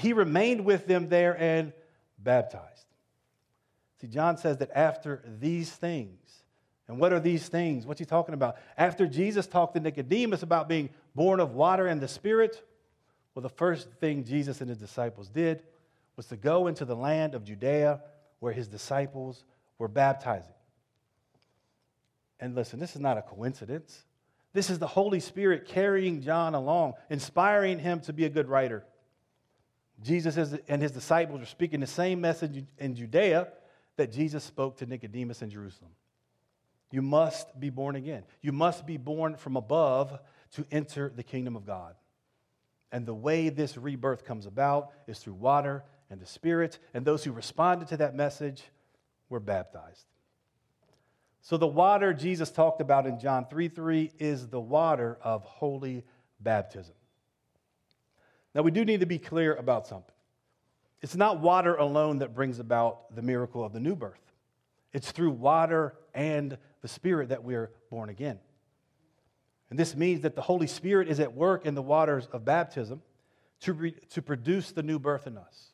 he 0.00 0.12
remained 0.12 0.64
with 0.64 0.86
them 0.86 1.08
there 1.08 1.36
and 1.38 1.72
baptized." 2.18 2.86
See, 4.00 4.08
John 4.08 4.36
says 4.36 4.58
that 4.58 4.70
after 4.74 5.22
these 5.38 5.70
things, 5.70 6.44
and 6.88 6.98
what 6.98 7.12
are 7.12 7.20
these 7.20 7.48
things? 7.48 7.86
What's 7.86 8.00
he 8.00 8.04
talking 8.04 8.34
about? 8.34 8.56
After 8.76 9.06
Jesus 9.06 9.46
talked 9.46 9.74
to 9.74 9.80
Nicodemus 9.80 10.42
about 10.42 10.68
being 10.68 10.90
born 11.14 11.40
of 11.40 11.54
water 11.54 11.86
and 11.86 12.00
the 12.00 12.08
Spirit, 12.08 12.62
well, 13.34 13.42
the 13.42 13.48
first 13.48 13.90
thing 13.92 14.24
Jesus 14.24 14.60
and 14.60 14.68
his 14.68 14.78
disciples 14.78 15.28
did 15.28 15.62
was 16.16 16.26
to 16.26 16.36
go 16.36 16.66
into 16.66 16.84
the 16.84 16.96
land 16.96 17.34
of 17.34 17.44
Judea 17.44 18.02
where 18.40 18.52
his 18.52 18.68
disciples 18.68 19.44
were 19.78 19.88
baptizing. 19.88 20.54
And 22.40 22.54
listen, 22.54 22.80
this 22.80 22.94
is 22.96 23.00
not 23.00 23.16
a 23.16 23.22
coincidence. 23.22 24.04
This 24.52 24.68
is 24.68 24.78
the 24.78 24.86
Holy 24.86 25.20
Spirit 25.20 25.66
carrying 25.66 26.20
John 26.20 26.54
along, 26.54 26.94
inspiring 27.08 27.78
him 27.78 28.00
to 28.00 28.12
be 28.12 28.24
a 28.24 28.28
good 28.28 28.48
writer. 28.48 28.84
Jesus 30.02 30.36
and 30.68 30.82
his 30.82 30.92
disciples 30.92 31.40
were 31.40 31.46
speaking 31.46 31.80
the 31.80 31.86
same 31.86 32.20
message 32.20 32.64
in 32.78 32.94
Judea 32.94 33.48
that 33.96 34.10
Jesus 34.10 34.42
spoke 34.42 34.78
to 34.78 34.86
Nicodemus 34.86 35.42
in 35.42 35.50
Jerusalem. 35.50 35.92
You 36.90 37.02
must 37.02 37.58
be 37.58 37.70
born 37.70 37.96
again. 37.96 38.24
You 38.42 38.52
must 38.52 38.86
be 38.86 38.96
born 38.96 39.36
from 39.36 39.56
above 39.56 40.18
to 40.54 40.66
enter 40.70 41.10
the 41.14 41.22
kingdom 41.22 41.56
of 41.56 41.64
God. 41.64 41.94
And 42.90 43.06
the 43.06 43.14
way 43.14 43.48
this 43.48 43.78
rebirth 43.78 44.24
comes 44.24 44.44
about 44.44 44.90
is 45.06 45.18
through 45.18 45.34
water 45.34 45.84
and 46.10 46.20
the 46.20 46.26
Spirit, 46.26 46.78
and 46.92 47.06
those 47.06 47.24
who 47.24 47.32
responded 47.32 47.88
to 47.88 47.96
that 47.96 48.14
message 48.14 48.62
were 49.30 49.40
baptized. 49.40 50.04
So 51.40 51.56
the 51.56 51.66
water 51.66 52.12
Jesus 52.12 52.50
talked 52.50 52.82
about 52.82 53.06
in 53.06 53.18
John 53.18 53.46
3 53.48 53.68
3 53.68 54.12
is 54.18 54.48
the 54.48 54.60
water 54.60 55.18
of 55.22 55.42
holy 55.44 56.04
baptism. 56.38 56.94
Now, 58.54 58.62
we 58.62 58.70
do 58.70 58.84
need 58.84 59.00
to 59.00 59.06
be 59.06 59.18
clear 59.18 59.54
about 59.54 59.86
something. 59.86 60.14
It's 61.00 61.16
not 61.16 61.40
water 61.40 61.74
alone 61.74 62.18
that 62.18 62.34
brings 62.34 62.58
about 62.58 63.14
the 63.14 63.22
miracle 63.22 63.64
of 63.64 63.72
the 63.72 63.80
new 63.80 63.96
birth, 63.96 64.20
it's 64.92 65.10
through 65.10 65.30
water 65.30 65.94
and 66.14 66.58
the 66.82 66.88
Spirit 66.88 67.30
that 67.30 67.42
we're 67.42 67.70
born 67.90 68.08
again. 68.08 68.38
And 69.70 69.78
this 69.78 69.96
means 69.96 70.20
that 70.20 70.36
the 70.36 70.42
Holy 70.42 70.66
Spirit 70.66 71.08
is 71.08 71.18
at 71.18 71.32
work 71.34 71.64
in 71.64 71.74
the 71.74 71.80
waters 71.80 72.28
of 72.30 72.44
baptism 72.44 73.00
to, 73.60 73.72
re- 73.72 73.94
to 74.10 74.20
produce 74.20 74.72
the 74.72 74.82
new 74.82 74.98
birth 74.98 75.26
in 75.26 75.38
us. 75.38 75.72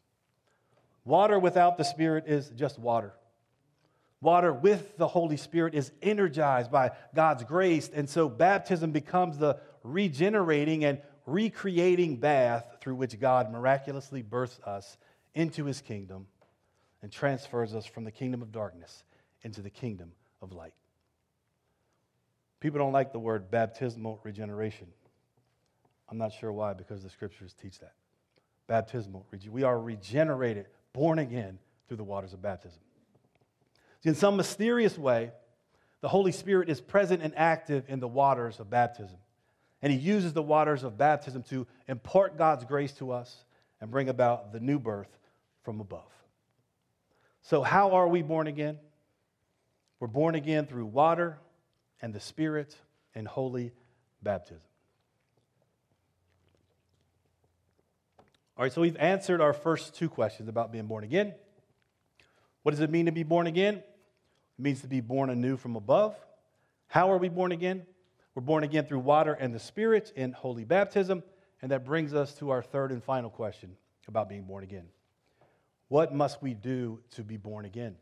Water 1.05 1.39
without 1.39 1.79
the 1.79 1.85
Spirit 1.85 2.25
is 2.29 2.51
just 2.51 2.79
water. 2.79 3.15
Water 4.21 4.53
with 4.53 4.97
the 4.99 5.09
Holy 5.09 5.37
Spirit 5.37 5.75
is 5.75 5.91
energized 6.03 6.71
by 6.71 6.93
God's 7.15 7.45
grace. 7.45 7.89
And 7.93 8.09
so 8.09 8.29
baptism 8.29 8.93
becomes 8.93 9.39
the 9.39 9.59
regenerating 9.83 10.85
and 10.85 11.01
recreating 11.33 12.17
bath 12.17 12.79
through 12.81 12.95
which 12.97 13.19
God 13.21 13.53
miraculously 13.53 14.23
births 14.23 14.59
us 14.65 14.97
into 15.35 15.65
his 15.65 15.81
kingdom 15.81 16.27
and 17.03 17.13
transfers 17.13 17.75
us 17.75 17.87
from 17.87 18.05
the 18.05 18.11
kingdom 18.11 18.43
of 18.43 18.51
darkness 18.51 19.05
into 19.43 19.63
the 19.63 19.71
kingdom 19.71 20.13
of 20.43 20.53
light. 20.53 20.75
People 22.61 22.79
don't 22.79 22.93
like 22.93 23.13
the 23.13 23.19
word 23.19 23.51
baptismal 23.51 24.21
regeneration. 24.25 24.89
I'm 26.09 26.19
not 26.19 26.33
sure 26.33 26.53
why, 26.53 26.73
because 26.73 27.03
the 27.03 27.11
scriptures 27.11 27.55
teach 27.61 27.79
that. 27.81 27.93
Baptismal. 28.67 29.27
We 29.49 29.63
are 29.63 29.79
regenerated, 29.79 30.67
born 30.93 31.19
again 31.19 31.59
through 31.87 31.99
the 31.99 32.05
waters 32.05 32.33
of 32.33 32.43
baptism. 32.43 32.81
In 34.05 34.15
some 34.15 34.37
mysterious 34.37 34.99
way, 34.99 35.33
the 36.01 36.09
Holy 36.09 36.33
Spirit 36.33 36.69
is 36.69 36.81
present 36.81 37.23
and 37.23 37.33
active 37.37 37.85
in 37.89 38.01
the 38.01 38.09
waters 38.09 38.61
of 38.61 38.71
baptism. 38.71 39.19
And 39.83 39.93
He 39.93 39.99
uses 39.99 40.33
the 40.33 40.43
waters 40.43 40.83
of 40.83 40.99
baptism 40.99 41.43
to 41.45 41.67
impart 41.87 42.37
God's 42.37 42.65
grace 42.65 42.93
to 42.95 43.13
us 43.13 43.45
and 43.81 43.91
bring 43.91 44.09
about 44.09 44.53
the 44.53 44.61
new 44.61 44.79
birth 44.79 45.19
from 45.63 45.81
above. 45.81 46.11
So, 47.43 47.63
how 47.63 47.93
are 47.93 48.09
we 48.09 48.23
born 48.23 48.47
again? 48.47 48.79
We're 50.01 50.09
born 50.09 50.35
again 50.35 50.67
through 50.67 50.87
water 50.87 51.39
and 52.01 52.15
the 52.15 52.21
Spirit 52.21 52.77
and 53.15 53.27
holy 53.27 53.73
baptism. 54.23 54.63
All 58.57 58.65
right, 58.65 58.73
so 58.73 58.81
we've 58.81 58.97
answered 58.97 59.41
our 59.41 59.53
first 59.53 59.95
two 59.95 60.09
questions 60.09 60.49
about 60.49 60.73
being 60.73 60.87
born 60.87 61.05
again. 61.05 61.33
What 62.65 62.73
does 62.73 62.81
it 62.81 62.91
mean 62.91 63.07
to 63.07 63.13
be 63.13 63.23
born 63.23 63.47
again? 63.47 63.77
It 63.77 63.85
means 64.59 64.81
to 64.81 64.89
be 64.89 65.01
born 65.01 65.31
anew 65.31 65.57
from 65.57 65.77
above. 65.77 66.17
How 66.89 67.11
are 67.13 67.19
we 67.19 67.29
born 67.29 67.53
again? 67.53 67.87
We're 68.35 68.43
born 68.43 68.65
again 68.65 68.87
through 68.87 69.01
water 69.01 69.33
and 69.33 69.55
the 69.55 69.59
Spirit 69.59 70.13
in 70.15 70.33
holy 70.33 70.65
baptism. 70.65 71.23
And 71.61 71.71
that 71.73 71.85
brings 71.85 72.15
us 72.15 72.35
to 72.35 72.51
our 72.51 72.63
third 72.63 72.93
and 72.93 73.03
final 73.03 73.31
question 73.31 73.77
about 74.07 74.29
being 74.29 74.45
born 74.45 74.63
again. 74.63 74.87
What 75.89 76.15
must 76.15 76.43
we 76.43 76.55
do 76.55 77.01
to 77.13 77.23
be 77.23 77.37
born 77.37 77.65
again? 77.65 77.97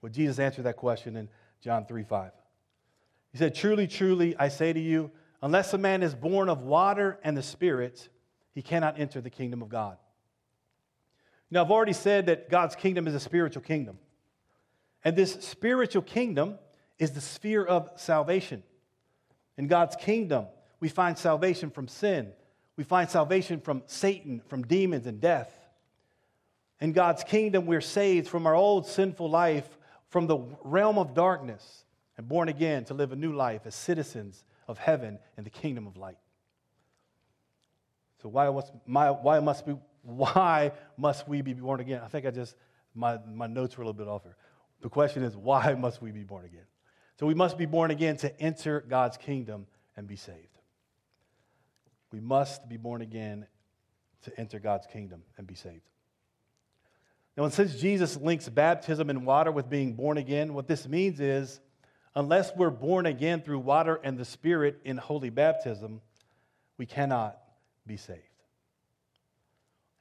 Well, 0.00 0.10
Jesus 0.10 0.38
answered 0.38 0.64
that 0.64 0.76
question 0.76 1.16
in 1.16 1.28
John 1.60 1.84
3 1.84 2.04
5. 2.04 2.32
He 3.32 3.38
said, 3.38 3.54
Truly, 3.54 3.86
truly, 3.86 4.36
I 4.38 4.48
say 4.48 4.72
to 4.72 4.80
you, 4.80 5.10
unless 5.42 5.74
a 5.74 5.78
man 5.78 6.02
is 6.02 6.14
born 6.14 6.48
of 6.48 6.62
water 6.62 7.18
and 7.22 7.36
the 7.36 7.42
Spirit, 7.42 8.08
he 8.52 8.62
cannot 8.62 8.98
enter 8.98 9.20
the 9.20 9.30
kingdom 9.30 9.62
of 9.62 9.68
God. 9.68 9.98
Now, 11.50 11.64
I've 11.64 11.70
already 11.70 11.92
said 11.92 12.26
that 12.26 12.48
God's 12.48 12.76
kingdom 12.76 13.08
is 13.08 13.14
a 13.14 13.20
spiritual 13.20 13.62
kingdom. 13.62 13.98
And 15.04 15.16
this 15.16 15.32
spiritual 15.40 16.02
kingdom 16.02 16.58
is 16.98 17.12
the 17.12 17.20
sphere 17.20 17.64
of 17.64 17.90
salvation. 17.96 18.62
In 19.60 19.66
God's 19.66 19.94
kingdom, 19.94 20.46
we 20.80 20.88
find 20.88 21.18
salvation 21.18 21.68
from 21.68 21.86
sin, 21.86 22.32
we 22.78 22.82
find 22.82 23.10
salvation 23.10 23.60
from 23.60 23.82
Satan, 23.84 24.40
from 24.48 24.62
demons, 24.62 25.06
and 25.06 25.20
death. 25.20 25.52
In 26.80 26.92
God's 26.92 27.22
kingdom, 27.24 27.66
we're 27.66 27.82
saved 27.82 28.26
from 28.26 28.46
our 28.46 28.54
old 28.54 28.86
sinful 28.86 29.28
life, 29.28 29.68
from 30.08 30.26
the 30.26 30.38
realm 30.64 30.96
of 30.96 31.12
darkness, 31.12 31.84
and 32.16 32.26
born 32.26 32.48
again 32.48 32.86
to 32.86 32.94
live 32.94 33.12
a 33.12 33.16
new 33.16 33.34
life 33.34 33.66
as 33.66 33.74
citizens 33.74 34.44
of 34.66 34.78
heaven 34.78 35.18
and 35.36 35.44
the 35.44 35.50
kingdom 35.50 35.86
of 35.86 35.98
light. 35.98 36.16
So 38.22 38.30
why, 38.30 38.48
was, 38.48 38.72
my, 38.86 39.10
why, 39.10 39.40
must 39.40 39.66
we, 39.66 39.76
why 40.04 40.72
must 40.96 41.28
we 41.28 41.42
be 41.42 41.52
born 41.52 41.80
again? 41.80 42.00
I 42.02 42.08
think 42.08 42.24
I 42.24 42.30
just, 42.30 42.56
my, 42.94 43.18
my 43.30 43.46
notes 43.46 43.76
were 43.76 43.82
a 43.82 43.86
little 43.86 44.02
bit 44.02 44.08
off 44.08 44.22
here. 44.22 44.36
The 44.80 44.88
question 44.88 45.22
is, 45.22 45.36
why 45.36 45.74
must 45.74 46.00
we 46.00 46.12
be 46.12 46.24
born 46.24 46.46
again? 46.46 46.64
So 47.20 47.26
we 47.26 47.34
must 47.34 47.58
be 47.58 47.66
born 47.66 47.90
again 47.90 48.16
to 48.18 48.40
enter 48.40 48.80
God's 48.80 49.18
kingdom 49.18 49.66
and 49.94 50.06
be 50.06 50.16
saved. 50.16 50.56
We 52.12 52.18
must 52.18 52.66
be 52.66 52.78
born 52.78 53.02
again 53.02 53.46
to 54.22 54.40
enter 54.40 54.58
God's 54.58 54.86
kingdom 54.86 55.22
and 55.36 55.46
be 55.46 55.54
saved. 55.54 55.82
Now, 57.36 57.46
since 57.50 57.78
Jesus 57.78 58.16
links 58.16 58.48
baptism 58.48 59.10
in 59.10 59.26
water 59.26 59.52
with 59.52 59.68
being 59.68 59.92
born 59.92 60.16
again, 60.16 60.54
what 60.54 60.66
this 60.66 60.88
means 60.88 61.20
is 61.20 61.60
unless 62.14 62.56
we're 62.56 62.70
born 62.70 63.04
again 63.04 63.42
through 63.42 63.58
water 63.58 64.00
and 64.02 64.16
the 64.16 64.24
Spirit 64.24 64.80
in 64.86 64.96
holy 64.96 65.28
baptism, 65.28 66.00
we 66.78 66.86
cannot 66.86 67.38
be 67.86 67.98
saved. 67.98 68.22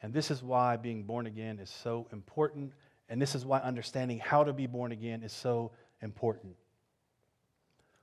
And 0.02 0.14
this 0.14 0.32
is 0.32 0.42
why 0.42 0.78
being 0.78 1.04
born 1.04 1.28
again 1.28 1.60
is 1.60 1.70
so 1.70 2.08
important, 2.14 2.72
and 3.10 3.22
this 3.22 3.36
is 3.36 3.46
why 3.46 3.60
understanding 3.60 4.20
how 4.20 4.46
to 4.46 4.54
be 4.54 4.68
born 4.68 4.94
again 4.94 5.22
is 5.22 5.34
so 5.34 5.74
important. 6.02 6.56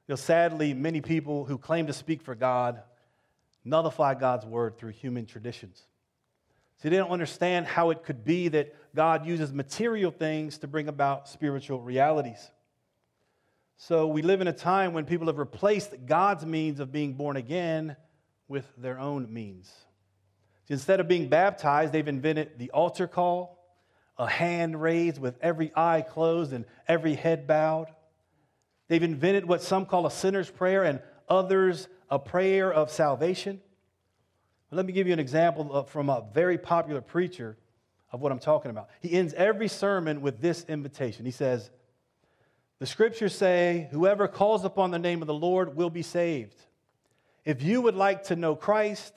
You 0.07 0.13
know, 0.13 0.17
sadly, 0.17 0.73
many 0.73 1.01
people 1.01 1.45
who 1.45 1.59
claim 1.59 1.89
to 1.89 1.93
speak 1.93 2.23
for 2.23 2.35
God 2.35 2.83
nullify 3.65 4.15
God's 4.15 4.47
word 4.47 4.79
through 4.79 4.93
human 4.93 5.27
traditions. 5.27 5.83
See, 6.79 6.89
they 6.89 6.97
don't 6.97 7.11
understand 7.11 7.67
how 7.67 7.91
it 7.91 8.05
could 8.05 8.25
be 8.25 8.49
that 8.49 8.75
God 8.95 9.27
uses 9.27 9.53
material 9.53 10.11
things 10.11 10.59
to 10.59 10.69
bring 10.69 10.89
about 10.89 11.29
spiritual 11.29 11.81
realities. 11.81 12.51
So 13.79 14.07
we 14.07 14.23
live 14.23 14.41
in 14.41 14.49
a 14.49 14.53
time 14.53 14.93
when 14.93 15.05
people 15.05 15.27
have 15.27 15.39
replaced 15.39 15.95
God's 16.07 16.47
means 16.47 16.81
of 16.81 16.93
being 16.93 17.15
born 17.15 17.37
again 17.37 17.97
with 18.47 18.65
their 18.77 18.99
own 18.99 19.33
means. 19.33 19.73
Instead 20.69 21.01
of 21.01 21.09
being 21.09 21.29
baptized, 21.29 21.93
they've 21.93 22.07
invented 22.07 22.59
the 22.59 22.71
altar 22.71 23.07
call, 23.07 23.59
a 24.19 24.29
hand 24.29 24.81
raised 24.81 25.19
with 25.19 25.37
every 25.41 25.73
eye 25.75 26.03
closed 26.03 26.53
and 26.53 26.65
every 26.89 27.15
head 27.15 27.47
bowed. 27.47 27.89
They've 28.89 29.03
invented 29.03 29.47
what 29.47 29.63
some 29.63 29.87
call 29.87 30.07
a 30.07 30.11
sinner's 30.11 30.51
prayer 30.51 30.85
and 30.85 31.01
others 31.29 31.89
a 32.11 32.19
prayer 32.19 32.73
of 32.73 32.91
salvation. 32.91 33.61
Let 34.71 34.87
me 34.87 34.93
give 34.93 35.07
you 35.07 35.13
an 35.13 35.19
example 35.19 35.73
of, 35.73 35.89
from 35.89 36.11
a 36.11 36.25
very 36.35 36.59
popular 36.59 37.01
preacher 37.01 37.57
of 38.13 38.21
what 38.21 38.33
I'm 38.33 38.39
talking 38.39 38.71
about. 38.71 38.89
He 39.01 39.13
ends 39.13 39.33
every 39.35 39.69
sermon 39.69 40.21
with 40.21 40.41
this 40.41 40.65
invitation. 40.69 41.25
He 41.25 41.31
says, 41.31 41.71
The 42.79 42.87
scriptures 42.87 43.35
say, 43.35 43.89
Whoever 43.91 44.29
calls 44.29 44.65
upon 44.65 44.91
the 44.91 44.99
name 44.99 45.23
of 45.23 45.27
the 45.27 45.35
Lord 45.35 45.77
will 45.77 45.91
be 45.91 46.03
saved. 46.03 46.57
If 47.45 47.63
you 47.63 47.81
would 47.83 47.95
like 47.95 48.25
to 48.25 48.37
know 48.37 48.57
Christ, 48.57 49.15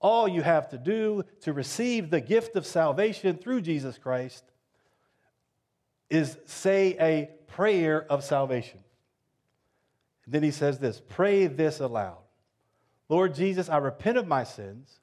all 0.00 0.28
you 0.28 0.42
have 0.42 0.68
to 0.70 0.78
do 0.78 1.24
to 1.42 1.52
receive 1.52 2.10
the 2.10 2.20
gift 2.20 2.56
of 2.56 2.66
salvation 2.66 3.36
through 3.36 3.62
Jesus 3.62 3.98
Christ 3.98 4.44
is 6.10 6.36
say 6.46 6.96
a 7.00 7.30
prayer 7.52 8.04
of 8.10 8.22
salvation. 8.22 8.80
Then 10.32 10.42
he 10.42 10.50
says 10.50 10.78
this 10.78 11.00
pray 11.10 11.46
this 11.46 11.78
aloud 11.78 12.16
Lord 13.10 13.34
Jesus, 13.34 13.68
I 13.68 13.76
repent 13.76 14.16
of 14.16 14.26
my 14.26 14.44
sins. 14.44 14.98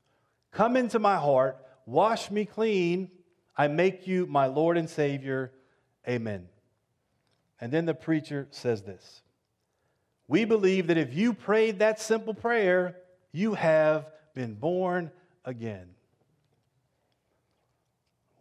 Come 0.51 0.75
into 0.75 0.97
my 0.97 1.17
heart, 1.17 1.63
wash 1.85 2.31
me 2.31 2.45
clean. 2.45 3.11
I 3.55 3.67
make 3.67 4.07
you 4.07 4.25
my 4.25 4.47
Lord 4.47 4.77
and 4.77 4.89
Savior. 4.89 5.51
Amen. 6.07 6.47
And 7.61 7.71
then 7.71 7.85
the 7.85 7.93
preacher 7.93 8.47
says 8.49 8.81
this 8.81 9.21
We 10.27 10.45
believe 10.45 10.87
that 10.87 10.97
if 10.97 11.13
you 11.13 11.35
prayed 11.35 11.77
that 11.79 12.01
simple 12.01 12.33
prayer, 12.33 12.95
you 13.31 13.53
have 13.53 14.07
been 14.33 14.55
born 14.55 15.11
again. 15.45 15.89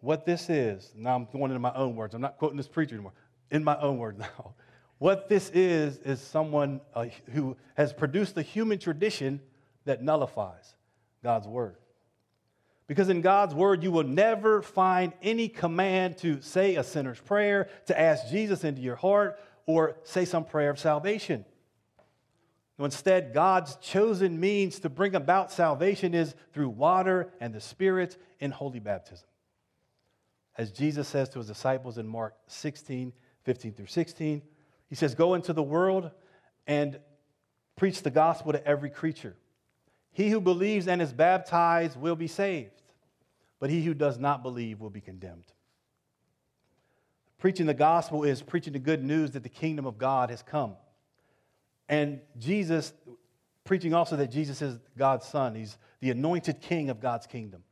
What 0.00 0.24
this 0.24 0.48
is, 0.48 0.90
now 0.96 1.16
I'm 1.16 1.28
going 1.30 1.50
into 1.50 1.58
my 1.58 1.74
own 1.74 1.96
words, 1.96 2.14
I'm 2.14 2.22
not 2.22 2.38
quoting 2.38 2.56
this 2.56 2.68
preacher 2.68 2.94
anymore, 2.94 3.12
in 3.50 3.62
my 3.62 3.78
own 3.78 3.98
words 3.98 4.18
now. 4.18 4.54
What 4.98 5.28
this 5.28 5.50
is, 5.50 5.98
is 5.98 6.20
someone 6.20 6.80
uh, 6.94 7.06
who 7.32 7.56
has 7.74 7.92
produced 7.92 8.36
a 8.36 8.42
human 8.42 8.78
tradition 8.78 9.40
that 9.84 10.02
nullifies 10.02 10.74
God's 11.22 11.46
word. 11.46 11.76
Because 12.88 13.08
in 13.08 13.20
God's 13.20 13.54
word, 13.54 13.82
you 13.82 13.92
will 13.92 14.04
never 14.04 14.62
find 14.62 15.12
any 15.22 15.48
command 15.48 16.16
to 16.18 16.40
say 16.40 16.76
a 16.76 16.82
sinner's 16.82 17.20
prayer, 17.20 17.68
to 17.86 17.98
ask 17.98 18.28
Jesus 18.28 18.64
into 18.64 18.80
your 18.80 18.96
heart, 18.96 19.38
or 19.66 19.96
say 20.02 20.24
some 20.24 20.44
prayer 20.44 20.70
of 20.70 20.78
salvation. 20.78 21.44
Instead, 22.78 23.34
God's 23.34 23.76
chosen 23.76 24.38
means 24.38 24.78
to 24.80 24.88
bring 24.88 25.14
about 25.14 25.52
salvation 25.52 26.14
is 26.14 26.34
through 26.52 26.70
water 26.70 27.32
and 27.40 27.52
the 27.52 27.60
Spirit 27.60 28.16
in 28.40 28.50
holy 28.50 28.78
baptism. 28.78 29.26
As 30.56 30.70
Jesus 30.70 31.06
says 31.06 31.28
to 31.30 31.38
his 31.38 31.48
disciples 31.48 31.98
in 31.98 32.06
Mark 32.06 32.34
16, 32.46 33.12
15 33.44 33.72
through 33.74 33.86
16, 33.86 34.42
he 34.88 34.94
says, 34.94 35.14
Go 35.14 35.34
into 35.34 35.52
the 35.52 35.62
world 35.62 36.10
and 36.66 36.98
preach 37.76 38.02
the 38.02 38.10
gospel 38.10 38.52
to 38.52 38.66
every 38.66 38.90
creature. 38.90 39.36
He 40.12 40.30
who 40.30 40.40
believes 40.40 40.88
and 40.88 41.00
is 41.00 41.12
baptized 41.12 41.98
will 41.98 42.16
be 42.16 42.26
saved, 42.26 42.82
but 43.60 43.70
he 43.70 43.82
who 43.84 43.94
does 43.94 44.18
not 44.18 44.42
believe 44.42 44.80
will 44.80 44.90
be 44.90 45.00
condemned. 45.00 45.52
Preaching 47.38 47.66
the 47.66 47.74
gospel 47.74 48.24
is 48.24 48.42
preaching 48.42 48.72
the 48.72 48.80
good 48.80 49.04
news 49.04 49.30
that 49.32 49.44
the 49.44 49.48
kingdom 49.48 49.86
of 49.86 49.96
God 49.96 50.30
has 50.30 50.42
come. 50.42 50.74
And 51.88 52.20
Jesus, 52.36 52.92
preaching 53.64 53.94
also 53.94 54.16
that 54.16 54.32
Jesus 54.32 54.60
is 54.60 54.78
God's 54.96 55.24
son, 55.24 55.54
he's 55.54 55.78
the 56.00 56.10
anointed 56.10 56.60
king 56.60 56.90
of 56.90 57.00
God's 57.00 57.26
kingdom. 57.26 57.62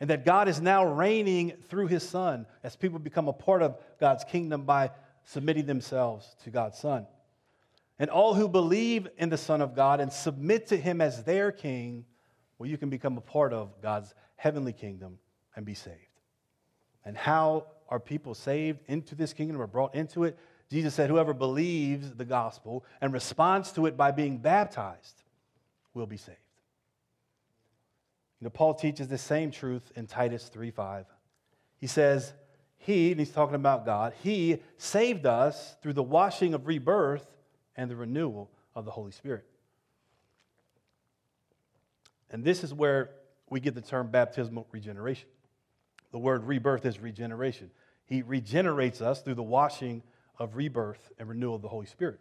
And 0.00 0.10
that 0.10 0.24
God 0.24 0.48
is 0.48 0.60
now 0.60 0.84
reigning 0.84 1.52
through 1.68 1.86
his 1.86 2.02
son 2.02 2.44
as 2.64 2.74
people 2.74 2.98
become 2.98 3.28
a 3.28 3.32
part 3.32 3.62
of 3.62 3.78
God's 4.00 4.24
kingdom 4.24 4.64
by 4.64 4.90
submitting 5.24 5.66
themselves 5.66 6.34
to 6.44 6.50
God's 6.50 6.78
son. 6.78 7.06
And 7.98 8.10
all 8.10 8.34
who 8.34 8.48
believe 8.48 9.08
in 9.18 9.28
the 9.28 9.36
Son 9.36 9.60
of 9.60 9.74
God 9.74 10.00
and 10.00 10.12
submit 10.12 10.68
to 10.68 10.76
him 10.76 11.00
as 11.00 11.24
their 11.24 11.52
king, 11.52 12.04
well, 12.58 12.68
you 12.68 12.78
can 12.78 12.90
become 12.90 13.16
a 13.16 13.20
part 13.20 13.52
of 13.52 13.80
God's 13.80 14.14
heavenly 14.36 14.72
kingdom 14.72 15.18
and 15.54 15.64
be 15.64 15.74
saved. 15.74 15.96
And 17.04 17.16
how 17.16 17.66
are 17.88 18.00
people 18.00 18.34
saved 18.34 18.80
into 18.86 19.14
this 19.14 19.32
kingdom 19.32 19.60
or 19.60 19.66
brought 19.66 19.94
into 19.94 20.24
it? 20.24 20.38
Jesus 20.70 20.94
said, 20.94 21.10
Whoever 21.10 21.34
believes 21.34 22.12
the 22.14 22.24
gospel 22.24 22.84
and 23.00 23.12
responds 23.12 23.72
to 23.72 23.86
it 23.86 23.96
by 23.96 24.10
being 24.10 24.38
baptized 24.38 25.22
will 25.92 26.06
be 26.06 26.16
saved. 26.16 26.38
You 28.40 28.46
know, 28.46 28.50
Paul 28.50 28.74
teaches 28.74 29.06
the 29.08 29.18
same 29.18 29.50
truth 29.50 29.92
in 29.94 30.06
Titus 30.06 30.48
3 30.48 30.70
5. 30.70 31.06
He 31.78 31.86
says, 31.86 32.32
He, 32.84 33.12
and 33.12 33.20
he's 33.20 33.30
talking 33.30 33.54
about 33.54 33.86
God, 33.86 34.12
He 34.22 34.58
saved 34.76 35.24
us 35.24 35.76
through 35.82 35.92
the 35.92 36.02
washing 36.02 36.52
of 36.52 36.66
rebirth 36.66 37.26
and 37.76 37.88
the 37.88 37.94
renewal 37.94 38.50
of 38.74 38.84
the 38.84 38.90
Holy 38.90 39.12
Spirit. 39.12 39.44
And 42.30 42.42
this 42.42 42.64
is 42.64 42.74
where 42.74 43.10
we 43.50 43.60
get 43.60 43.76
the 43.76 43.80
term 43.80 44.08
baptismal 44.08 44.66
regeneration. 44.72 45.28
The 46.10 46.18
word 46.18 46.44
rebirth 46.44 46.84
is 46.84 46.98
regeneration. 46.98 47.70
He 48.04 48.22
regenerates 48.22 49.00
us 49.00 49.22
through 49.22 49.34
the 49.34 49.42
washing 49.44 50.02
of 50.38 50.56
rebirth 50.56 51.12
and 51.20 51.28
renewal 51.28 51.54
of 51.54 51.62
the 51.62 51.68
Holy 51.68 51.86
Spirit. 51.86 52.18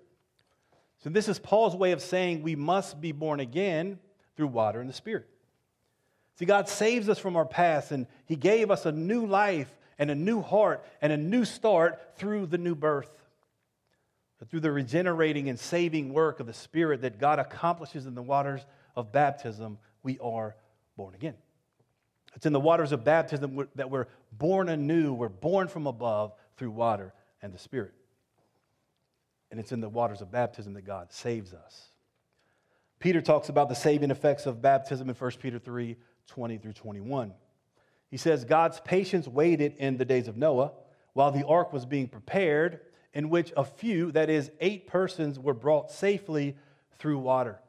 So, 1.00 1.10
this 1.10 1.28
is 1.28 1.40
Paul's 1.40 1.76
way 1.76 1.92
of 1.92 2.02
saying 2.04 2.44
we 2.44 2.56
must 2.56 3.02
be 3.02 3.12
born 3.12 3.40
again 3.40 3.98
through 4.36 4.48
water 4.48 4.80
and 4.80 4.88
the 4.88 4.94
Spirit. 4.94 5.28
See, 6.36 6.46
God 6.46 6.70
saves 6.70 7.10
us 7.10 7.18
from 7.18 7.36
our 7.36 7.46
past, 7.46 7.92
and 7.92 8.06
He 8.26 8.36
gave 8.36 8.70
us 8.70 8.86
a 8.86 8.92
new 8.92 9.26
life 9.26 9.76
and 10.02 10.10
a 10.10 10.16
new 10.16 10.42
heart 10.42 10.84
and 11.00 11.14
a 11.14 11.18
new 11.18 11.46
start 11.46 12.18
through 12.18 12.48
the 12.48 12.58
new 12.58 12.74
birth. 12.74 13.16
Through 14.50 14.62
the 14.62 14.72
regenerating 14.72 15.48
and 15.48 15.60
saving 15.60 16.12
work 16.12 16.40
of 16.40 16.48
the 16.48 16.54
Spirit 16.54 17.04
that 17.04 17.20
God 17.20 17.38
accomplishes 17.38 18.08
in 18.08 18.16
the 18.16 18.24
waters 18.24 18.66
of 18.96 19.12
baptism, 19.12 19.78
we 20.02 20.18
are 20.18 20.56
born 20.98 21.14
again. 21.14 21.36
It's 22.36 22.48
in 22.48 22.54
the 22.54 22.60
waters 22.60 22.92
of 22.92 23.04
baptism 23.04 23.68
that 23.76 23.92
we're 23.92 24.08
born 24.32 24.70
anew, 24.70 25.14
we're 25.14 25.30
born 25.30 25.68
from 25.68 25.86
above 25.86 26.34
through 26.58 26.72
water 26.72 27.14
and 27.44 27.54
the 27.54 27.60
Spirit. 27.60 27.94
And 29.52 29.60
it's 29.60 29.72
in 29.72 29.82
the 29.82 29.90
waters 29.90 30.22
of 30.22 30.32
baptism 30.32 30.74
that 30.74 30.86
God 30.86 31.14
saves 31.14 31.54
us. 31.54 31.90
Peter 32.98 33.22
talks 33.22 33.50
about 33.50 33.70
the 33.70 33.76
saving 33.76 34.10
effects 34.10 34.48
of 34.48 34.64
baptism 34.64 35.10
in 35.10 35.16
1 35.16 35.32
Peter 35.40 35.60
3 35.60 35.96
20 36.26 36.58
through 36.58 36.74
21. 36.74 37.34
He 38.12 38.18
says, 38.18 38.44
God's 38.46 38.80
patience 38.82 39.28
waited 39.28 39.76
in 39.78 39.98
the 39.98 40.06
days 40.06 40.28
of 40.28 40.38
Noah 40.38 40.74
while 41.14 41.32
the 41.32 41.46
ark 41.48 41.74
was 41.74 41.86
being 41.86 42.08
prepared, 42.08 42.82
in 43.14 43.30
which 43.30 43.52
a 43.58 43.64
few, 43.64 44.12
that 44.12 44.30
is, 44.30 44.52
eight 44.60 44.86
persons, 44.86 45.40
were 45.40 45.54
brought 45.54 45.92
safely 45.92 46.56
through 47.00 47.20
water. 47.20 47.60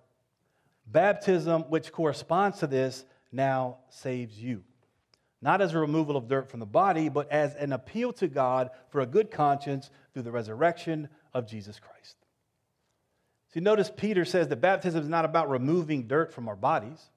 Baptism, 0.86 1.62
which 1.62 1.93
corresponds 1.93 2.59
to 2.59 2.66
this, 2.66 3.05
now 3.30 3.78
saves 3.88 4.38
you. 4.38 4.62
Not 5.40 5.61
as 5.61 5.74
a 5.74 5.78
removal 5.78 6.16
of 6.16 6.28
dirt 6.28 6.51
from 6.51 6.61
the 6.61 6.66
body, 6.66 7.09
but 7.09 7.30
as 7.30 7.55
an 7.55 7.72
appeal 7.72 8.12
to 8.14 8.28
God 8.28 8.70
for 8.90 9.01
a 9.01 9.07
good 9.07 9.30
conscience 9.30 9.90
through 10.12 10.22
the 10.22 10.30
resurrection 10.30 11.09
of 11.34 11.49
Jesus 11.49 11.80
Christ. 11.80 12.16
See, 13.55 13.61
notice 13.61 13.90
Peter 13.95 14.24
says 14.24 14.49
that 14.49 14.61
baptism 14.61 15.03
is 15.03 15.09
not 15.09 15.24
about 15.24 15.51
removing 15.51 16.07
dirt 16.07 16.32
from 16.32 16.49
our 16.49 16.57
bodies. 16.57 17.11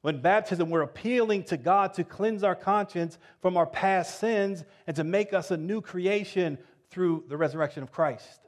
When 0.00 0.20
baptism, 0.20 0.70
we're 0.70 0.82
appealing 0.82 1.44
to 1.44 1.56
God 1.56 1.94
to 1.94 2.04
cleanse 2.04 2.44
our 2.44 2.54
conscience 2.54 3.18
from 3.40 3.56
our 3.56 3.66
past 3.66 4.20
sins 4.20 4.64
and 4.86 4.94
to 4.96 5.04
make 5.04 5.32
us 5.32 5.50
a 5.50 5.56
new 5.56 5.80
creation 5.80 6.58
through 6.90 7.24
the 7.28 7.36
resurrection 7.36 7.82
of 7.82 7.90
Christ. 7.90 8.40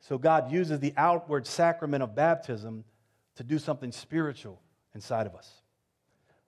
So 0.00 0.18
God 0.18 0.50
uses 0.50 0.80
the 0.80 0.94
outward 0.96 1.46
sacrament 1.46 2.02
of 2.02 2.14
baptism 2.14 2.84
to 3.36 3.44
do 3.44 3.58
something 3.58 3.92
spiritual 3.92 4.60
inside 4.94 5.26
of 5.26 5.34
us. 5.34 5.50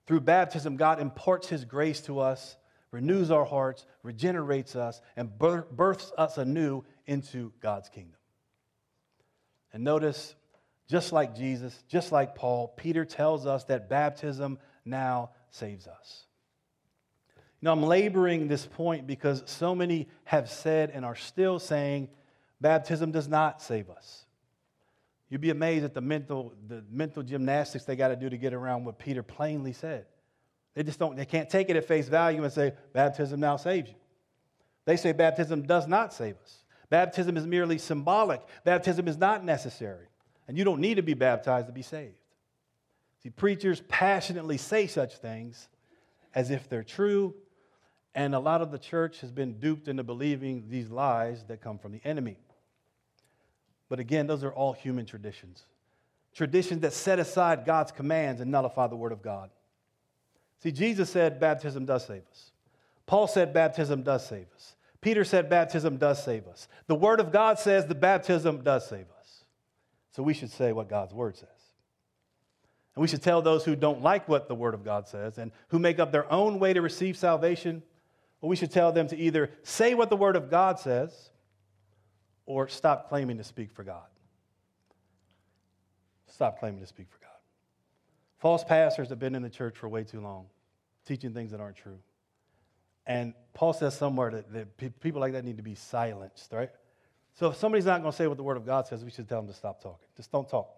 Through 0.05 0.21
baptism, 0.21 0.77
God 0.77 0.99
imparts 0.99 1.49
his 1.49 1.65
grace 1.65 2.01
to 2.01 2.19
us, 2.19 2.55
renews 2.91 3.29
our 3.29 3.45
hearts, 3.45 3.85
regenerates 4.03 4.75
us, 4.75 5.01
and 5.15 5.37
births 5.37 6.11
us 6.17 6.37
anew 6.37 6.83
into 7.05 7.51
God's 7.59 7.89
kingdom. 7.89 8.19
And 9.73 9.83
notice, 9.83 10.35
just 10.89 11.11
like 11.11 11.35
Jesus, 11.35 11.83
just 11.87 12.11
like 12.11 12.35
Paul, 12.35 12.69
Peter 12.77 13.05
tells 13.05 13.45
us 13.45 13.65
that 13.65 13.89
baptism 13.89 14.57
now 14.85 15.31
saves 15.49 15.87
us. 15.87 16.23
Now, 17.61 17.71
I'm 17.71 17.83
laboring 17.83 18.47
this 18.47 18.65
point 18.65 19.07
because 19.07 19.43
so 19.45 19.73
many 19.73 20.07
have 20.25 20.49
said 20.49 20.91
and 20.93 21.03
are 21.03 21.15
still 21.15 21.59
saying 21.59 22.09
baptism 22.61 23.11
does 23.11 23.27
not 23.27 23.61
save 23.61 23.89
us. 23.89 24.25
You'd 25.29 25.41
be 25.41 25.49
amazed 25.49 25.83
at 25.83 25.93
the 25.93 26.01
mental, 26.01 26.53
the 26.67 26.83
mental 26.89 27.23
gymnastics 27.23 27.83
they 27.83 27.95
got 27.95 28.09
to 28.09 28.15
do 28.15 28.29
to 28.29 28.37
get 28.37 28.53
around 28.53 28.85
what 28.85 28.97
Peter 28.97 29.23
plainly 29.23 29.73
said. 29.73 30.05
They 30.73 30.83
just 30.83 30.99
don't, 30.99 31.17
they 31.17 31.25
can't 31.25 31.49
take 31.49 31.69
it 31.69 31.75
at 31.75 31.85
face 31.85 32.07
value 32.07 32.43
and 32.43 32.53
say, 32.53 32.73
baptism 32.93 33.39
now 33.39 33.57
saves 33.57 33.89
you. 33.89 33.95
They 34.85 34.95
say 34.95 35.11
baptism 35.11 35.63
does 35.63 35.87
not 35.87 36.13
save 36.13 36.35
us. 36.41 36.63
Baptism 36.89 37.35
is 37.35 37.45
merely 37.45 37.77
symbolic. 37.77 38.41
Baptism 38.63 39.07
is 39.07 39.17
not 39.17 39.43
necessary. 39.43 40.07
And 40.47 40.57
you 40.57 40.63
don't 40.63 40.79
need 40.79 40.95
to 40.95 41.01
be 41.01 41.13
baptized 41.13 41.67
to 41.67 41.73
be 41.73 41.81
saved. 41.81 42.15
See, 43.23 43.29
preachers 43.29 43.81
passionately 43.87 44.57
say 44.57 44.87
such 44.87 45.17
things 45.17 45.67
as 46.33 46.51
if 46.51 46.69
they're 46.69 46.83
true, 46.83 47.33
and 48.15 48.33
a 48.33 48.39
lot 48.39 48.61
of 48.61 48.71
the 48.71 48.77
church 48.77 49.21
has 49.21 49.31
been 49.31 49.59
duped 49.59 49.87
into 49.87 50.03
believing 50.03 50.65
these 50.69 50.89
lies 50.89 51.43
that 51.45 51.61
come 51.61 51.77
from 51.77 51.91
the 51.91 52.01
enemy. 52.03 52.37
But 53.89 53.99
again, 53.99 54.27
those 54.27 54.43
are 54.43 54.51
all 54.51 54.73
human 54.73 55.05
traditions. 55.05 55.65
Traditions 56.33 56.81
that 56.81 56.93
set 56.93 57.19
aside 57.19 57.65
God's 57.65 57.91
commands 57.91 58.41
and 58.41 58.51
nullify 58.51 58.87
the 58.87 58.95
word 58.95 59.11
of 59.11 59.21
God. 59.21 59.49
See, 60.61 60.71
Jesus 60.71 61.09
said 61.09 61.39
baptism 61.39 61.85
does 61.85 62.05
save 62.05 62.23
us. 62.31 62.51
Paul 63.05 63.27
said 63.27 63.53
baptism 63.53 64.03
does 64.03 64.25
save 64.27 64.47
us. 64.55 64.75
Peter 65.01 65.23
said 65.23 65.49
baptism 65.49 65.97
does 65.97 66.23
save 66.23 66.47
us. 66.47 66.67
The 66.87 66.95
word 66.95 67.19
of 67.19 67.31
God 67.31 67.59
says 67.59 67.85
the 67.85 67.95
baptism 67.95 68.61
does 68.63 68.87
save 68.87 69.05
us. 69.16 69.16
So 70.17 70.23
we 70.23 70.33
should 70.33 70.49
say 70.49 70.71
what 70.71 70.89
God's 70.89 71.13
word 71.13 71.37
says. 71.37 71.47
And 72.95 73.03
we 73.03 73.07
should 73.07 73.21
tell 73.21 73.43
those 73.43 73.63
who 73.63 73.75
don't 73.75 74.01
like 74.01 74.27
what 74.27 74.47
the 74.47 74.55
word 74.55 74.73
of 74.73 74.83
God 74.83 75.07
says 75.07 75.37
and 75.37 75.51
who 75.67 75.77
make 75.77 75.99
up 75.99 76.11
their 76.11 76.29
own 76.33 76.57
way 76.57 76.73
to 76.73 76.81
receive 76.81 77.15
salvation, 77.15 77.83
well, 78.41 78.49
we 78.49 78.55
should 78.55 78.71
tell 78.71 78.91
them 78.91 79.07
to 79.09 79.15
either 79.15 79.51
say 79.61 79.93
what 79.93 80.09
the 80.09 80.17
word 80.17 80.35
of 80.35 80.49
God 80.49 80.79
says 80.79 81.29
or 82.47 82.67
stop 82.67 83.09
claiming 83.09 83.37
to 83.37 83.43
speak 83.43 83.71
for 83.71 83.83
God. 83.83 84.07
Stop 86.25 86.57
claiming 86.57 86.79
to 86.79 86.87
speak 86.87 87.11
for 87.11 87.19
God. 87.19 87.29
False 88.39 88.63
pastors 88.63 89.09
have 89.09 89.19
been 89.19 89.35
in 89.35 89.43
the 89.43 89.51
church 89.51 89.77
for 89.77 89.87
way 89.87 90.03
too 90.03 90.19
long, 90.19 90.47
teaching 91.05 91.31
things 91.31 91.51
that 91.51 91.59
aren't 91.59 91.77
true. 91.77 91.99
And 93.05 93.35
Paul 93.53 93.73
says 93.73 93.95
somewhere 93.95 94.31
that, 94.31 94.51
that 94.51 94.99
people 94.99 95.21
like 95.21 95.33
that 95.33 95.45
need 95.45 95.57
to 95.57 95.63
be 95.63 95.75
silenced, 95.75 96.51
right? 96.53 96.71
So 97.37 97.49
if 97.49 97.57
somebody's 97.57 97.85
not 97.85 98.01
going 98.01 98.11
to 98.11 98.17
say 98.17 98.25
what 98.25 98.37
the 98.37 98.43
Word 98.43 98.57
of 98.57 98.65
God 98.65 98.87
says, 98.87 99.05
we 99.05 99.11
should 99.11 99.29
tell 99.29 99.41
them 99.41 99.47
to 99.47 99.53
stop 99.53 99.81
talking. 99.81 100.07
Just 100.15 100.31
don't 100.31 100.49
talk. 100.49 100.69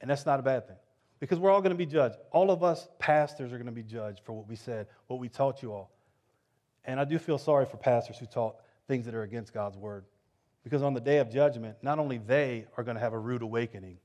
And 0.00 0.10
that's 0.10 0.26
not 0.26 0.40
a 0.40 0.42
bad 0.42 0.66
thing 0.66 0.76
because 1.20 1.38
we're 1.38 1.52
all 1.52 1.60
going 1.60 1.70
to 1.70 1.76
be 1.76 1.86
judged. 1.86 2.16
All 2.32 2.50
of 2.50 2.64
us 2.64 2.88
pastors 2.98 3.52
are 3.52 3.56
going 3.56 3.66
to 3.66 3.72
be 3.72 3.84
judged 3.84 4.22
for 4.24 4.32
what 4.32 4.48
we 4.48 4.56
said, 4.56 4.88
what 5.06 5.20
we 5.20 5.28
taught 5.28 5.62
you 5.62 5.72
all. 5.72 5.92
And 6.84 6.98
I 6.98 7.04
do 7.04 7.20
feel 7.20 7.38
sorry 7.38 7.66
for 7.66 7.76
pastors 7.76 8.18
who 8.18 8.26
taught 8.26 8.56
things 8.88 9.06
that 9.06 9.14
are 9.14 9.22
against 9.22 9.54
God's 9.54 9.76
Word 9.76 10.06
because 10.64 10.82
on 10.82 10.92
the 10.92 11.00
day 11.00 11.18
of 11.18 11.30
judgment, 11.30 11.76
not 11.82 12.00
only 12.00 12.18
they 12.18 12.66
are 12.76 12.82
going 12.82 12.96
to 12.96 13.00
have 13.00 13.12
a 13.12 13.18
rude 13.18 13.42
awakening, 13.42 13.98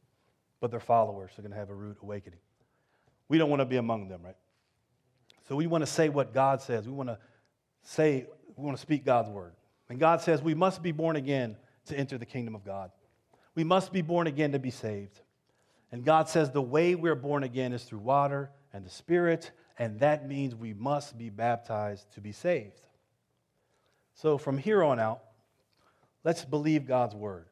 but 0.59 0.69
their 0.69 0.79
followers 0.79 1.31
are 1.39 1.41
going 1.41 1.51
to 1.51 1.57
have 1.57 1.71
a 1.71 1.75
rude 1.75 1.97
awakening. 2.03 2.39
We 3.27 3.39
don't 3.39 3.49
want 3.49 3.61
to 3.61 3.65
be 3.65 3.77
among 3.77 4.07
them, 4.07 4.21
right? 4.23 4.37
So 5.47 5.55
we 5.55 5.65
want 5.65 5.81
to 5.81 5.87
say 5.87 6.09
what 6.09 6.31
God 6.31 6.61
says. 6.61 6.85
We 6.85 6.93
want 6.93 7.09
to 7.09 7.17
say, 7.81 8.27
we 8.55 8.63
want 8.63 8.77
to 8.77 8.81
speak 8.81 9.03
God's 9.03 9.29
word. 9.29 9.53
And 9.93 9.99
God 9.99 10.21
says 10.21 10.41
we 10.41 10.55
must 10.55 10.81
be 10.81 10.91
born 10.91 11.17
again 11.17 11.55
to 11.85 11.95
enter 11.95 12.17
the 12.17 12.25
kingdom 12.25 12.55
of 12.55 12.65
God. 12.65 12.89
We 13.53 13.63
must 13.63 13.93
be 13.93 14.01
born 14.01 14.25
again 14.25 14.53
to 14.53 14.57
be 14.57 14.71
saved. 14.71 15.21
And 15.91 16.03
God 16.03 16.27
says 16.27 16.49
the 16.49 16.63
way 16.63 16.95
we're 16.95 17.13
born 17.13 17.43
again 17.43 17.73
is 17.73 17.83
through 17.83 17.99
water 17.99 18.49
and 18.73 18.83
the 18.83 18.89
Spirit, 18.89 19.51
and 19.77 19.99
that 19.99 20.27
means 20.27 20.55
we 20.55 20.73
must 20.73 21.15
be 21.15 21.29
baptized 21.29 22.11
to 22.13 22.21
be 22.21 22.31
saved. 22.31 22.81
So 24.15 24.39
from 24.39 24.57
here 24.57 24.83
on 24.83 24.99
out, 24.99 25.21
let's 26.23 26.43
believe 26.43 26.87
God's 26.87 27.13
word. 27.13 27.45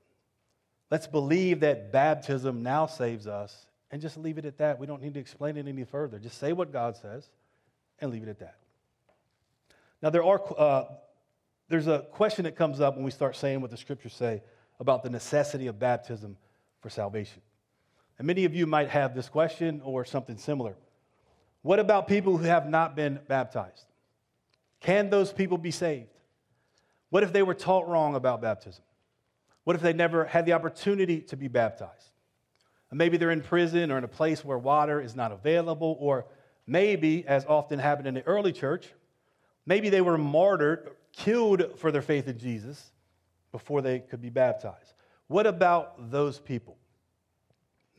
Let's 0.89 1.05
believe 1.05 1.59
that 1.59 1.91
baptism 1.91 2.63
now 2.63 2.87
saves 2.87 3.27
us 3.27 3.67
and 3.91 4.01
just 4.01 4.17
leave 4.17 4.39
it 4.39 4.45
at 4.45 4.57
that. 4.57 4.79
We 4.79 4.87
don't 4.87 5.03
need 5.03 5.13
to 5.13 5.19
explain 5.19 5.57
it 5.57 5.67
any 5.67 5.83
further. 5.83 6.17
Just 6.17 6.39
say 6.39 6.53
what 6.53 6.73
God 6.73 6.97
says 6.97 7.29
and 7.99 8.09
leave 8.09 8.23
it 8.23 8.29
at 8.29 8.39
that. 8.39 8.55
Now, 10.01 10.09
there 10.09 10.23
are, 10.23 10.41
uh, 10.57 10.85
there's 11.71 11.87
a 11.87 11.99
question 12.11 12.43
that 12.43 12.55
comes 12.55 12.79
up 12.79 12.95
when 12.95 13.05
we 13.05 13.11
start 13.11 13.35
saying 13.35 13.61
what 13.61 13.71
the 13.71 13.77
scriptures 13.77 14.13
say 14.13 14.43
about 14.79 15.03
the 15.03 15.09
necessity 15.09 15.67
of 15.67 15.79
baptism 15.79 16.37
for 16.81 16.89
salvation. 16.89 17.41
And 18.17 18.27
many 18.27 18.45
of 18.45 18.53
you 18.53 18.67
might 18.67 18.89
have 18.89 19.15
this 19.15 19.29
question 19.29 19.81
or 19.83 20.03
something 20.05 20.37
similar. 20.37 20.75
What 21.61 21.79
about 21.79 22.07
people 22.07 22.37
who 22.37 22.43
have 22.43 22.67
not 22.67 22.95
been 22.95 23.19
baptized? 23.27 23.85
Can 24.81 25.09
those 25.09 25.31
people 25.31 25.57
be 25.57 25.71
saved? 25.71 26.09
What 27.09 27.23
if 27.23 27.31
they 27.31 27.43
were 27.43 27.53
taught 27.53 27.87
wrong 27.87 28.15
about 28.15 28.41
baptism? 28.41 28.83
What 29.63 29.75
if 29.75 29.81
they 29.81 29.93
never 29.93 30.25
had 30.25 30.45
the 30.45 30.53
opportunity 30.53 31.21
to 31.21 31.37
be 31.37 31.47
baptized? 31.47 32.09
And 32.89 32.97
maybe 32.97 33.17
they're 33.17 33.31
in 33.31 33.41
prison 33.41 33.91
or 33.91 33.97
in 33.97 34.03
a 34.03 34.09
place 34.09 34.43
where 34.43 34.57
water 34.57 34.99
is 34.99 35.15
not 35.15 35.31
available, 35.31 35.97
or 35.99 36.25
maybe, 36.67 37.25
as 37.25 37.45
often 37.45 37.79
happened 37.79 38.07
in 38.07 38.15
the 38.15 38.25
early 38.27 38.51
church, 38.51 38.87
maybe 39.65 39.89
they 39.89 40.01
were 40.01 40.17
martyred, 40.17 40.89
killed 41.13 41.77
for 41.77 41.91
their 41.91 42.01
faith 42.01 42.27
in 42.27 42.37
Jesus 42.37 42.91
before 43.51 43.81
they 43.81 43.99
could 43.99 44.21
be 44.21 44.29
baptized. 44.29 44.93
What 45.27 45.47
about 45.47 46.11
those 46.11 46.39
people? 46.39 46.77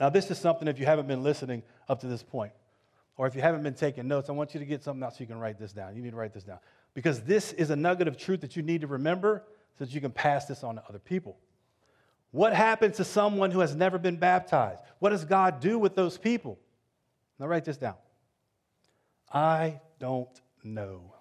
Now, 0.00 0.08
this 0.08 0.30
is 0.30 0.38
something, 0.38 0.68
if 0.68 0.78
you 0.78 0.86
haven't 0.86 1.06
been 1.06 1.22
listening 1.22 1.62
up 1.88 2.00
to 2.00 2.06
this 2.06 2.22
point, 2.22 2.52
or 3.16 3.26
if 3.26 3.34
you 3.34 3.42
haven't 3.42 3.62
been 3.62 3.74
taking 3.74 4.08
notes, 4.08 4.28
I 4.28 4.32
want 4.32 4.54
you 4.54 4.60
to 4.60 4.66
get 4.66 4.82
something 4.82 5.02
out 5.02 5.14
so 5.14 5.20
you 5.20 5.26
can 5.26 5.38
write 5.38 5.58
this 5.58 5.72
down. 5.72 5.94
You 5.94 6.02
need 6.02 6.10
to 6.10 6.16
write 6.16 6.32
this 6.32 6.44
down. 6.44 6.58
Because 6.94 7.22
this 7.22 7.52
is 7.52 7.70
a 7.70 7.76
nugget 7.76 8.08
of 8.08 8.16
truth 8.16 8.40
that 8.40 8.56
you 8.56 8.62
need 8.62 8.80
to 8.80 8.86
remember 8.86 9.44
so 9.78 9.84
that 9.84 9.94
you 9.94 10.00
can 10.00 10.10
pass 10.10 10.46
this 10.46 10.64
on 10.64 10.76
to 10.76 10.82
other 10.88 10.98
people. 10.98 11.38
What 12.32 12.54
happens 12.54 12.96
to 12.96 13.04
someone 13.04 13.50
who 13.50 13.60
has 13.60 13.76
never 13.76 13.98
been 13.98 14.16
baptized? 14.16 14.80
What 14.98 15.10
does 15.10 15.24
God 15.24 15.60
do 15.60 15.78
with 15.78 15.94
those 15.94 16.16
people? 16.18 16.58
Now, 17.38 17.46
write 17.46 17.64
this 17.64 17.76
down. 17.76 17.94
I 19.32 19.80
don't 19.98 20.28
know. 20.64 21.11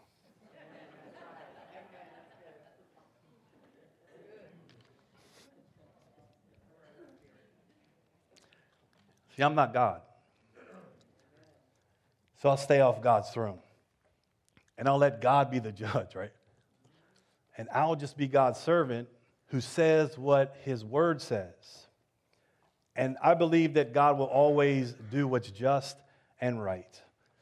See, 9.35 9.43
I'm 9.43 9.55
not 9.55 9.73
God. 9.73 10.01
So 12.41 12.49
I'll 12.49 12.57
stay 12.57 12.81
off 12.81 13.01
God's 13.01 13.29
throne. 13.29 13.59
And 14.77 14.87
I'll 14.87 14.97
let 14.97 15.21
God 15.21 15.51
be 15.51 15.59
the 15.59 15.71
judge, 15.71 16.15
right? 16.15 16.31
And 17.57 17.69
I'll 17.73 17.95
just 17.95 18.17
be 18.17 18.27
God's 18.27 18.59
servant 18.59 19.07
who 19.47 19.61
says 19.61 20.17
what 20.17 20.55
his 20.63 20.83
word 20.83 21.21
says. 21.21 21.53
And 22.95 23.17
I 23.23 23.35
believe 23.35 23.75
that 23.75 23.93
God 23.93 24.17
will 24.17 24.25
always 24.25 24.93
do 25.11 25.27
what's 25.27 25.51
just 25.51 25.97
and 26.39 26.63
right. 26.63 27.01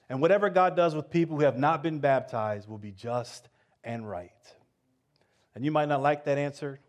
And 0.10 0.22
whatever 0.22 0.50
God 0.50 0.76
does 0.76 0.96
with 0.96 1.10
people 1.10 1.38
who 1.38 1.44
have 1.44 1.58
not 1.58 1.82
been 1.84 2.00
baptized 2.00 2.68
will 2.68 2.78
be 2.78 2.92
just 2.92 3.48
and 3.84 4.10
right. 4.10 4.32
And 5.56 5.64
you 5.64 5.72
might 5.72 5.88
not 5.88 6.02
like 6.02 6.26
that 6.26 6.38
answer, 6.38 6.80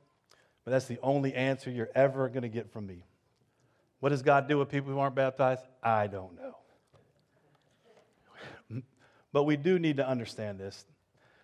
but 0.65 0.71
that's 0.73 0.87
the 0.87 0.99
only 1.03 1.35
answer 1.35 1.71
you're 1.71 1.91
ever 1.95 2.29
going 2.29 2.43
to 2.43 2.49
get 2.49 2.73
from 2.73 2.87
me. 2.87 3.05
What 4.01 4.09
does 4.09 4.23
God 4.23 4.49
do 4.49 4.59
with 4.59 4.69
people 4.69 4.93
who 4.93 4.99
aren't 4.99 5.15
baptized? 5.15 5.63
I 5.83 6.07
don't 6.07 6.35
know. 6.37 6.57
But 9.33 9.45
we 9.45 9.57
do 9.57 9.79
need 9.79 9.99
to 9.99 10.09
understand 10.09 10.59
this. 10.59 10.85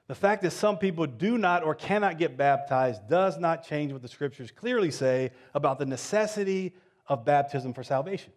The 0.08 0.14
fact 0.14 0.42
that 0.42 0.50
some 0.50 0.78
people 0.78 1.06
do 1.06 1.38
not 1.38 1.62
or 1.62 1.74
cannot 1.74 2.18
get 2.18 2.36
baptized 2.36 3.08
does 3.08 3.38
not 3.38 3.64
change 3.64 3.92
what 3.92 4.02
the 4.02 4.08
scriptures 4.08 4.50
clearly 4.50 4.90
say 4.90 5.30
about 5.54 5.78
the 5.78 5.86
necessity 5.86 6.74
of 7.06 7.24
baptism 7.24 7.74
for 7.74 7.84
salvation. 7.84 8.32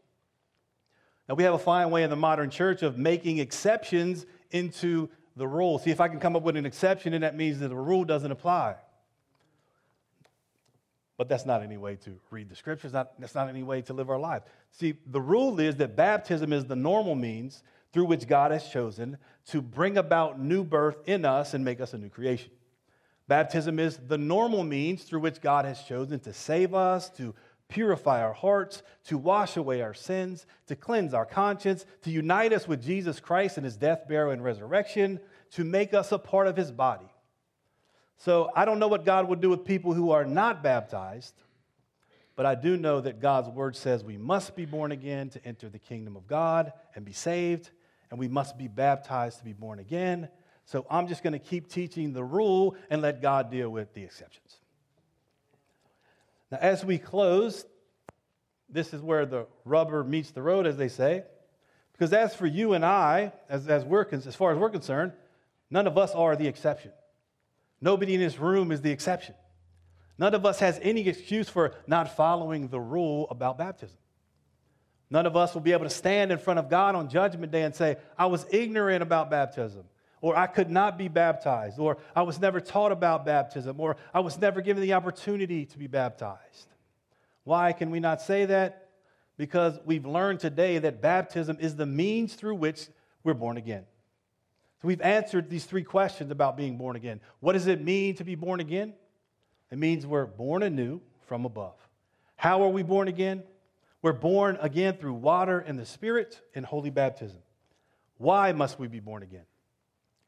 Now, 1.28 1.36
we 1.36 1.44
have 1.44 1.54
a 1.54 1.60
fine 1.60 1.92
way 1.92 2.04
in 2.04 2.10
the 2.10 2.16
modern 2.16 2.50
church 2.50 2.82
of 2.82 2.98
making 2.98 3.38
exceptions 3.38 4.26
into 4.52 5.10
the 5.36 5.48
rule. 5.48 5.78
See, 5.80 5.92
if 5.92 6.02
I 6.02 6.08
can 6.08 6.20
come 6.20 6.36
up 6.36 6.44
with 6.44 6.58
an 6.58 6.66
exception, 6.66 7.12
then 7.12 7.22
that 7.22 7.36
means 7.36 7.60
that 7.60 7.70
the 7.70 7.76
rule 7.76 8.04
doesn't 8.04 8.32
apply. 8.32 8.76
But 11.20 11.28
that's 11.28 11.46
not 11.46 11.62
any 11.62 11.76
way 11.76 11.98
to 11.98 12.18
read 12.32 12.48
the 12.48 12.56
scriptures. 12.56 12.94
Not, 12.94 13.20
that's 13.20 13.36
not 13.36 13.50
any 13.50 13.62
way 13.62 13.82
to 13.82 13.94
live 13.94 14.10
our 14.10 14.18
lives. 14.18 14.46
See, 14.72 14.94
the 15.06 15.20
rule 15.20 15.60
is 15.60 15.76
that 15.76 15.98
baptism 15.98 16.54
is 16.54 16.64
the 16.64 16.78
normal 16.78 17.14
means 17.14 17.62
through 17.92 18.06
which 18.06 18.26
God 18.26 18.52
has 18.52 18.70
chosen 18.70 19.18
to 19.48 19.62
bring 19.62 19.98
about 19.98 20.40
new 20.40 20.64
birth 20.64 20.96
in 21.08 21.26
us 21.26 21.54
and 21.54 21.66
make 21.66 21.82
us 21.82 21.94
a 21.94 21.98
new 21.98 22.08
creation. 22.08 22.52
Baptism 23.28 23.80
is 23.80 23.98
the 23.98 24.18
normal 24.18 24.64
means 24.64 25.04
through 25.04 25.20
which 25.20 25.42
God 25.42 25.66
has 25.66 25.84
chosen 25.84 26.22
to 26.22 26.32
save 26.32 26.74
us, 26.74 27.10
to 27.18 27.36
purify 27.68 28.24
our 28.24 28.32
hearts, 28.32 28.82
to 29.08 29.18
wash 29.18 29.58
away 29.58 29.82
our 29.82 29.94
sins, 29.94 30.46
to 30.68 30.76
cleanse 30.78 31.14
our 31.14 31.26
conscience, 31.26 31.86
to 32.04 32.12
unite 32.12 32.54
us 32.54 32.66
with 32.66 32.82
Jesus 32.82 33.20
Christ 33.20 33.58
in 33.58 33.66
his 33.66 33.76
death, 33.76 34.08
burial, 34.08 34.32
and 34.32 34.42
resurrection, 34.42 35.20
to 35.52 35.66
make 35.66 35.94
us 35.94 36.14
a 36.14 36.18
part 36.18 36.48
of 36.48 36.56
his 36.56 36.72
body. 36.72 37.12
So 38.20 38.52
I 38.54 38.66
don't 38.66 38.80
know 38.80 38.90
what 38.90 39.06
God 39.06 39.30
would 39.30 39.40
do 39.40 39.50
with 39.50 39.64
people 39.64 39.94
who 39.94 40.12
are 40.12 40.26
not 40.26 40.62
baptized, 40.62 41.34
but 42.36 42.46
I 42.46 42.54
do 42.54 42.76
know 42.76 43.00
that 43.00 43.22
God's 43.22 43.48
word 43.48 43.78
says 43.78 44.04
we 44.04 44.18
must 44.18 44.56
be 44.58 44.66
born 44.66 44.92
again 44.92 45.30
to 45.30 45.46
enter 45.46 45.70
the 45.70 45.80
kingdom 45.80 46.18
of 46.18 46.28
God 46.28 46.74
and 46.96 47.06
be 47.06 47.14
saved, 47.14 47.70
and 48.12 48.20
we 48.20 48.28
must 48.28 48.58
be 48.58 48.68
baptized 48.68 49.40
to 49.40 49.46
be 49.46 49.54
born 49.54 49.80
again. 49.80 50.28
So 50.66 50.86
I'm 50.90 51.08
just 51.08 51.24
going 51.24 51.34
to 51.34 51.40
keep 51.40 51.70
teaching 51.70 52.12
the 52.12 52.24
rule 52.24 52.76
and 52.90 53.02
let 53.02 53.22
God 53.22 53.50
deal 53.50 53.70
with 53.70 53.94
the 53.94 54.04
exceptions. 54.04 54.58
Now, 56.52 56.58
as 56.62 56.84
we 56.84 56.98
close, 56.98 57.66
this 58.70 58.94
is 58.94 59.02
where 59.02 59.26
the 59.26 59.48
rubber 59.64 60.04
meets 60.04 60.32
the 60.32 60.42
road, 60.42 60.68
as 60.68 60.76
they 60.76 60.90
say. 60.90 61.24
Because 61.94 62.12
as 62.12 62.36
for 62.36 62.46
you 62.46 62.74
and 62.74 62.84
I, 62.84 63.32
as, 63.48 63.68
as, 63.68 63.86
we're, 63.86 64.06
as 64.12 64.36
far 64.36 64.52
as 64.52 64.58
we're 64.58 64.70
concerned, 64.70 65.14
none 65.70 65.88
of 65.88 65.98
us 65.98 66.12
are 66.12 66.36
the 66.36 66.48
exception. 66.48 66.92
Nobody 67.82 68.16
in 68.16 68.20
this 68.20 68.38
room 68.38 68.72
is 68.72 68.82
the 68.82 68.92
exception. 68.92 69.36
None 70.18 70.34
of 70.34 70.46
us 70.46 70.60
has 70.60 70.80
any 70.82 71.08
excuse 71.08 71.48
for 71.48 71.74
not 71.88 72.16
following 72.16 72.68
the 72.68 72.80
rule 72.80 73.28
about 73.30 73.58
baptism. 73.58 73.98
None 75.10 75.26
of 75.26 75.36
us 75.36 75.54
will 75.54 75.62
be 75.62 75.72
able 75.72 75.86
to 75.86 75.90
stand 75.90 76.32
in 76.32 76.38
front 76.38 76.60
of 76.60 76.70
God 76.70 76.94
on 76.94 77.10
Judgment 77.10 77.52
Day 77.52 77.64
and 77.64 77.74
say, 77.74 77.98
I 78.18 78.28
was 78.28 78.46
ignorant 78.52 79.02
about 79.02 79.32
baptism, 79.32 79.86
or 80.22 80.38
I 80.38 80.46
could 80.46 80.70
not 80.70 80.98
be 80.98 81.08
baptized, 81.08 81.80
or 81.80 81.98
I 82.16 82.22
was 82.22 82.40
never 82.40 82.60
taught 82.60 82.92
about 82.92 83.26
baptism, 83.26 83.80
or 83.80 83.96
I 84.14 84.20
was 84.20 84.38
never 84.38 84.62
given 84.62 84.84
the 84.84 84.94
opportunity 84.94 85.66
to 85.66 85.78
be 85.78 85.88
baptized. 85.88 86.68
Why 87.46 87.72
can 87.72 87.90
we 87.90 88.00
not 88.00 88.22
say 88.22 88.46
that? 88.46 88.90
Because 89.38 89.80
we've 89.86 90.06
learned 90.06 90.42
today 90.42 90.78
that 90.80 91.02
baptism 91.02 91.58
is 91.60 91.76
the 91.76 91.86
means 91.86 92.36
through 92.36 92.56
which 92.56 92.88
we're 93.24 93.34
born 93.34 93.58
again. 93.58 93.86
So 94.82 94.88
we've 94.88 95.02
answered 95.02 95.50
these 95.50 95.66
three 95.66 95.84
questions 95.84 96.32
about 96.32 96.56
being 96.56 96.78
born 96.78 96.96
again. 96.96 97.20
What 97.42 97.54
does 97.54 97.68
it 97.68 97.84
mean 97.84 98.16
to 98.16 98.24
be 98.24 98.36
born 98.36 98.60
again? 98.60 98.94
It 99.72 99.78
means 99.78 100.06
we're 100.06 100.26
born 100.26 100.64
anew 100.64 101.02
from 101.28 101.46
above. 101.46 101.76
How 102.38 102.64
are 102.64 102.70
we 102.70 102.84
born 102.84 103.10
again? 103.10 103.44
We're 104.02 104.14
born 104.14 104.58
again 104.62 104.96
through 104.96 105.16
water 105.16 105.60
and 105.60 105.78
the 105.78 105.86
Spirit 105.86 106.40
in 106.54 106.64
holy 106.64 106.90
baptism. 106.90 107.42
Why 108.18 108.54
must 108.54 108.80
we 108.80 108.88
be 108.88 109.02
born 109.02 109.24
again? 109.24 109.46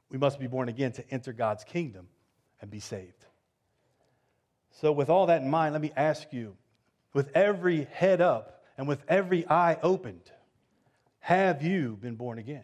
We 0.09 0.17
must 0.17 0.39
be 0.39 0.47
born 0.47 0.67
again 0.67 0.91
to 0.93 1.09
enter 1.09 1.31
God's 1.31 1.63
kingdom 1.63 2.07
and 2.59 2.69
be 2.69 2.81
saved. 2.81 3.25
So, 4.71 4.91
with 4.91 5.09
all 5.09 5.27
that 5.27 5.41
in 5.41 5.49
mind, 5.49 5.73
let 5.73 5.81
me 5.81 5.93
ask 5.95 6.33
you 6.33 6.57
with 7.13 7.29
every 7.33 7.85
head 7.85 8.19
up 8.19 8.63
and 8.77 8.87
with 8.87 9.03
every 9.07 9.47
eye 9.49 9.77
opened, 9.81 10.31
have 11.19 11.61
you 11.61 11.97
been 12.01 12.15
born 12.15 12.39
again? 12.39 12.63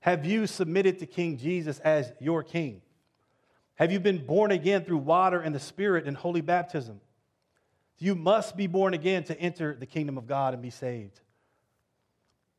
Have 0.00 0.24
you 0.24 0.46
submitted 0.46 0.98
to 1.00 1.06
King 1.06 1.36
Jesus 1.36 1.78
as 1.80 2.12
your 2.20 2.42
king? 2.42 2.82
Have 3.74 3.92
you 3.92 4.00
been 4.00 4.24
born 4.26 4.50
again 4.50 4.84
through 4.84 4.98
water 4.98 5.40
and 5.40 5.54
the 5.54 5.60
Spirit 5.60 6.06
in 6.06 6.14
holy 6.14 6.40
baptism? 6.40 7.00
You 7.98 8.14
must 8.14 8.56
be 8.56 8.66
born 8.66 8.94
again 8.94 9.24
to 9.24 9.38
enter 9.38 9.76
the 9.78 9.86
kingdom 9.86 10.16
of 10.16 10.26
God 10.26 10.54
and 10.54 10.62
be 10.62 10.70
saved. 10.70 11.20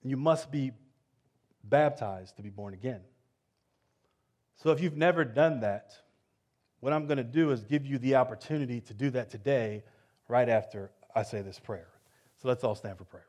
You 0.03 0.17
must 0.17 0.51
be 0.51 0.71
baptized 1.63 2.37
to 2.37 2.43
be 2.43 2.49
born 2.49 2.73
again. 2.73 3.01
So 4.57 4.69
if 4.69 4.79
you've 4.79 4.97
never 4.97 5.25
done 5.25 5.61
that, 5.61 5.93
what 6.79 6.93
I'm 6.93 7.05
going 7.07 7.17
to 7.17 7.23
do 7.23 7.51
is 7.51 7.63
give 7.63 7.85
you 7.85 7.97
the 7.97 8.15
opportunity 8.15 8.81
to 8.81 8.93
do 8.93 9.09
that 9.11 9.31
today, 9.31 9.83
right 10.27 10.49
after 10.49 10.91
I 11.15 11.23
say 11.23 11.41
this 11.41 11.59
prayer. 11.59 11.89
So 12.41 12.47
let's 12.47 12.63
all 12.63 12.75
stand 12.75 12.97
for 12.97 13.03
prayer. 13.03 13.27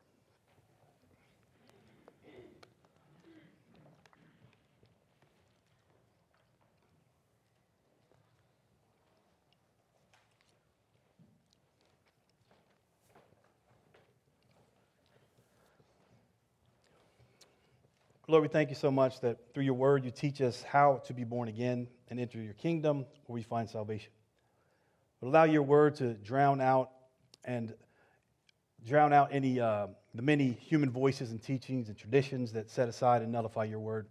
Lord, 18.27 18.41
we 18.41 18.47
thank 18.47 18.69
you 18.69 18.75
so 18.75 18.89
much 18.89 19.19
that 19.19 19.37
through 19.53 19.63
your 19.63 19.73
word 19.73 20.05
you 20.05 20.11
teach 20.11 20.39
us 20.39 20.63
how 20.63 21.01
to 21.07 21.13
be 21.13 21.25
born 21.25 21.49
again 21.49 21.87
and 22.09 22.19
enter 22.19 22.41
your 22.41 22.53
kingdom 22.53 23.05
where 23.25 23.33
we 23.33 23.43
find 23.43 23.69
salvation. 23.69 24.11
But 25.19 25.27
allow 25.27 25.43
your 25.43 25.63
word 25.63 25.95
to 25.95 26.13
drown 26.13 26.61
out 26.61 26.91
and 27.43 27.73
drown 28.85 29.11
out 29.11 29.29
any 29.33 29.59
uh, 29.59 29.87
the 30.15 30.21
many 30.21 30.51
human 30.51 30.89
voices 30.89 31.31
and 31.31 31.41
teachings 31.41 31.89
and 31.89 31.97
traditions 31.97 32.53
that 32.53 32.69
set 32.69 32.87
aside 32.87 33.23
and 33.23 33.31
nullify 33.31 33.65
your 33.65 33.79
word. 33.79 34.07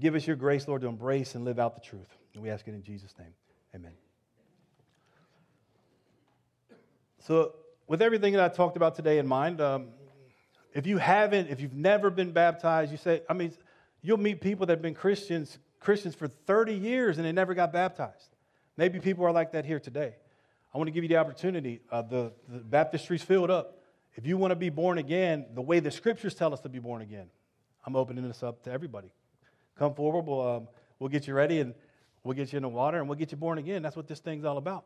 Give 0.00 0.14
us 0.14 0.26
your 0.26 0.36
grace, 0.36 0.66
Lord, 0.66 0.80
to 0.80 0.88
embrace 0.88 1.34
and 1.34 1.44
live 1.44 1.58
out 1.58 1.74
the 1.74 1.82
truth. 1.82 2.08
And 2.32 2.42
we 2.42 2.48
ask 2.48 2.66
it 2.66 2.72
in 2.72 2.82
Jesus' 2.82 3.14
name. 3.18 3.34
Amen. 3.74 3.92
So, 7.18 7.56
with 7.86 8.00
everything 8.00 8.32
that 8.32 8.42
I 8.42 8.48
talked 8.48 8.78
about 8.78 8.94
today 8.94 9.18
in 9.18 9.26
mind, 9.26 9.60
um, 9.60 9.88
if 10.74 10.86
you 10.86 10.98
haven't, 10.98 11.50
if 11.50 11.60
you've 11.60 11.74
never 11.74 12.10
been 12.10 12.32
baptized, 12.32 12.90
you 12.90 12.98
say, 12.98 13.22
I 13.28 13.34
mean, 13.34 13.52
you'll 14.00 14.18
meet 14.18 14.40
people 14.40 14.66
that 14.66 14.72
have 14.72 14.82
been 14.82 14.94
Christians, 14.94 15.58
Christians 15.80 16.14
for 16.14 16.28
30 16.28 16.74
years 16.74 17.18
and 17.18 17.26
they 17.26 17.32
never 17.32 17.54
got 17.54 17.72
baptized. 17.72 18.36
Maybe 18.76 18.98
people 19.00 19.24
are 19.24 19.32
like 19.32 19.52
that 19.52 19.64
here 19.64 19.80
today. 19.80 20.14
I 20.74 20.78
want 20.78 20.88
to 20.88 20.92
give 20.92 21.04
you 21.04 21.08
the 21.08 21.18
opportunity. 21.18 21.82
Uh, 21.90 22.02
the, 22.02 22.32
the 22.48 22.58
baptistry's 22.58 23.22
filled 23.22 23.50
up. 23.50 23.78
If 24.14 24.26
you 24.26 24.36
want 24.36 24.50
to 24.52 24.56
be 24.56 24.70
born 24.70 24.98
again, 24.98 25.46
the 25.54 25.60
way 25.60 25.80
the 25.80 25.90
scriptures 25.90 26.34
tell 26.34 26.52
us 26.52 26.60
to 26.60 26.68
be 26.68 26.78
born 26.78 27.02
again, 27.02 27.28
I'm 27.86 27.96
opening 27.96 28.26
this 28.26 28.42
up 28.42 28.62
to 28.64 28.70
everybody. 28.70 29.12
Come 29.78 29.94
forward. 29.94 30.26
We'll, 30.26 30.40
um, 30.40 30.68
we'll 30.98 31.10
get 31.10 31.26
you 31.26 31.34
ready 31.34 31.60
and 31.60 31.74
we'll 32.24 32.34
get 32.34 32.52
you 32.52 32.56
in 32.56 32.62
the 32.62 32.68
water 32.68 32.98
and 32.98 33.08
we'll 33.08 33.18
get 33.18 33.32
you 33.32 33.36
born 33.36 33.58
again. 33.58 33.82
That's 33.82 33.96
what 33.96 34.08
this 34.08 34.20
thing's 34.20 34.44
all 34.44 34.58
about. 34.58 34.84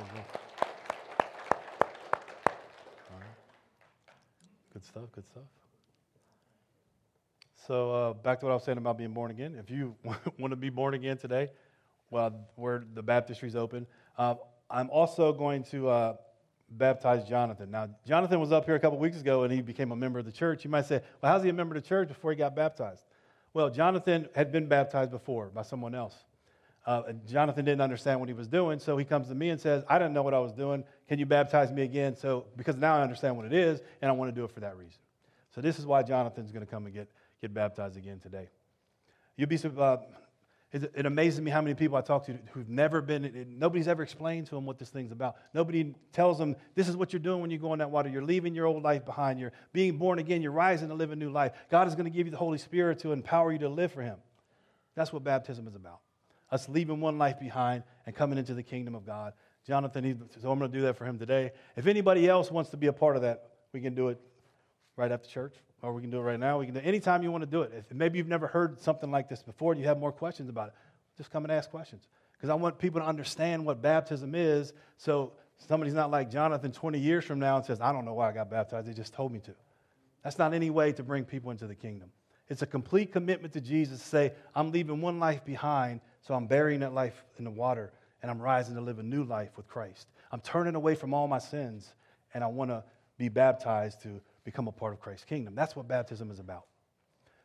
Right. 0.00 0.24
Good 4.72 4.84
stuff, 4.84 5.04
good 5.12 5.26
stuff. 5.26 5.42
So, 7.66 7.92
uh, 7.92 8.12
back 8.14 8.40
to 8.40 8.46
what 8.46 8.52
I 8.52 8.54
was 8.54 8.64
saying 8.64 8.78
about 8.78 8.98
being 8.98 9.12
born 9.12 9.30
again. 9.30 9.54
If 9.58 9.70
you 9.70 9.94
want 10.38 10.52
to 10.52 10.56
be 10.56 10.70
born 10.70 10.94
again 10.94 11.18
today, 11.18 11.50
well, 12.10 12.48
where 12.56 12.84
the 12.94 13.02
baptistry's 13.02 13.54
open, 13.54 13.86
uh, 14.18 14.34
I'm 14.70 14.90
also 14.90 15.32
going 15.32 15.64
to 15.64 15.88
uh, 15.88 16.16
baptize 16.70 17.28
Jonathan. 17.28 17.70
Now, 17.70 17.88
Jonathan 18.06 18.40
was 18.40 18.52
up 18.52 18.64
here 18.64 18.74
a 18.74 18.80
couple 18.80 18.98
weeks 18.98 19.20
ago 19.20 19.42
and 19.42 19.52
he 19.52 19.60
became 19.60 19.92
a 19.92 19.96
member 19.96 20.18
of 20.18 20.24
the 20.24 20.32
church. 20.32 20.64
You 20.64 20.70
might 20.70 20.86
say, 20.86 21.02
well, 21.20 21.32
how's 21.32 21.42
he 21.42 21.48
a 21.48 21.52
member 21.52 21.76
of 21.76 21.82
the 21.82 21.88
church 21.88 22.08
before 22.08 22.30
he 22.30 22.36
got 22.36 22.54
baptized? 22.54 23.04
Well, 23.52 23.70
Jonathan 23.70 24.28
had 24.34 24.52
been 24.52 24.66
baptized 24.66 25.10
before 25.10 25.46
by 25.48 25.62
someone 25.62 25.94
else. 25.94 26.14
Uh, 26.86 27.12
Jonathan 27.26 27.64
didn't 27.64 27.82
understand 27.82 28.20
what 28.20 28.28
he 28.28 28.34
was 28.34 28.48
doing, 28.48 28.78
so 28.78 28.96
he 28.96 29.04
comes 29.04 29.28
to 29.28 29.34
me 29.34 29.50
and 29.50 29.60
says, 29.60 29.84
I 29.88 29.98
didn't 29.98 30.14
know 30.14 30.22
what 30.22 30.34
I 30.34 30.38
was 30.38 30.52
doing. 30.52 30.82
Can 31.08 31.18
you 31.18 31.26
baptize 31.26 31.70
me 31.70 31.82
again? 31.82 32.16
So, 32.16 32.46
because 32.56 32.76
now 32.76 32.96
I 32.96 33.02
understand 33.02 33.36
what 33.36 33.46
it 33.46 33.52
is, 33.52 33.80
and 34.00 34.08
I 34.08 34.12
want 34.12 34.34
to 34.34 34.34
do 34.34 34.44
it 34.44 34.50
for 34.50 34.60
that 34.60 34.76
reason. 34.76 34.98
So, 35.54 35.60
this 35.60 35.78
is 35.78 35.86
why 35.86 36.02
Jonathan's 36.02 36.52
going 36.52 36.64
to 36.64 36.70
come 36.70 36.86
and 36.86 36.94
get, 36.94 37.10
get 37.40 37.52
baptized 37.52 37.96
again 37.98 38.18
today. 38.18 38.48
You'll 39.36 39.48
be, 39.48 39.58
uh, 39.78 39.98
It, 40.72 40.92
it 40.94 41.06
amazes 41.06 41.40
me 41.40 41.50
how 41.50 41.60
many 41.60 41.74
people 41.74 41.98
I 41.98 42.00
talk 42.00 42.26
to 42.26 42.38
who've 42.52 42.68
never 42.68 43.02
been, 43.02 43.24
it- 43.24 43.48
nobody's 43.48 43.88
ever 43.88 44.02
explained 44.02 44.46
to 44.46 44.54
them 44.54 44.66
what 44.66 44.78
this 44.78 44.88
thing's 44.88 45.12
about. 45.12 45.36
Nobody 45.52 45.94
tells 46.12 46.38
them 46.38 46.56
this 46.76 46.88
is 46.88 46.96
what 46.96 47.12
you're 47.12 47.20
doing 47.20 47.40
when 47.40 47.50
you 47.50 47.58
go 47.58 47.72
in 47.72 47.80
that 47.80 47.90
water. 47.90 48.08
You're 48.08 48.24
leaving 48.24 48.54
your 48.54 48.66
old 48.66 48.82
life 48.82 49.04
behind. 49.04 49.40
You're 49.40 49.52
being 49.72 49.98
born 49.98 50.18
again. 50.18 50.42
You're 50.42 50.52
rising 50.52 50.88
to 50.88 50.94
live 50.94 51.10
a 51.10 51.16
new 51.16 51.30
life. 51.30 51.52
God 51.70 51.88
is 51.88 51.94
going 51.94 52.04
to 52.04 52.16
give 52.16 52.26
you 52.26 52.30
the 52.30 52.36
Holy 52.36 52.58
Spirit 52.58 53.00
to 53.00 53.12
empower 53.12 53.52
you 53.52 53.58
to 53.58 53.68
live 53.68 53.92
for 53.92 54.02
Him. 54.02 54.16
That's 54.94 55.12
what 55.12 55.24
baptism 55.24 55.66
is 55.66 55.74
about. 55.74 56.00
Us 56.50 56.68
leaving 56.68 57.00
one 57.00 57.18
life 57.18 57.38
behind 57.38 57.82
and 58.06 58.14
coming 58.14 58.38
into 58.38 58.54
the 58.54 58.62
kingdom 58.62 58.94
of 58.94 59.06
God. 59.06 59.32
Jonathan, 59.66 60.28
so 60.40 60.50
I'm 60.50 60.58
going 60.58 60.70
to 60.70 60.78
do 60.78 60.84
that 60.84 60.96
for 60.96 61.04
him 61.04 61.18
today. 61.18 61.52
If 61.76 61.86
anybody 61.86 62.28
else 62.28 62.50
wants 62.50 62.70
to 62.70 62.76
be 62.76 62.86
a 62.86 62.92
part 62.92 63.16
of 63.16 63.22
that, 63.22 63.50
we 63.72 63.80
can 63.80 63.94
do 63.94 64.08
it 64.08 64.20
right 64.96 65.12
after 65.12 65.28
church, 65.28 65.54
or 65.82 65.92
we 65.92 66.00
can 66.02 66.10
do 66.10 66.18
it 66.18 66.22
right 66.22 66.40
now. 66.40 66.58
We 66.58 66.66
can 66.66 66.74
do 66.74 66.80
it 66.80 66.86
anytime 66.86 67.22
you 67.22 67.30
want 67.30 67.42
to 67.42 67.50
do 67.50 67.62
it. 67.62 67.72
If 67.76 67.94
maybe 67.94 68.18
you've 68.18 68.26
never 68.26 68.46
heard 68.46 68.80
something 68.80 69.10
like 69.10 69.28
this 69.28 69.42
before 69.42 69.72
and 69.72 69.80
you 69.80 69.86
have 69.86 69.98
more 69.98 70.12
questions 70.12 70.48
about 70.48 70.68
it, 70.68 70.74
just 71.16 71.30
come 71.30 71.44
and 71.44 71.52
ask 71.52 71.70
questions. 71.70 72.08
Because 72.32 72.48
I 72.48 72.54
want 72.54 72.78
people 72.78 73.00
to 73.00 73.06
understand 73.06 73.64
what 73.64 73.82
baptism 73.82 74.34
is 74.34 74.72
so 74.96 75.32
somebody's 75.68 75.94
not 75.94 76.10
like 76.10 76.30
Jonathan 76.30 76.72
20 76.72 76.98
years 76.98 77.24
from 77.24 77.38
now 77.38 77.56
and 77.56 77.64
says, 77.64 77.80
I 77.80 77.92
don't 77.92 78.04
know 78.04 78.14
why 78.14 78.30
I 78.30 78.32
got 78.32 78.50
baptized. 78.50 78.88
They 78.88 78.92
just 78.92 79.12
told 79.12 79.32
me 79.32 79.40
to. 79.40 79.54
That's 80.24 80.38
not 80.38 80.54
any 80.54 80.70
way 80.70 80.92
to 80.92 81.02
bring 81.02 81.24
people 81.24 81.50
into 81.50 81.66
the 81.66 81.74
kingdom. 81.74 82.10
It's 82.48 82.62
a 82.62 82.66
complete 82.66 83.12
commitment 83.12 83.52
to 83.54 83.60
Jesus 83.60 84.00
to 84.00 84.06
say, 84.06 84.32
I'm 84.54 84.72
leaving 84.72 85.00
one 85.00 85.20
life 85.20 85.44
behind, 85.44 86.00
so 86.20 86.34
I'm 86.34 86.46
burying 86.46 86.80
that 86.80 86.92
life 86.92 87.24
in 87.38 87.44
the 87.44 87.50
water, 87.50 87.92
and 88.22 88.30
I'm 88.30 88.40
rising 88.40 88.74
to 88.74 88.80
live 88.80 88.98
a 88.98 89.02
new 89.02 89.24
life 89.24 89.56
with 89.56 89.66
Christ. 89.66 90.08
I'm 90.32 90.40
turning 90.40 90.74
away 90.74 90.94
from 90.94 91.14
all 91.14 91.26
my 91.28 91.38
sins, 91.38 91.92
and 92.34 92.44
I 92.44 92.46
want 92.46 92.70
to 92.70 92.84
be 93.18 93.28
baptized 93.28 94.02
to 94.02 94.20
become 94.44 94.68
a 94.68 94.72
part 94.72 94.92
of 94.92 95.00
Christ's 95.00 95.24
kingdom. 95.24 95.54
That's 95.54 95.74
what 95.74 95.88
baptism 95.88 96.30
is 96.30 96.38
about. 96.38 96.64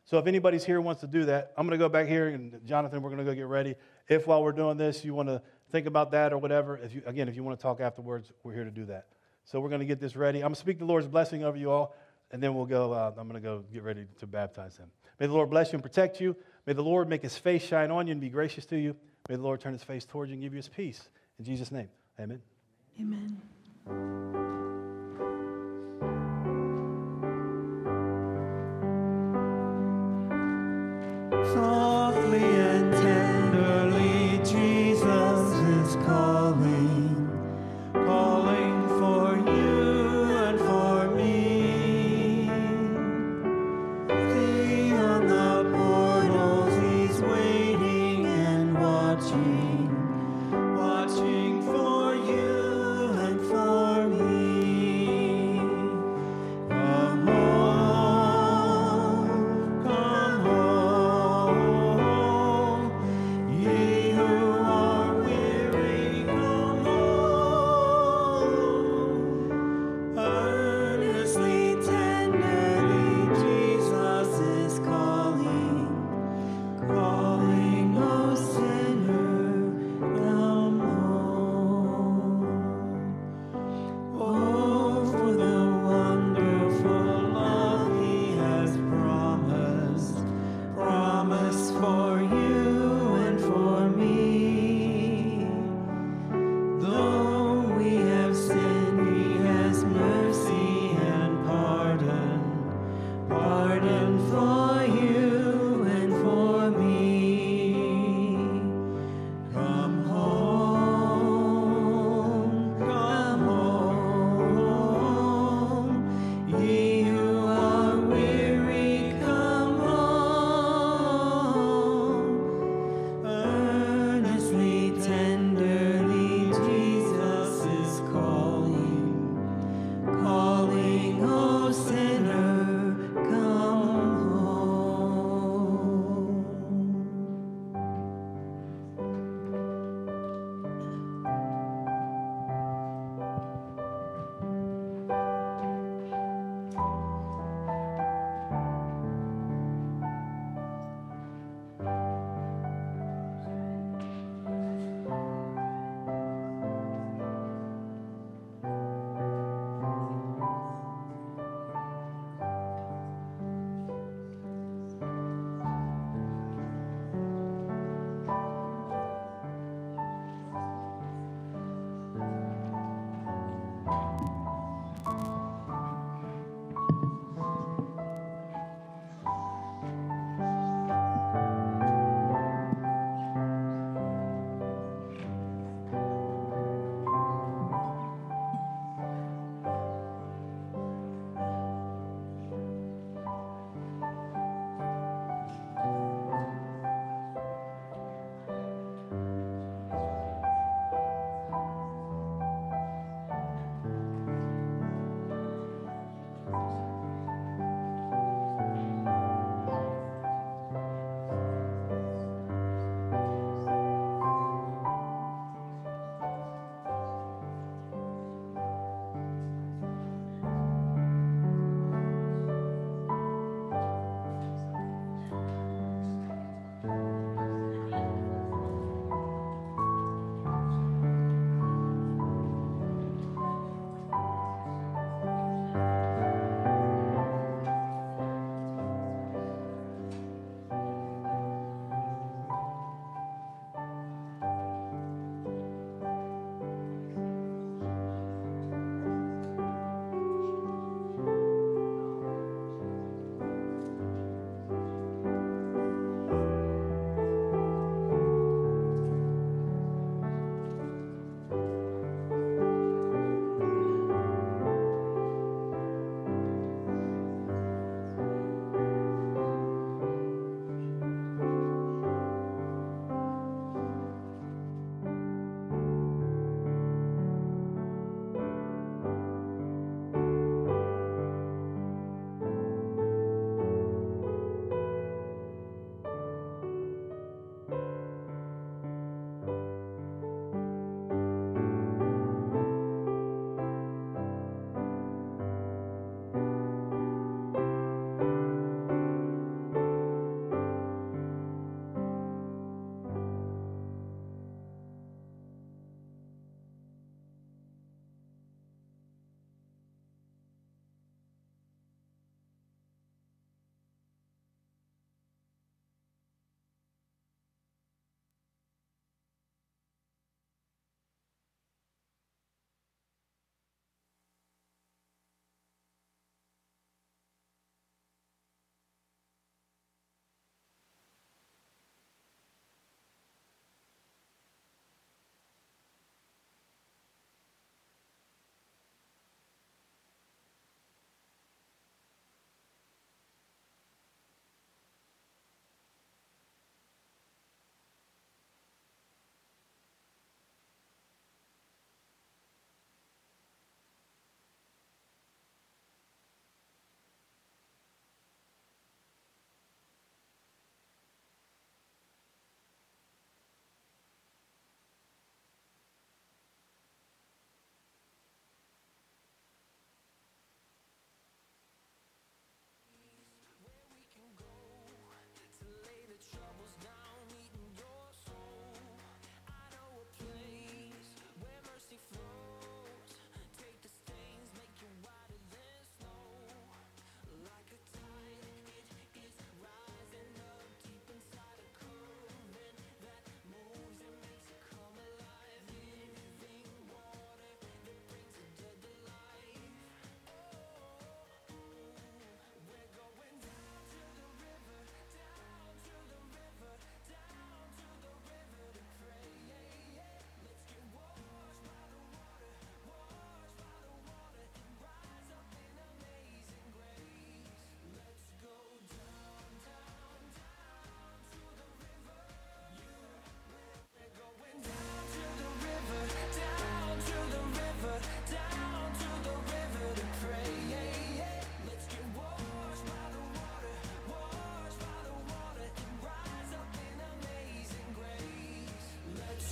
So 0.06 0.20
if 0.20 0.28
anybody's 0.28 0.64
here 0.64 0.80
wants 0.80 1.02
to 1.02 1.08
do 1.08 1.26
that, 1.26 1.52
I'm 1.58 1.66
going 1.66 1.78
to 1.78 1.84
go 1.84 1.90
back 1.90 2.08
here, 2.08 2.28
and 2.28 2.60
Jonathan, 2.66 3.02
we're 3.02 3.10
going 3.10 3.26
to 3.26 3.26
go 3.26 3.34
get 3.34 3.48
ready. 3.48 3.76
If 4.08 4.28
while 4.28 4.44
we're 4.44 4.52
doing 4.52 4.78
this, 4.78 5.04
you 5.04 5.16
want 5.16 5.30
to 5.30 5.42
think 5.72 5.88
about 5.88 6.12
that 6.12 6.32
or 6.32 6.38
whatever, 6.38 6.78
if 6.78 6.94
you, 6.94 7.02
again, 7.06 7.28
if 7.28 7.36
you 7.36 7.44
want 7.44 7.58
to 7.58 7.62
talk 7.62 7.82
afterwards, 7.82 8.32
we're 8.44 8.54
here 8.54 8.64
to 8.64 8.72
do 8.72 8.86
that. 8.86 9.08
So 9.46 9.60
we're 9.60 9.70
going 9.70 9.80
to 9.80 9.86
get 9.86 10.00
this 10.00 10.16
ready. 10.16 10.40
I'm 10.40 10.50
going 10.50 10.54
to 10.54 10.60
speak 10.60 10.78
the 10.78 10.86
Lord's 10.86 11.08
blessing 11.08 11.44
over 11.44 11.58
you 11.58 11.72
all, 11.72 11.96
and 12.32 12.42
then 12.42 12.54
we'll 12.54 12.66
go. 12.68 12.94
Uh, 12.94 13.14
I'm 13.18 13.28
going 13.28 13.42
to 13.42 13.48
go 13.48 13.64
get 13.74 13.84
ready 13.84 14.06
to 14.20 14.28
baptize 14.28 14.78
them. 14.78 14.92
May 15.20 15.28
the 15.28 15.34
Lord 15.34 15.50
bless 15.50 15.72
you 15.72 15.78
and 15.78 15.84
protect 15.84 16.22
you. 16.22 16.36
May 16.66 16.74
the 16.74 16.84
Lord 16.84 17.08
make 17.08 17.22
his 17.22 17.38
face 17.38 17.64
shine 17.64 17.92
on 17.92 18.08
you 18.08 18.12
and 18.12 18.22
be 18.22 18.30
gracious 18.30 18.66
to 18.68 18.78
you. 18.78 18.96
May 19.30 19.36
the 19.36 19.42
Lord 19.42 19.62
turn 19.62 19.74
his 19.74 19.84
face 19.84 20.06
towards 20.06 20.30
you 20.30 20.34
and 20.34 20.44
give 20.44 20.54
you 20.54 20.58
his 20.58 20.68
peace. 20.68 21.10
In 21.40 21.46
Jesus' 21.46 21.72
name, 21.72 21.90
amen. 22.20 22.42
Amen. 23.00 24.35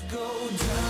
go 0.09 0.49
down. 0.57 0.82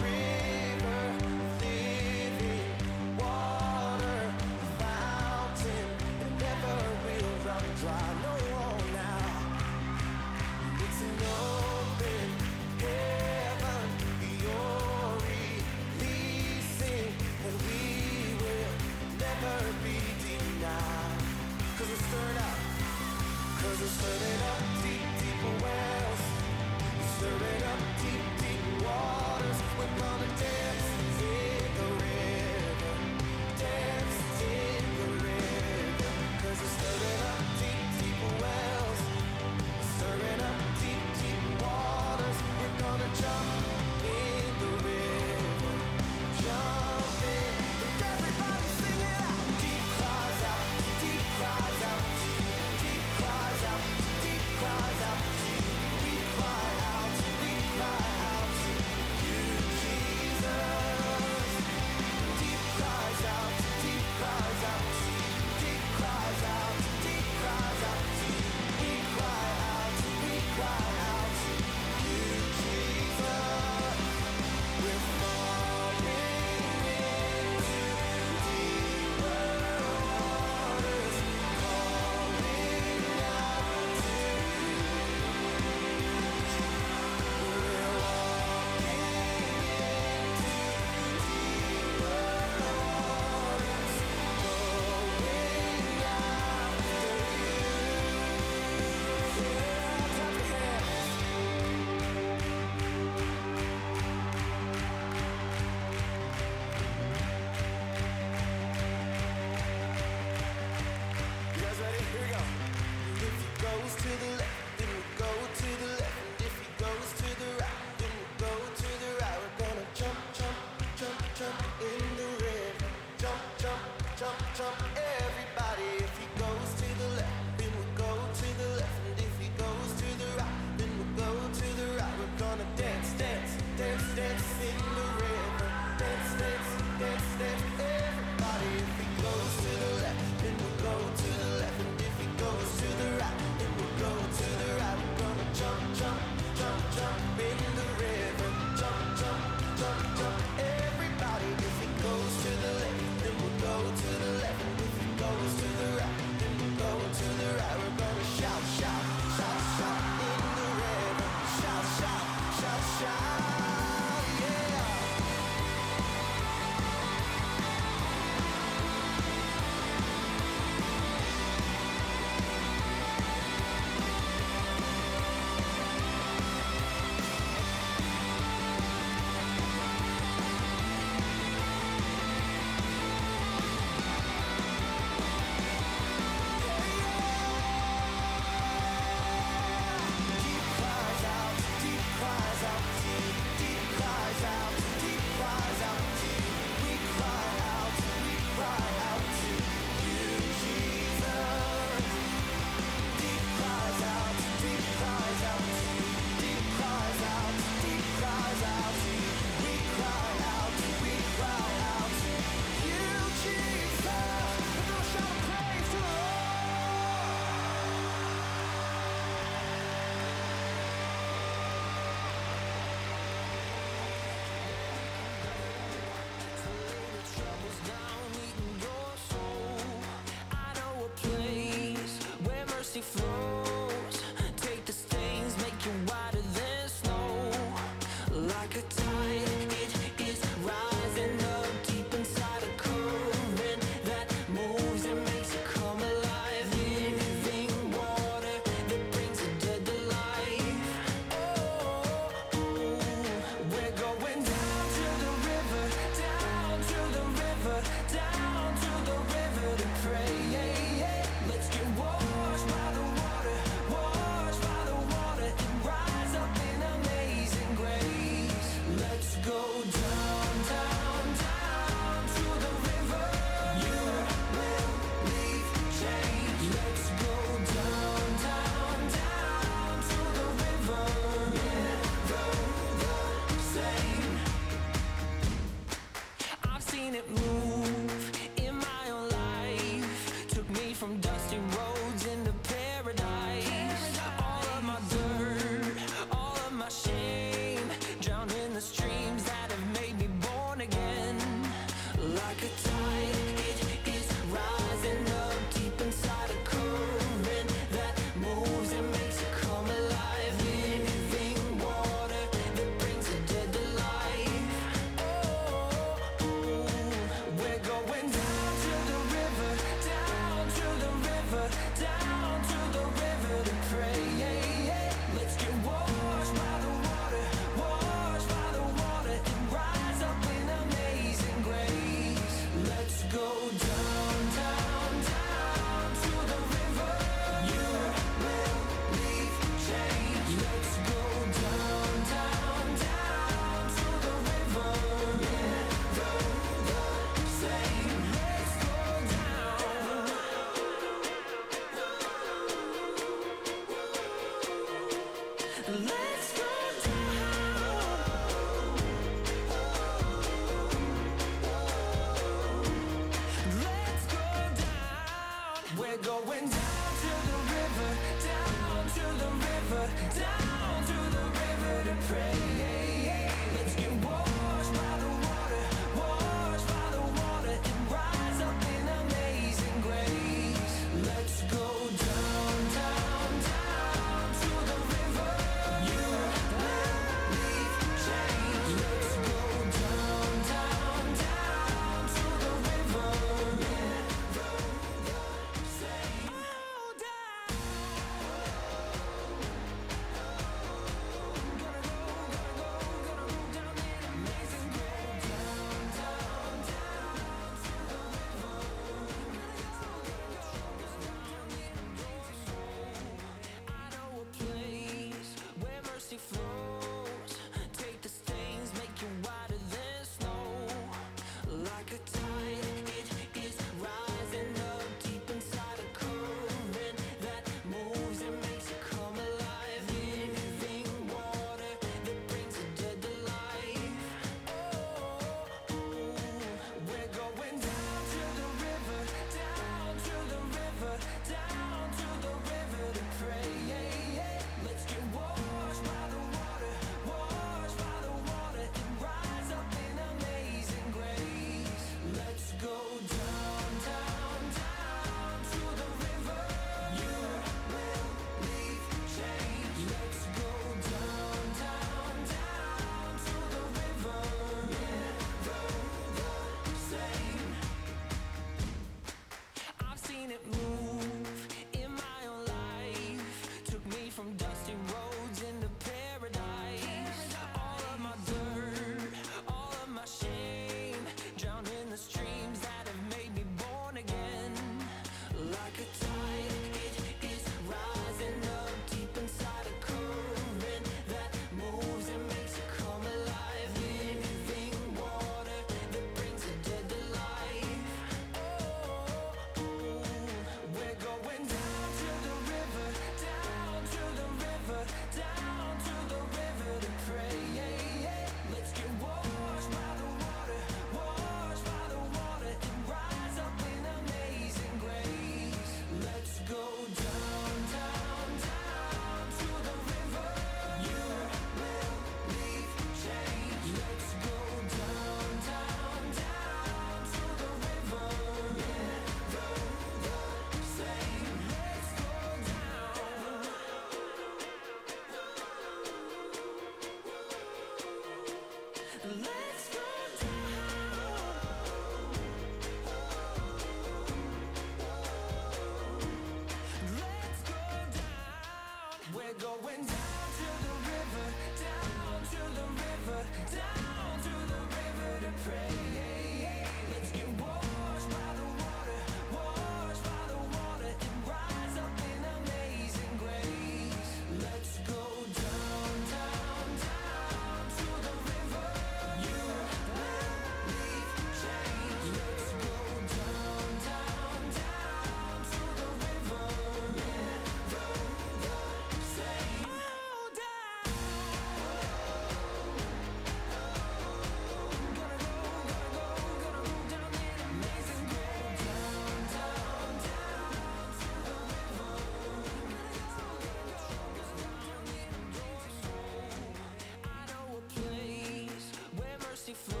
24 599.73 600.00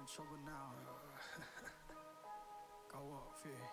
in 0.00 0.08
trouble 0.08 0.40
now. 0.48 0.72
go 2.92 3.00
off, 3.20 3.36
yeah. 3.44 3.68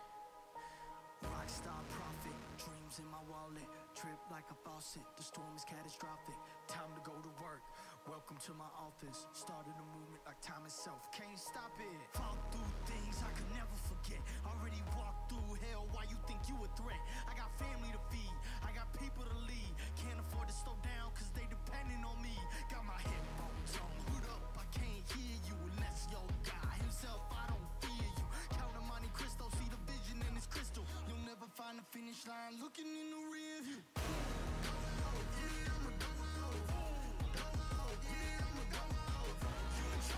Rockstar 1.24 1.80
profit, 1.88 2.36
dreams 2.60 3.00
in 3.00 3.08
my 3.08 3.24
wallet, 3.32 3.64
trip 3.96 4.20
like 4.28 4.44
a 4.52 4.58
faucet. 4.60 5.08
The 5.16 5.24
storm 5.24 5.56
is 5.56 5.64
catastrophic. 5.64 6.36
Time 6.68 6.92
to 7.00 7.02
go 7.08 7.16
to 7.16 7.32
work. 7.40 7.64
Welcome 8.12 8.44
to 8.44 8.52
my 8.60 8.68
office. 8.76 9.24
Started 9.32 9.72
a 9.80 9.88
movement 9.96 10.20
like 10.28 10.36
time 10.44 10.68
itself. 10.68 11.00
Can't 11.16 11.40
stop 11.40 11.72
it. 11.80 11.96
Fought 12.12 12.44
through 12.52 12.76
things 12.92 13.24
I 13.24 13.32
could 13.32 13.48
never 13.56 13.78
forget. 13.88 14.20
Already 14.44 14.84
walked 15.00 15.32
through 15.32 15.56
hell. 15.72 15.88
Why 15.96 16.12
you 16.12 16.20
think 16.28 16.44
you 16.52 16.60
a 16.60 16.68
threat? 16.76 17.00
I 17.24 17.40
got 17.40 17.56
family 17.56 17.96
to 17.96 18.02
feed. 18.12 18.36
I 18.68 18.76
got 18.76 18.92
people 19.00 19.24
to 19.24 19.38
lead. 19.48 19.72
Can't 19.96 20.20
afford 20.20 20.52
to 20.52 20.56
slow 20.60 20.76
down 20.84 21.08
cause 21.16 21.32
they 21.32 21.48
depending 21.48 22.04
on 22.04 22.20
me. 22.20 22.36
Got 22.68 22.84
my 22.84 23.00
headphones 23.00 23.80
on, 23.80 23.96
hood 24.12 24.28
up. 24.28 24.47
Can't 24.74 25.08
hear 25.16 25.38
you 25.48 25.56
unless 25.76 26.08
your 26.12 26.28
God 26.44 26.74
himself. 26.82 27.22
I 27.32 27.48
don't 27.48 27.70
fear 27.82 28.10
you. 28.18 28.26
Counting 28.52 28.88
Monte 28.88 29.10
Cristo, 29.14 29.46
see 29.58 29.70
the 29.72 29.80
vision 29.92 30.24
in 30.28 30.36
this 30.36 30.48
crystal. 30.48 30.86
You'll 31.08 31.26
never 31.26 31.48
find 31.56 31.80
the 31.80 31.86
finish 31.92 32.26
line 32.28 32.60
looking 32.62 32.88
in 32.88 33.08
the 33.12 33.22
rear 33.32 33.62
view. 33.64 33.82
Finish 39.78 40.18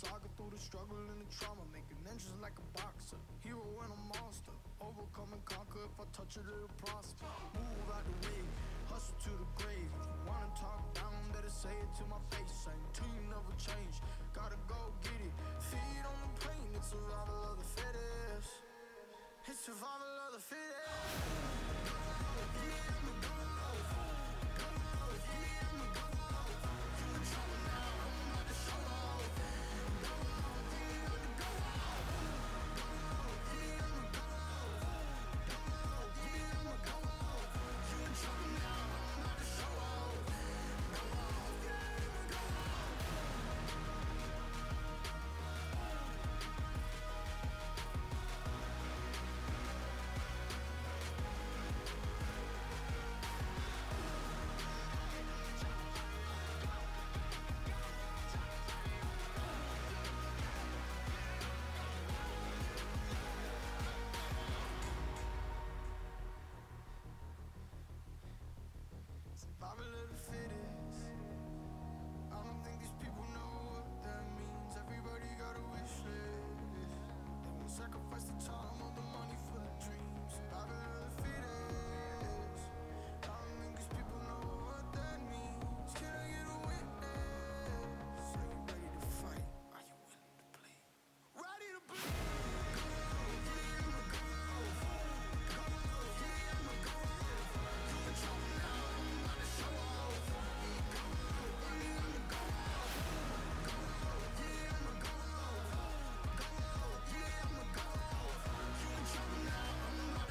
saga 0.00 0.28
through 0.40 0.48
the 0.48 0.56
struggle 0.56 0.96
and 0.96 1.20
the 1.20 1.28
trauma, 1.28 1.60
making 1.76 2.00
entrance 2.08 2.40
like 2.40 2.56
a 2.56 2.66
boxer. 2.72 3.20
Hero 3.44 3.60
and 3.84 3.92
a 3.92 4.00
monster, 4.16 4.56
overcome 4.80 5.28
and 5.28 5.44
conquer 5.44 5.84
if 5.84 5.92
I 6.00 6.08
touch 6.16 6.40
it, 6.40 6.48
it'll 6.48 6.72
prosper. 6.80 7.28
Move 7.52 7.92
out 7.92 8.00
the 8.08 8.16
way, 8.24 8.40
hustle 8.88 9.12
to 9.28 9.32
the 9.36 9.48
grave. 9.60 9.92
If 10.00 10.08
you 10.08 10.24
wanna 10.24 10.48
talk 10.56 10.80
down, 10.96 11.12
better 11.36 11.52
say 11.52 11.76
it 11.84 11.92
to 12.00 12.04
my 12.08 12.16
face. 12.32 12.64
Ain't 12.64 12.80
team 12.96 13.20
never 13.28 13.52
change, 13.60 14.00
gotta 14.32 14.56
go 14.72 14.80
get 15.04 15.20
it. 15.20 15.34
Feed 15.68 16.04
on 16.08 16.16
the 16.24 16.32
pain, 16.48 16.68
it's 16.80 16.96
survival 16.96 17.52
of 17.52 17.60
the 17.60 17.68
fittest. 17.76 18.52
It's 19.52 19.60
survival 19.68 20.12
of 20.24 20.32
the 20.32 20.42
fittest. 20.48 20.80